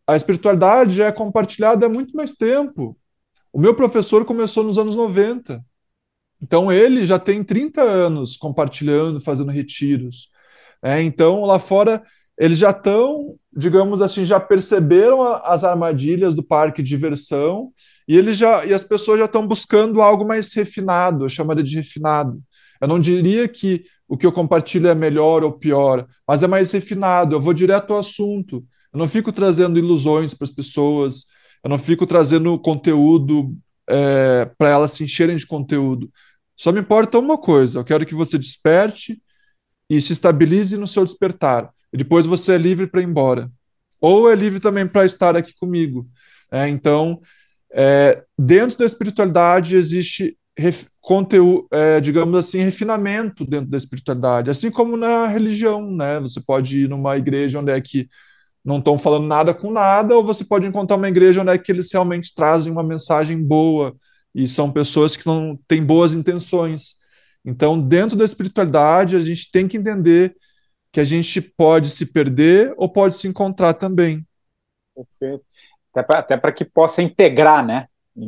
a 0.07 0.15
espiritualidade 0.15 1.01
é 1.01 1.11
compartilhada 1.11 1.85
há 1.85 1.89
muito 1.89 2.15
mais 2.15 2.33
tempo. 2.33 2.97
O 3.51 3.59
meu 3.59 3.75
professor 3.75 4.25
começou 4.25 4.63
nos 4.63 4.77
anos 4.77 4.95
90. 4.95 5.63
Então 6.41 6.71
ele 6.71 7.05
já 7.05 7.17
tem 7.17 7.43
30 7.43 7.81
anos 7.81 8.35
compartilhando, 8.35 9.21
fazendo 9.21 9.51
retiros. 9.51 10.29
É, 10.81 11.01
então 11.01 11.45
lá 11.45 11.57
fora 11.57 12.03
eles 12.37 12.57
já 12.57 12.71
estão, 12.71 13.35
digamos 13.55 14.01
assim, 14.01 14.25
já 14.25 14.39
perceberam 14.39 15.21
a, 15.21 15.37
as 15.53 15.63
armadilhas 15.63 16.33
do 16.33 16.43
parque 16.43 16.81
de 16.81 16.89
diversão 16.89 17.71
e 18.07 18.17
eles 18.17 18.37
já 18.37 18.65
e 18.65 18.73
as 18.73 18.83
pessoas 18.83 19.19
já 19.19 19.25
estão 19.25 19.47
buscando 19.47 20.01
algo 20.01 20.27
mais 20.27 20.53
refinado, 20.53 21.25
eu 21.25 21.29
chamaria 21.29 21.63
de 21.63 21.75
refinado. 21.75 22.41
Eu 22.81 22.87
não 22.87 22.99
diria 22.99 23.47
que 23.47 23.85
o 24.13 24.17
que 24.17 24.27
eu 24.27 24.31
compartilho 24.31 24.87
é 24.87 24.93
melhor 24.93 25.43
ou 25.43 25.51
pior, 25.51 26.05
mas 26.27 26.43
é 26.43 26.47
mais 26.47 26.71
refinado, 26.71 27.35
eu 27.35 27.41
vou 27.41 27.51
direto 27.51 27.93
ao 27.93 27.99
assunto. 27.99 28.63
Eu 28.93 28.99
não 28.99 29.09
fico 29.09 29.31
trazendo 29.31 29.79
ilusões 29.79 30.35
para 30.35 30.45
as 30.45 30.51
pessoas, 30.51 31.25
eu 31.63 31.69
não 31.69 31.79
fico 31.79 32.05
trazendo 32.05 32.59
conteúdo 32.59 33.57
é, 33.89 34.45
para 34.55 34.69
elas 34.69 34.91
se 34.91 35.03
encherem 35.03 35.35
de 35.35 35.47
conteúdo. 35.47 36.11
Só 36.55 36.71
me 36.71 36.79
importa 36.79 37.17
uma 37.17 37.39
coisa: 37.39 37.79
eu 37.79 37.83
quero 37.83 38.05
que 38.05 38.13
você 38.13 38.37
desperte 38.37 39.19
e 39.89 39.99
se 39.99 40.13
estabilize 40.13 40.77
no 40.77 40.87
seu 40.87 41.03
despertar. 41.03 41.71
E 41.91 41.97
depois 41.97 42.27
você 42.27 42.53
é 42.53 42.57
livre 42.59 42.85
para 42.85 43.01
ir 43.01 43.05
embora. 43.05 43.51
Ou 43.99 44.29
é 44.29 44.35
livre 44.35 44.59
também 44.59 44.85
para 44.85 45.07
estar 45.07 45.35
aqui 45.35 45.55
comigo. 45.55 46.07
É, 46.51 46.67
então, 46.67 47.19
é, 47.73 48.23
dentro 48.37 48.77
da 48.77 48.85
espiritualidade 48.85 49.75
existe 49.75 50.37
conteúdo, 51.03 51.67
é, 51.69 51.99
digamos 51.99 52.33
assim, 52.39 52.59
refinamento 52.59 53.45
dentro 53.45 53.69
da 53.69 53.77
espiritualidade, 53.77 54.49
assim 54.49 54.71
como 54.71 54.95
na 54.95 55.27
religião, 55.27 55.91
né? 55.91 56.17
Você 56.21 56.39
pode 56.39 56.83
ir 56.85 56.89
numa 56.89 57.17
igreja 57.17 57.59
onde 57.59 57.73
é 57.73 57.81
que 57.81 58.07
não 58.63 58.77
estão 58.77 58.97
falando 58.97 59.27
nada 59.27 59.53
com 59.53 59.69
nada, 59.69 60.15
ou 60.15 60.23
você 60.23 60.45
pode 60.45 60.65
encontrar 60.65 60.95
uma 60.95 61.09
igreja 61.09 61.41
onde 61.41 61.51
é 61.51 61.57
que 61.57 61.69
eles 61.69 61.91
realmente 61.91 62.33
trazem 62.33 62.71
uma 62.71 62.81
mensagem 62.81 63.37
boa 63.43 63.93
e 64.33 64.47
são 64.47 64.71
pessoas 64.71 65.17
que 65.17 65.27
não 65.27 65.59
têm 65.67 65.83
boas 65.83 66.13
intenções. 66.13 66.95
Então, 67.43 67.77
dentro 67.77 68.15
da 68.15 68.23
espiritualidade, 68.23 69.17
a 69.17 69.19
gente 69.19 69.51
tem 69.51 69.67
que 69.67 69.75
entender 69.75 70.33
que 70.89 71.01
a 71.01 71.03
gente 71.03 71.41
pode 71.41 71.89
se 71.89 72.05
perder 72.05 72.73
ou 72.77 72.87
pode 72.87 73.15
se 73.15 73.27
encontrar 73.27 73.73
também. 73.73 74.25
Perfeito. 74.95 75.43
Até 75.93 76.37
para 76.37 76.53
que 76.53 76.63
possa 76.63 77.01
integrar, 77.01 77.65
né? 77.65 77.87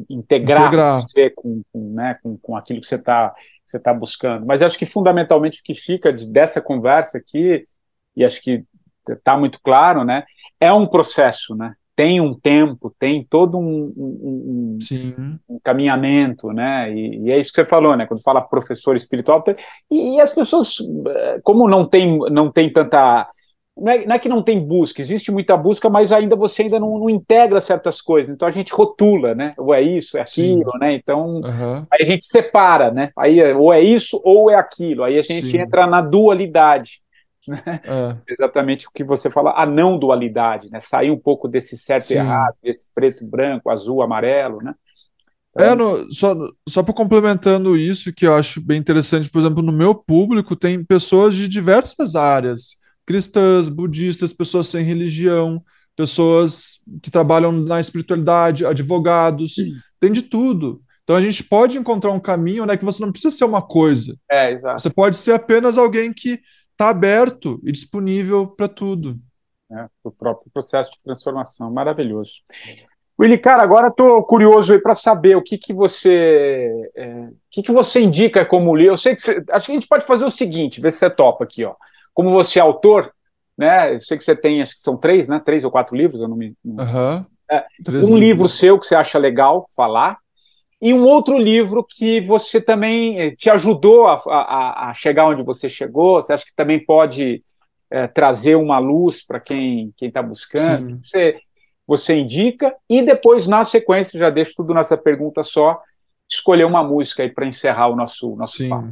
Integrar, 0.09 0.67
integrar. 0.67 0.95
você 0.95 1.29
com, 1.29 1.61
com, 1.71 1.93
né, 1.93 2.17
com, 2.21 2.37
com 2.37 2.55
aquilo 2.55 2.81
que 2.81 2.87
você 2.87 2.95
está 2.95 3.33
você 3.65 3.79
tá 3.79 3.93
buscando. 3.93 4.45
Mas 4.45 4.61
acho 4.61 4.77
que 4.77 4.85
fundamentalmente 4.85 5.59
o 5.59 5.63
que 5.63 5.73
fica 5.73 6.13
de, 6.13 6.27
dessa 6.31 6.61
conversa 6.61 7.17
aqui, 7.17 7.67
e 8.15 8.23
acho 8.23 8.41
que 8.41 8.63
está 9.07 9.37
muito 9.37 9.59
claro, 9.61 10.03
né, 10.03 10.23
é 10.59 10.71
um 10.71 10.87
processo, 10.87 11.55
né? 11.55 11.73
Tem 11.95 12.19
um 12.19 12.33
tempo, 12.33 12.93
tem 12.99 13.25
todo 13.27 13.57
um, 13.57 13.93
um, 13.95 14.77
um, 14.91 15.39
um 15.47 15.59
caminhamento, 15.63 16.51
né? 16.51 16.93
E, 16.93 17.23
e, 17.23 17.31
é 17.31 17.39
isso 17.39 17.51
que 17.51 17.55
você 17.55 17.65
falou, 17.65 17.95
né? 17.95 18.05
Quando 18.05 18.21
fala 18.21 18.41
professor 18.41 18.97
espiritual, 18.97 19.41
e, 19.89 20.17
e 20.17 20.19
as 20.19 20.33
pessoas, 20.33 20.75
eh, 21.07 21.39
como 21.41 21.69
não 21.69 21.87
tem, 21.87 22.19
não 22.31 22.51
tem 22.51 22.71
tanta 22.71 23.29
não 23.77 23.91
é, 23.91 24.05
não 24.05 24.15
é, 24.15 24.19
que 24.19 24.29
não 24.29 24.41
tem 24.41 24.65
busca, 24.65 25.01
existe 25.01 25.31
muita 25.31 25.57
busca, 25.57 25.89
mas 25.89 26.11
ainda 26.11 26.35
você 26.35 26.63
ainda 26.63 26.79
não, 26.79 26.97
não, 26.97 27.09
integra 27.09 27.59
certas 27.59 28.01
coisas. 28.01 28.33
Então 28.33 28.47
a 28.47 28.51
gente 28.51 28.73
rotula, 28.73 29.35
né? 29.35 29.53
Ou 29.57 29.73
é 29.73 29.81
isso, 29.81 30.17
é 30.17 30.21
aquilo, 30.21 30.71
Sim. 30.71 30.79
né? 30.79 30.93
Então 30.93 31.41
uhum. 31.41 31.85
aí 31.91 31.99
a 32.01 32.05
gente 32.05 32.25
separa, 32.25 32.89
né? 32.89 33.11
Aí 33.17 33.41
ou 33.53 33.73
é 33.73 33.81
isso 33.81 34.21
ou 34.23 34.49
é 34.49 34.55
aquilo. 34.55 35.03
Aí 35.03 35.17
a 35.17 35.21
gente 35.21 35.47
Sim. 35.47 35.59
entra 35.59 35.85
na 35.85 36.01
dualidade. 36.01 37.03
Né? 37.47 37.61
É. 37.63 38.17
Exatamente 38.27 38.87
o 38.87 38.91
que 38.91 39.03
você 39.03 39.29
fala, 39.29 39.53
a 39.55 39.67
não 39.67 39.99
dualidade, 39.99 40.67
né? 40.71 40.79
Sair 40.79 41.11
um 41.11 41.19
pouco 41.19 41.47
desse 41.47 41.77
certo 41.77 42.09
e 42.09 42.15
errado, 42.15 42.55
desse 42.63 42.87
preto, 42.95 43.23
branco, 43.23 43.69
azul, 43.69 44.01
amarelo, 44.01 44.63
né? 44.63 44.73
É, 45.55 45.75
no, 45.75 46.11
só, 46.11 46.35
só 46.67 46.81
para 46.81 46.93
complementando 46.93 47.77
isso, 47.77 48.11
que 48.11 48.25
eu 48.25 48.33
acho 48.33 48.59
bem 48.59 48.79
interessante, 48.79 49.29
por 49.29 49.39
exemplo, 49.39 49.61
no 49.61 49.71
meu 49.71 49.93
público 49.93 50.55
tem 50.55 50.83
pessoas 50.83 51.35
de 51.35 51.47
diversas 51.47 52.15
áreas, 52.15 52.77
cristãs, 53.05 53.69
budistas, 53.69 54.33
pessoas 54.33 54.67
sem 54.67 54.83
religião, 54.83 55.63
pessoas 55.95 56.79
que 57.01 57.11
trabalham 57.11 57.51
na 57.51 57.79
espiritualidade, 57.79 58.65
advogados, 58.65 59.55
Sim. 59.55 59.73
tem 59.99 60.11
de 60.11 60.21
tudo. 60.21 60.81
Então 61.03 61.15
a 61.15 61.21
gente 61.21 61.43
pode 61.43 61.77
encontrar 61.77 62.11
um 62.11 62.19
caminho, 62.19 62.65
né, 62.65 62.75
que 62.75 62.83
você 62.83 63.03
não 63.03 63.11
precisa 63.11 63.35
ser 63.35 63.45
uma 63.45 63.61
coisa. 63.61 64.17
É, 64.29 64.51
exato. 64.51 64.81
Você 64.81 64.89
pode 64.89 65.15
ser 65.17 65.33
apenas 65.33 65.77
alguém 65.77 66.11
que 66.11 66.39
está 66.71 66.89
aberto 66.89 67.61
e 67.63 67.71
disponível 67.71 68.47
para 68.47 68.67
tudo. 68.67 69.17
É, 69.71 69.87
o 70.03 70.11
próprio 70.11 70.51
processo 70.51 70.91
de 70.91 70.99
transformação, 71.03 71.71
maravilhoso. 71.71 72.41
Willy, 73.19 73.37
cara, 73.37 73.63
agora 73.63 73.87
estou 73.87 74.21
curioso 74.23 74.73
aí 74.73 74.81
para 74.81 74.93
saber 74.93 75.37
o 75.37 75.41
que, 75.41 75.57
que 75.57 75.73
você 75.73 76.69
é, 76.95 77.11
o 77.29 77.35
que, 77.49 77.63
que 77.63 77.71
você 77.71 78.01
indica 78.01 78.45
como 78.45 78.75
livro. 78.75 78.93
Eu 78.93 78.97
sei 78.97 79.15
que 79.15 79.21
você, 79.21 79.43
acho 79.51 79.65
que 79.67 79.71
a 79.71 79.75
gente 79.75 79.87
pode 79.87 80.05
fazer 80.05 80.25
o 80.25 80.31
seguinte, 80.31 80.81
ver 80.81 80.91
se 80.91 80.99
você 80.99 81.09
topa 81.09 81.45
aqui, 81.45 81.63
ó. 81.63 81.75
Como 82.15 82.31
você 82.31 82.57
é 82.57 82.61
autor, 82.63 83.13
né? 83.55 83.93
Eu 83.93 84.01
sei 84.01 84.17
que 84.17 84.23
você 84.23 84.35
tem, 84.35 84.59
acho 84.59 84.73
que 84.73 84.81
são 84.81 84.97
três, 84.97 85.27
né? 85.27 85.39
Três 85.39 85.63
ou 85.63 85.69
quatro 85.69 85.95
livros, 85.95 86.19
eu 86.19 86.27
não 86.27 86.35
me. 86.35 86.55
Uhum. 86.65 87.23
É, 87.51 87.63
um 87.87 87.91
livros. 87.91 88.09
livro 88.09 88.49
seu 88.49 88.79
que 88.79 88.87
você 88.87 88.95
acha 88.95 89.19
legal 89.19 89.67
falar 89.75 90.17
e 90.81 90.93
um 90.93 91.03
outro 91.05 91.37
livro 91.37 91.85
que 91.87 92.21
você 92.21 92.59
também 92.59 93.19
eh, 93.19 93.35
te 93.35 93.49
ajudou 93.49 94.07
a, 94.07 94.21
a, 94.27 94.89
a 94.89 94.93
chegar 94.93 95.27
onde 95.27 95.43
você 95.43 95.69
chegou. 95.69 96.21
Você 96.21 96.33
acha 96.33 96.45
que 96.45 96.55
também 96.55 96.83
pode 96.83 97.43
é, 97.89 98.07
trazer 98.07 98.55
uma 98.55 98.77
luz 98.77 99.25
para 99.25 99.39
quem 99.39 99.93
está 100.01 100.21
buscando? 100.21 100.99
Você, 101.01 101.37
você 101.87 102.15
indica 102.15 102.75
e 102.89 103.01
depois, 103.01 103.47
na 103.47 103.63
sequência, 103.63 104.19
já 104.19 104.29
deixo 104.29 104.53
tudo 104.57 104.73
nessa 104.73 104.97
pergunta 104.97 105.43
só, 105.43 105.79
escolher 106.29 106.65
uma 106.65 106.83
música 106.83 107.23
aí 107.23 107.29
para 107.29 107.45
encerrar 107.45 107.87
o 107.87 107.95
nosso, 107.95 108.35
nosso 108.35 108.57
Sim. 108.57 108.69
papo. 108.69 108.91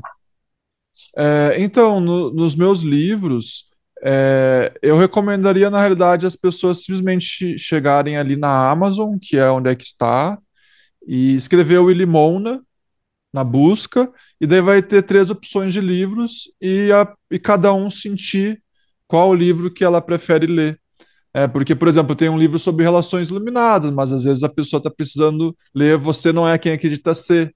É, 1.15 1.55
então, 1.59 1.99
no, 1.99 2.33
nos 2.33 2.55
meus 2.55 2.81
livros, 2.81 3.65
é, 4.03 4.73
eu 4.81 4.97
recomendaria, 4.97 5.69
na 5.69 5.79
realidade, 5.79 6.25
as 6.25 6.35
pessoas 6.35 6.79
simplesmente 6.79 7.57
chegarem 7.57 8.17
ali 8.17 8.35
na 8.35 8.69
Amazon, 8.69 9.17
que 9.21 9.37
é 9.37 9.49
onde 9.49 9.69
é 9.69 9.75
que 9.75 9.83
está, 9.83 10.37
e 11.07 11.35
escrever 11.35 11.79
o 11.79 11.91
Ilimona 11.91 12.61
na 13.33 13.43
busca, 13.43 14.11
e 14.39 14.45
daí 14.45 14.61
vai 14.61 14.81
ter 14.83 15.03
três 15.03 15.29
opções 15.29 15.73
de 15.73 15.81
livros, 15.81 16.51
e, 16.61 16.91
a, 16.91 17.11
e 17.31 17.39
cada 17.39 17.73
um 17.73 17.89
sentir 17.89 18.61
qual 19.07 19.33
livro 19.33 19.71
que 19.71 19.83
ela 19.83 20.01
prefere 20.01 20.47
ler. 20.47 20.79
É, 21.33 21.47
porque, 21.47 21.73
por 21.73 21.87
exemplo, 21.87 22.15
tem 22.15 22.29
um 22.29 22.37
livro 22.37 22.59
sobre 22.59 22.83
relações 22.83 23.29
iluminadas, 23.29 23.89
mas 23.89 24.11
às 24.11 24.23
vezes 24.23 24.43
a 24.43 24.49
pessoa 24.49 24.77
está 24.77 24.89
precisando 24.89 25.55
ler 25.73 25.97
Você 25.97 26.31
Não 26.31 26.47
É 26.47 26.57
Quem 26.59 26.73
Acredita 26.73 27.13
Ser. 27.13 27.55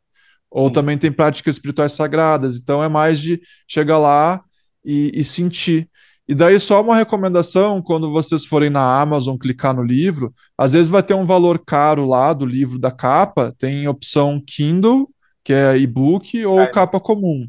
Ou 0.50 0.68
Sim. 0.68 0.74
também 0.74 0.98
tem 0.98 1.12
práticas 1.12 1.56
espirituais 1.56 1.92
sagradas. 1.92 2.58
Então 2.58 2.84
é 2.84 2.88
mais 2.88 3.20
de 3.20 3.42
chegar 3.68 3.98
lá 3.98 4.42
e, 4.84 5.12
e 5.14 5.24
sentir. 5.24 5.90
E 6.28 6.36
daí, 6.36 6.60
só 6.60 6.82
uma 6.82 6.96
recomendação: 6.96 7.82
quando 7.82 8.12
vocês 8.12 8.46
forem 8.46 8.70
na 8.70 9.00
Amazon 9.00 9.38
clicar 9.38 9.76
no 9.76 9.84
livro, 9.84 10.34
às 10.58 10.74
vezes 10.74 10.90
vai 10.90 11.02
ter 11.02 11.14
um 11.14 11.26
valor 11.26 11.60
caro 11.66 12.06
lá 12.06 12.34
do 12.34 12.46
livro 12.46 12.78
da 12.78 12.92
capa, 12.92 13.54
tem 13.58 13.88
opção 13.88 14.42
Kindle, 14.46 15.10
que 15.44 15.54
é 15.54 15.78
e-book, 15.78 16.46
ou 16.46 16.60
é. 16.60 16.68
capa 16.68 17.00
comum. 17.00 17.48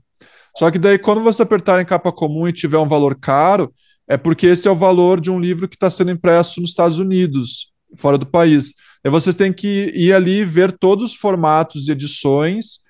Só 0.56 0.70
que 0.70 0.78
daí, 0.78 0.98
quando 0.98 1.22
você 1.22 1.42
apertar 1.42 1.80
em 1.80 1.84
capa 1.84 2.12
comum 2.12 2.48
e 2.48 2.52
tiver 2.52 2.78
um 2.78 2.88
valor 2.88 3.16
caro, 3.16 3.72
é 4.08 4.16
porque 4.16 4.46
esse 4.46 4.66
é 4.66 4.70
o 4.70 4.76
valor 4.76 5.20
de 5.20 5.30
um 5.30 5.38
livro 5.38 5.68
que 5.68 5.76
está 5.76 5.90
sendo 5.90 6.10
impresso 6.10 6.60
nos 6.60 6.70
Estados 6.70 6.98
Unidos, 6.98 7.72
fora 7.96 8.16
do 8.16 8.26
país. 8.26 8.74
Aí 9.04 9.10
vocês 9.10 9.36
têm 9.36 9.52
que 9.52 9.92
ir 9.94 10.12
ali 10.12 10.44
ver 10.44 10.72
todos 10.72 11.12
os 11.12 11.16
formatos 11.16 11.84
de 11.84 11.92
edições, 11.92 12.80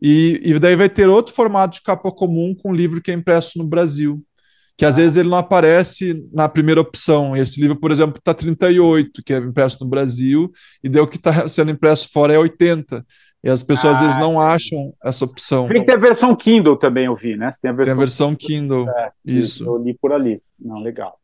e, 0.00 0.40
e 0.44 0.58
daí 0.58 0.76
vai 0.76 0.88
ter 0.88 1.08
outro 1.08 1.34
formato 1.34 1.76
de 1.76 1.82
capa 1.82 2.10
comum 2.12 2.54
com 2.54 2.74
livro 2.74 3.00
que 3.00 3.10
é 3.10 3.14
impresso 3.14 3.58
no 3.58 3.64
Brasil. 3.64 4.22
Que 4.76 4.84
às 4.84 4.98
ah. 4.98 5.02
vezes 5.02 5.16
ele 5.16 5.30
não 5.30 5.38
aparece 5.38 6.28
na 6.32 6.48
primeira 6.48 6.80
opção. 6.80 7.36
Esse 7.36 7.60
livro, 7.60 7.76
por 7.76 7.90
exemplo, 7.90 8.18
está 8.18 8.34
38, 8.34 9.22
que 9.24 9.32
é 9.32 9.38
impresso 9.38 9.82
no 9.82 9.88
Brasil, 9.88 10.50
e 10.84 10.88
daí 10.88 11.00
o 11.00 11.06
que 11.06 11.16
está 11.16 11.48
sendo 11.48 11.70
impresso 11.70 12.10
fora 12.12 12.34
é 12.34 12.38
80. 12.38 13.04
E 13.42 13.48
as 13.48 13.62
pessoas 13.62 13.96
ah, 13.96 14.00
às 14.00 14.00
vezes 14.00 14.18
não 14.18 14.40
ah, 14.40 14.52
acham 14.54 14.92
essa 15.04 15.24
opção. 15.24 15.68
Tem 15.68 15.80
que 15.80 15.86
ter 15.86 15.94
a 15.94 16.00
versão 16.00 16.34
Kindle 16.34 16.76
também, 16.76 17.06
eu 17.06 17.14
vi, 17.14 17.36
né? 17.36 17.50
Você 17.52 17.60
tem 17.60 17.70
a 17.70 17.74
versão, 17.74 17.94
tem 17.94 17.96
a 17.96 18.04
versão 18.04 18.34
Kindle. 18.34 18.90
É, 18.90 19.12
isso. 19.24 19.64
Eu 19.64 19.78
li 19.78 19.94
por 19.94 20.12
ali. 20.12 20.42
Não, 20.58 20.80
legal. 20.80 21.18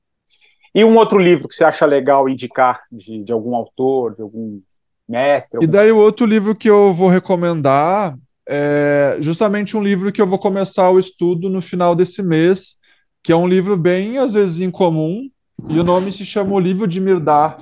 E 0.75 0.85
um 0.85 0.97
outro 0.97 1.18
livro 1.18 1.49
que 1.49 1.55
você 1.55 1.64
acha 1.64 1.85
legal 1.85 2.29
indicar 2.29 2.83
de, 2.91 3.23
de 3.23 3.33
algum 3.33 3.55
autor, 3.55 4.14
de 4.14 4.23
algum 4.23 4.61
mestre? 5.07 5.59
Algum... 5.59 5.68
E 5.68 5.70
daí 5.70 5.93
o 5.93 5.99
outro 5.99 6.25
livro 6.25 6.55
que 6.55 6.70
eu 6.70 6.93
vou 6.93 7.09
recomendar 7.09 8.16
é 8.49 9.16
justamente 9.20 9.76
um 9.76 9.82
livro 9.82 10.12
que 10.12 10.20
eu 10.20 10.26
vou 10.26 10.38
começar 10.38 10.90
o 10.90 10.99
estudo 10.99 11.49
no 11.49 11.61
final 11.61 11.95
desse 11.95 12.22
mês, 12.22 12.76
que 13.22 13.32
é 13.32 13.36
um 13.36 13.47
livro 13.47 13.76
bem, 13.76 14.18
às 14.18 14.34
vezes, 14.34 14.61
incomum, 14.61 15.30
e 15.68 15.78
o 15.78 15.84
nome 15.84 16.11
se 16.11 16.26
chama 16.26 16.53
O 16.53 16.59
Livro 16.59 16.86
de 16.86 17.01
Mirdá, 17.01 17.59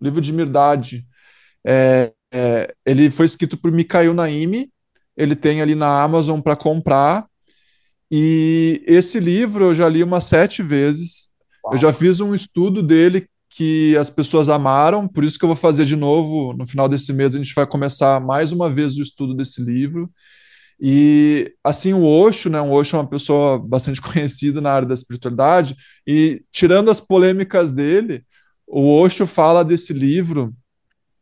Livro 0.00 0.20
de 0.20 0.32
Mirdade. 0.32 1.06
É, 1.64 2.12
é, 2.32 2.74
ele 2.84 3.10
foi 3.10 3.26
escrito 3.26 3.56
por 3.56 3.70
Mikhail 3.70 4.12
Naimi, 4.12 4.70
ele 5.16 5.36
tem 5.36 5.62
ali 5.62 5.74
na 5.74 6.02
Amazon 6.02 6.40
para 6.40 6.56
comprar. 6.56 7.26
E 8.10 8.82
esse 8.86 9.20
livro 9.20 9.66
eu 9.66 9.74
já 9.74 9.88
li 9.88 10.02
umas 10.02 10.24
sete 10.24 10.62
vezes. 10.62 11.28
Uau. 11.64 11.74
Eu 11.74 11.78
já 11.78 11.92
fiz 11.92 12.20
um 12.20 12.34
estudo 12.34 12.82
dele 12.82 13.28
que 13.56 13.96
as 13.96 14.10
pessoas 14.10 14.48
amaram, 14.48 15.06
por 15.06 15.22
isso 15.22 15.38
que 15.38 15.44
eu 15.44 15.48
vou 15.48 15.56
fazer 15.56 15.84
de 15.84 15.94
novo 15.94 16.52
no 16.54 16.66
final 16.66 16.88
desse 16.88 17.12
mês. 17.12 17.34
A 17.34 17.38
gente 17.38 17.54
vai 17.54 17.66
começar 17.66 18.20
mais 18.20 18.50
uma 18.50 18.68
vez 18.68 18.96
o 18.96 19.02
estudo 19.02 19.32
desse 19.32 19.62
livro. 19.62 20.10
E 20.80 21.54
assim, 21.62 21.92
o 21.92 22.04
Osho, 22.04 22.50
né? 22.50 22.60
O 22.60 22.70
Osho 22.70 22.96
é 22.96 22.98
uma 22.98 23.08
pessoa 23.08 23.58
bastante 23.58 24.00
conhecida 24.02 24.60
na 24.60 24.72
área 24.72 24.88
da 24.88 24.94
espiritualidade, 24.94 25.76
e 26.06 26.42
tirando 26.50 26.90
as 26.90 26.98
polêmicas 27.00 27.70
dele, 27.70 28.24
o 28.66 28.92
Osho 29.00 29.26
fala 29.26 29.64
desse 29.64 29.92
livro 29.92 30.52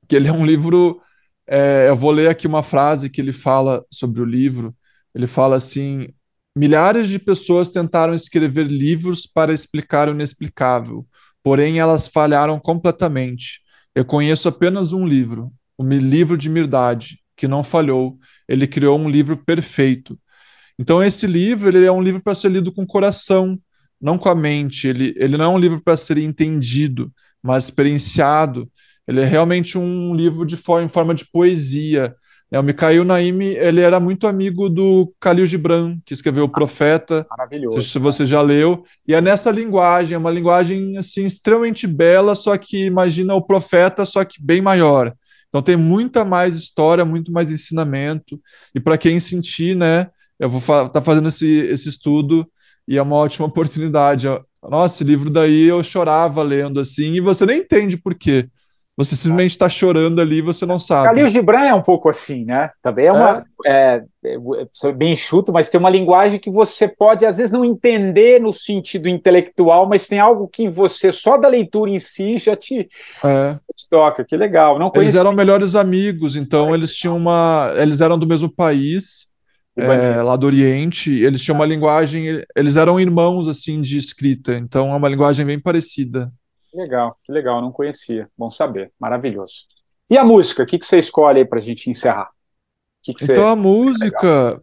que 0.09 0.17
ele 0.17 0.29
é 0.29 0.33
um 0.33 0.47
livro. 0.47 1.01
É, 1.47 1.87
eu 1.89 1.97
vou 1.97 2.11
ler 2.11 2.29
aqui 2.29 2.47
uma 2.47 2.63
frase 2.63 3.11
que 3.11 3.21
ele 3.21 3.33
fala 3.33 3.85
sobre 3.91 4.23
o 4.23 4.25
livro. 4.25 4.75
Ele 5.15 5.27
fala 5.27 5.57
assim: 5.57 6.09
milhares 6.57 7.09
de 7.09 7.19
pessoas 7.19 7.69
tentaram 7.69 8.15
escrever 8.15 8.67
livros 8.67 9.27
para 9.27 9.53
explicar 9.53 10.09
o 10.09 10.13
inexplicável, 10.13 11.07
porém 11.43 11.79
elas 11.79 12.09
falharam 12.09 12.59
completamente. 12.59 13.61
Eu 13.95 14.05
conheço 14.05 14.49
apenas 14.49 14.93
um 14.93 15.07
livro, 15.07 15.53
o 15.77 15.85
livro 15.85 16.37
de 16.37 16.49
Mirdade, 16.49 17.19
que 17.37 17.49
não 17.49 17.65
falhou. 17.65 18.19
Ele 18.49 18.67
criou 18.67 18.99
um 18.99 19.09
livro 19.09 19.37
perfeito. 19.37 20.19
Então 20.79 21.03
esse 21.03 21.27
livro 21.27 21.69
ele 21.69 21.85
é 21.85 21.93
um 21.93 22.03
livro 22.03 22.23
para 22.23 22.35
ser 22.35 22.51
lido 22.51 22.73
com 22.73 22.83
o 22.83 22.87
coração, 22.87 23.59
não 24.01 24.19
com 24.19 24.29
a 24.29 24.35
mente. 24.35 24.89
Ele, 24.89 25.15
ele 25.17 25.37
não 25.37 25.45
é 25.45 25.49
um 25.49 25.59
livro 25.59 25.83
para 25.83 25.97
ser 25.97 26.19
entendido, 26.19 27.13
mas 27.43 27.65
experienciado. 27.65 28.71
Ele 29.07 29.21
é 29.21 29.25
realmente 29.25 29.77
um 29.77 30.15
livro 30.15 30.47
de 30.47 30.57
forma, 30.57 30.85
em 30.85 30.89
forma 30.89 31.15
de 31.15 31.27
poesia. 31.31 32.15
É, 32.53 32.61
o 32.61 32.63
Mikhail 32.63 33.03
Naim, 33.03 33.41
ele 33.41 33.81
era 33.81 33.99
muito 33.99 34.27
amigo 34.27 34.69
do 34.69 35.11
Khalil 35.19 35.47
Gibran, 35.47 35.99
que 36.05 36.13
escreveu 36.13 36.45
O 36.45 36.49
Profeta. 36.51 37.27
Maravilhoso. 37.31 37.81
Se, 37.81 37.89
se 37.89 37.99
você 37.99 38.27
já 38.27 38.43
leu. 38.43 38.85
E 39.09 39.15
é 39.15 39.23
nessa 39.23 39.51
linguagem, 39.51 40.15
é 40.15 40.19
uma 40.19 40.31
linguagem 40.31 40.99
assim 40.99 41.25
extremamente 41.25 41.87
bela, 41.87 42.35
só 42.35 42.55
que 42.59 42.85
imagina 42.85 43.35
o 43.35 43.41
Profeta, 43.41 44.05
só 44.05 44.23
que 44.23 44.43
bem 44.43 44.61
maior. 44.61 45.15
Então 45.49 45.63
tem 45.63 45.79
muita 45.79 46.27
mais 46.27 46.55
história, 46.55 47.07
muito 47.07 47.33
mais 47.33 47.51
ensinamento. 47.51 48.39
E 48.75 48.81
para 48.81 48.99
quem 48.99 49.19
sentir, 49.19 49.75
né, 49.75 50.09
eu 50.39 50.51
vou 50.51 50.61
estar 50.61 50.91
tá 50.91 51.01
fazendo 51.01 51.29
esse, 51.29 51.47
esse 51.47 51.89
estudo 51.89 52.47
e 52.87 52.99
é 52.99 53.03
uma 53.03 53.17
ótima 53.17 53.47
oportunidade. 53.49 54.27
Nossa, 54.63 54.97
esse 54.97 55.05
livro 55.05 55.31
daí 55.31 55.63
eu 55.63 55.83
chorava 55.83 56.43
lendo 56.43 56.81
assim, 56.81 57.15
e 57.15 57.21
você 57.21 57.47
nem 57.47 57.61
entende 57.61 57.97
por 57.97 58.15
quê. 58.15 58.47
Você 58.95 59.17
simplesmente 59.17 59.53
está 59.53 59.71
chorando 59.71 60.21
ali 60.21 60.39
e 60.39 60.43
você 60.43 60.67
não 60.67 60.79
sabe. 60.79 61.09
Khalil 61.09 61.31
Gibran 61.31 61.65
é 61.65 61.75
um 61.75 61.83
pouco 61.83 62.11
assim, 62.11 62.45
né? 62.45 62.71
Também 62.83 63.07
é 63.07 63.13
uma. 63.13 63.45
É. 63.65 64.05
É, 64.25 64.37
é, 64.85 64.93
bem 64.93 65.13
enxuto, 65.15 65.51
mas 65.51 65.71
tem 65.71 65.79
uma 65.79 65.89
linguagem 65.89 66.39
que 66.39 66.51
você 66.51 66.87
pode, 66.87 67.25
às 67.25 67.39
vezes, 67.39 67.53
não 67.53 67.65
entender 67.65 68.41
no 68.41 68.53
sentido 68.53 69.09
intelectual, 69.09 69.89
mas 69.89 70.09
tem 70.09 70.19
algo 70.19 70.47
que 70.47 70.69
você, 70.69 71.11
só 71.11 71.39
da 71.39 71.49
leitura 71.49 71.91
em 71.91 71.99
si, 71.99 72.37
já 72.37 72.55
te, 72.55 72.89
é. 73.25 73.57
toca. 73.89 74.25
Que 74.25 74.37
legal. 74.37 74.79
Não 74.79 74.93
eles 74.95 75.15
eram 75.15 75.33
melhores 75.33 75.75
amigos, 75.75 76.37
então 76.37 76.75
eles 76.75 76.95
tinham 76.95 77.17
uma. 77.17 77.73
Eles 77.79 78.03
eram 78.03 78.19
do 78.19 78.27
mesmo 78.27 78.51
país. 78.51 79.33
É, 79.75 80.23
lá 80.23 80.37
do 80.37 80.45
Oriente, 80.45 81.11
eles 81.11 81.41
tinham 81.41 81.55
uma 81.55 81.65
linguagem, 81.65 82.45
eles 82.55 82.77
eram 82.77 83.01
irmãos 83.01 83.49
assim 83.49 83.81
de 83.81 83.97
escrita, 83.97 84.55
então 84.55 84.93
é 84.93 84.97
uma 84.97 85.09
linguagem 85.09 85.47
bem 85.47 85.59
parecida. 85.59 86.31
Que 86.73 86.79
legal, 86.79 87.19
que 87.23 87.31
legal, 87.31 87.61
não 87.61 87.71
conhecia. 87.71 88.31
Bom 88.37 88.51
saber, 88.51 88.91
maravilhoso. 88.99 89.67
E 90.11 90.17
a 90.17 90.25
música, 90.25 90.63
o 90.63 90.67
que, 90.67 90.79
que 90.79 90.87
você 90.87 90.99
escolhe 90.99 91.41
aí 91.41 91.45
para 91.45 91.59
a 91.59 91.63
gente 91.63 91.91
encerrar? 91.91 92.31
Que 93.03 93.13
que 93.13 93.25
então, 93.25 93.47
a 93.47 93.55
música, 93.55 94.59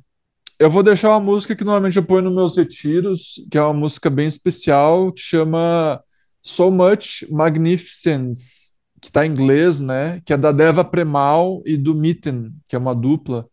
eu 0.57 0.71
vou 0.71 0.81
deixar 0.81 1.09
uma 1.09 1.19
música 1.19 1.55
que 1.55 1.63
normalmente 1.63 1.97
eu 1.97 2.03
ponho 2.03 2.23
nos 2.23 2.33
meus 2.33 2.57
retiros, 2.57 3.35
que 3.51 3.59
é 3.59 3.61
uma 3.61 3.73
música 3.75 4.09
bem 4.09 4.25
especial, 4.25 5.13
que 5.13 5.21
chama 5.21 6.03
So 6.41 6.71
Much 6.71 7.29
Magnificence, 7.29 8.71
que 8.99 9.09
está 9.09 9.23
em 9.23 9.29
inglês, 9.31 9.79
né? 9.79 10.19
Que 10.25 10.33
é 10.33 10.37
da 10.37 10.51
Deva 10.51 10.83
Premal 10.83 11.61
e 11.63 11.77
do 11.77 11.93
Mitten, 11.93 12.51
que 12.67 12.75
é 12.75 12.79
uma 12.79 12.95
dupla. 12.95 13.47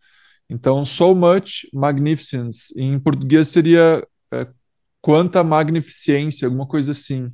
Então, 0.49 0.83
So 0.83 1.15
Much 1.15 1.69
Magnificence. 1.75 2.73
Em 2.75 2.99
português 2.99 3.49
seria 3.49 4.03
é, 4.33 4.47
Quanta 5.03 5.45
Magnificência, 5.45 6.47
alguma 6.47 6.67
coisa 6.67 6.93
assim. 6.93 7.31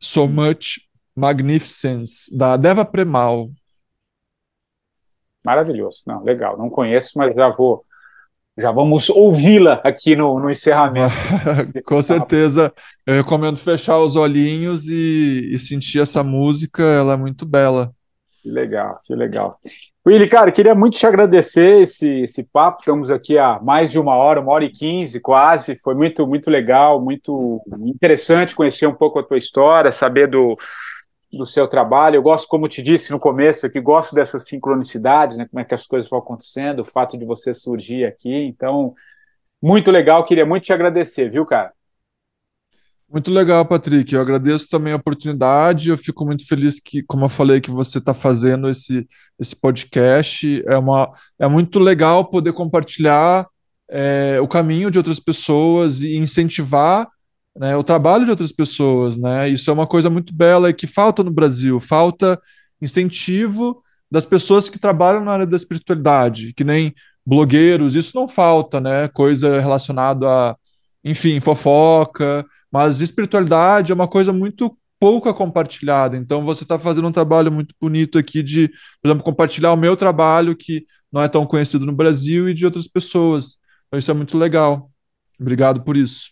So 0.00 0.26
Much 0.26 0.80
Magnificence, 1.14 2.34
da 2.36 2.56
Deva 2.56 2.84
Premal. 2.84 3.50
Maravilhoso. 5.44 6.02
Não, 6.06 6.22
legal. 6.22 6.58
Não 6.58 6.68
conheço, 6.68 7.12
mas 7.16 7.34
já 7.34 7.48
vou. 7.50 7.84
Já 8.58 8.72
vamos 8.72 9.10
ouvi-la 9.10 9.74
aqui 9.84 10.16
no, 10.16 10.40
no 10.40 10.50
encerramento. 10.50 11.14
Com 11.86 12.00
certeza. 12.00 12.72
Eu 13.06 13.14
recomendo 13.14 13.58
fechar 13.58 13.98
os 14.00 14.16
olhinhos 14.16 14.88
e, 14.88 15.50
e 15.52 15.58
sentir 15.58 16.00
essa 16.00 16.24
música, 16.24 16.82
ela 16.82 17.12
é 17.12 17.16
muito 17.16 17.44
bela. 17.44 17.94
Que 18.42 18.50
legal, 18.50 18.98
que 19.04 19.14
legal. 19.14 19.60
Willy, 20.06 20.28
cara, 20.28 20.52
queria 20.52 20.72
muito 20.72 20.96
te 20.96 21.04
agradecer 21.04 21.80
esse, 21.80 22.20
esse 22.20 22.44
papo. 22.44 22.78
Estamos 22.78 23.10
aqui 23.10 23.36
há 23.36 23.58
mais 23.60 23.90
de 23.90 23.98
uma 23.98 24.14
hora, 24.14 24.40
uma 24.40 24.52
hora 24.52 24.64
e 24.64 24.70
quinze 24.70 25.18
quase. 25.18 25.74
Foi 25.74 25.96
muito, 25.96 26.24
muito 26.28 26.48
legal, 26.48 27.02
muito 27.02 27.60
interessante 27.84 28.54
conhecer 28.54 28.86
um 28.86 28.94
pouco 28.94 29.18
a 29.18 29.24
tua 29.24 29.36
história, 29.36 29.90
saber 29.90 30.30
do, 30.30 30.56
do 31.32 31.44
seu 31.44 31.66
trabalho. 31.66 32.14
Eu 32.14 32.22
gosto, 32.22 32.46
como 32.46 32.68
te 32.68 32.84
disse 32.84 33.10
no 33.10 33.18
começo, 33.18 33.68
que 33.68 33.80
gosto 33.80 34.14
dessas 34.14 34.46
sincronicidades, 34.46 35.36
né? 35.36 35.48
Como 35.50 35.58
é 35.58 35.64
que 35.64 35.74
as 35.74 35.84
coisas 35.84 36.08
vão 36.08 36.20
acontecendo, 36.20 36.82
o 36.82 36.84
fato 36.84 37.18
de 37.18 37.24
você 37.24 37.52
surgir 37.52 38.04
aqui. 38.04 38.32
Então, 38.32 38.94
muito 39.60 39.90
legal. 39.90 40.24
Queria 40.24 40.46
muito 40.46 40.62
te 40.62 40.72
agradecer, 40.72 41.28
viu, 41.28 41.44
cara? 41.44 41.72
Muito 43.08 43.30
legal, 43.30 43.64
Patrick. 43.64 44.12
Eu 44.12 44.20
agradeço 44.20 44.68
também 44.68 44.92
a 44.92 44.96
oportunidade. 44.96 45.90
Eu 45.90 45.96
fico 45.98 46.26
muito 46.26 46.46
feliz 46.46 46.80
que, 46.80 47.02
como 47.04 47.24
eu 47.24 47.28
falei, 47.28 47.60
que 47.60 47.70
você 47.70 47.98
está 47.98 48.12
fazendo 48.12 48.68
esse, 48.68 49.06
esse 49.38 49.54
podcast. 49.54 50.62
É, 50.66 50.76
uma, 50.76 51.10
é 51.38 51.46
muito 51.46 51.78
legal 51.78 52.28
poder 52.28 52.52
compartilhar 52.52 53.46
é, 53.88 54.38
o 54.42 54.48
caminho 54.48 54.90
de 54.90 54.98
outras 54.98 55.20
pessoas 55.20 56.02
e 56.02 56.16
incentivar 56.16 57.08
né, 57.56 57.76
o 57.76 57.84
trabalho 57.84 58.24
de 58.24 58.30
outras 58.32 58.50
pessoas. 58.50 59.16
Né? 59.16 59.48
Isso 59.50 59.70
é 59.70 59.72
uma 59.72 59.86
coisa 59.86 60.10
muito 60.10 60.34
bela 60.34 60.68
e 60.68 60.74
que 60.74 60.88
falta 60.88 61.22
no 61.22 61.30
Brasil. 61.32 61.78
Falta 61.78 62.40
incentivo 62.82 63.82
das 64.10 64.26
pessoas 64.26 64.68
que 64.68 64.80
trabalham 64.80 65.24
na 65.24 65.32
área 65.32 65.46
da 65.46 65.56
espiritualidade, 65.56 66.52
que 66.54 66.64
nem 66.64 66.92
blogueiros. 67.24 67.94
Isso 67.94 68.16
não 68.16 68.26
falta, 68.26 68.80
né? 68.80 69.08
Coisa 69.08 69.60
relacionada 69.60 70.28
a, 70.28 70.56
enfim, 71.04 71.38
fofoca 71.40 72.44
mas 72.76 73.00
espiritualidade 73.00 73.90
é 73.90 73.94
uma 73.94 74.06
coisa 74.06 74.34
muito 74.34 74.76
pouca 75.00 75.32
compartilhada. 75.32 76.14
Então 76.14 76.42
você 76.42 76.62
está 76.62 76.78
fazendo 76.78 77.08
um 77.08 77.12
trabalho 77.12 77.50
muito 77.50 77.74
bonito 77.80 78.18
aqui 78.18 78.42
de, 78.42 78.68
por 79.00 79.08
exemplo, 79.08 79.24
compartilhar 79.24 79.72
o 79.72 79.78
meu 79.78 79.96
trabalho 79.96 80.54
que 80.54 80.84
não 81.10 81.22
é 81.22 81.28
tão 81.28 81.46
conhecido 81.46 81.86
no 81.86 81.92
Brasil 81.92 82.50
e 82.50 82.52
de 82.52 82.66
outras 82.66 82.86
pessoas. 82.86 83.56
Então 83.86 83.98
isso 83.98 84.10
é 84.10 84.14
muito 84.14 84.36
legal. 84.36 84.90
Obrigado 85.40 85.84
por 85.84 85.96
isso. 85.96 86.30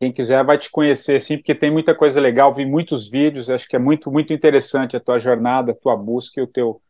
Quem 0.00 0.12
quiser 0.12 0.44
vai 0.44 0.58
te 0.58 0.68
conhecer, 0.72 1.20
sim, 1.20 1.36
porque 1.36 1.54
tem 1.54 1.70
muita 1.70 1.94
coisa 1.94 2.20
legal. 2.20 2.52
Vi 2.52 2.66
muitos 2.66 3.08
vídeos, 3.08 3.48
acho 3.48 3.68
que 3.68 3.76
é 3.76 3.78
muito, 3.78 4.10
muito 4.10 4.32
interessante 4.32 4.96
a 4.96 5.00
tua 5.00 5.20
jornada, 5.20 5.70
a 5.70 5.76
tua 5.76 5.96
busca 5.96 6.40
e 6.40 6.42
o 6.42 6.48
teu, 6.48 6.82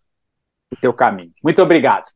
o 0.72 0.76
teu 0.80 0.94
caminho. 0.94 1.32
Muito 1.44 1.60
obrigado. 1.62 2.06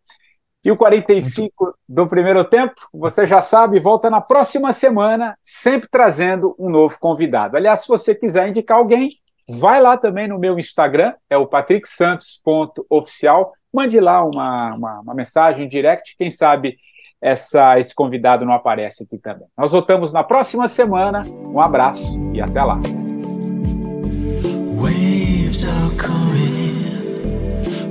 E 0.64 0.70
o 0.70 0.76
45 0.76 1.74
do 1.88 2.06
primeiro 2.06 2.44
tempo, 2.44 2.74
você 2.92 3.24
já 3.24 3.40
sabe, 3.40 3.80
volta 3.80 4.10
na 4.10 4.20
próxima 4.20 4.74
semana, 4.74 5.34
sempre 5.42 5.88
trazendo 5.90 6.54
um 6.58 6.68
novo 6.68 6.98
convidado. 7.00 7.56
Aliás, 7.56 7.80
se 7.80 7.88
você 7.88 8.14
quiser 8.14 8.46
indicar 8.46 8.76
alguém, 8.76 9.12
vai 9.58 9.80
lá 9.80 9.96
também 9.96 10.28
no 10.28 10.38
meu 10.38 10.58
Instagram, 10.58 11.14
é 11.30 11.38
o 11.38 11.46
patricksantos.oficial, 11.46 13.54
mande 13.72 13.98
lá 13.98 14.22
uma, 14.22 14.74
uma, 14.74 15.00
uma 15.00 15.14
mensagem, 15.14 15.64
um 15.64 15.68
direct, 15.68 16.14
quem 16.18 16.30
sabe 16.30 16.76
essa, 17.22 17.78
esse 17.78 17.94
convidado 17.94 18.44
não 18.44 18.52
aparece 18.52 19.04
aqui 19.04 19.16
também. 19.16 19.48
Nós 19.56 19.72
voltamos 19.72 20.12
na 20.12 20.22
próxima 20.22 20.68
semana, 20.68 21.22
um 21.26 21.60
abraço 21.60 22.04
e 22.34 22.40
até 22.40 22.62
lá. 22.62 22.78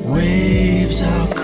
Waves 0.05 1.03
are 1.03 1.38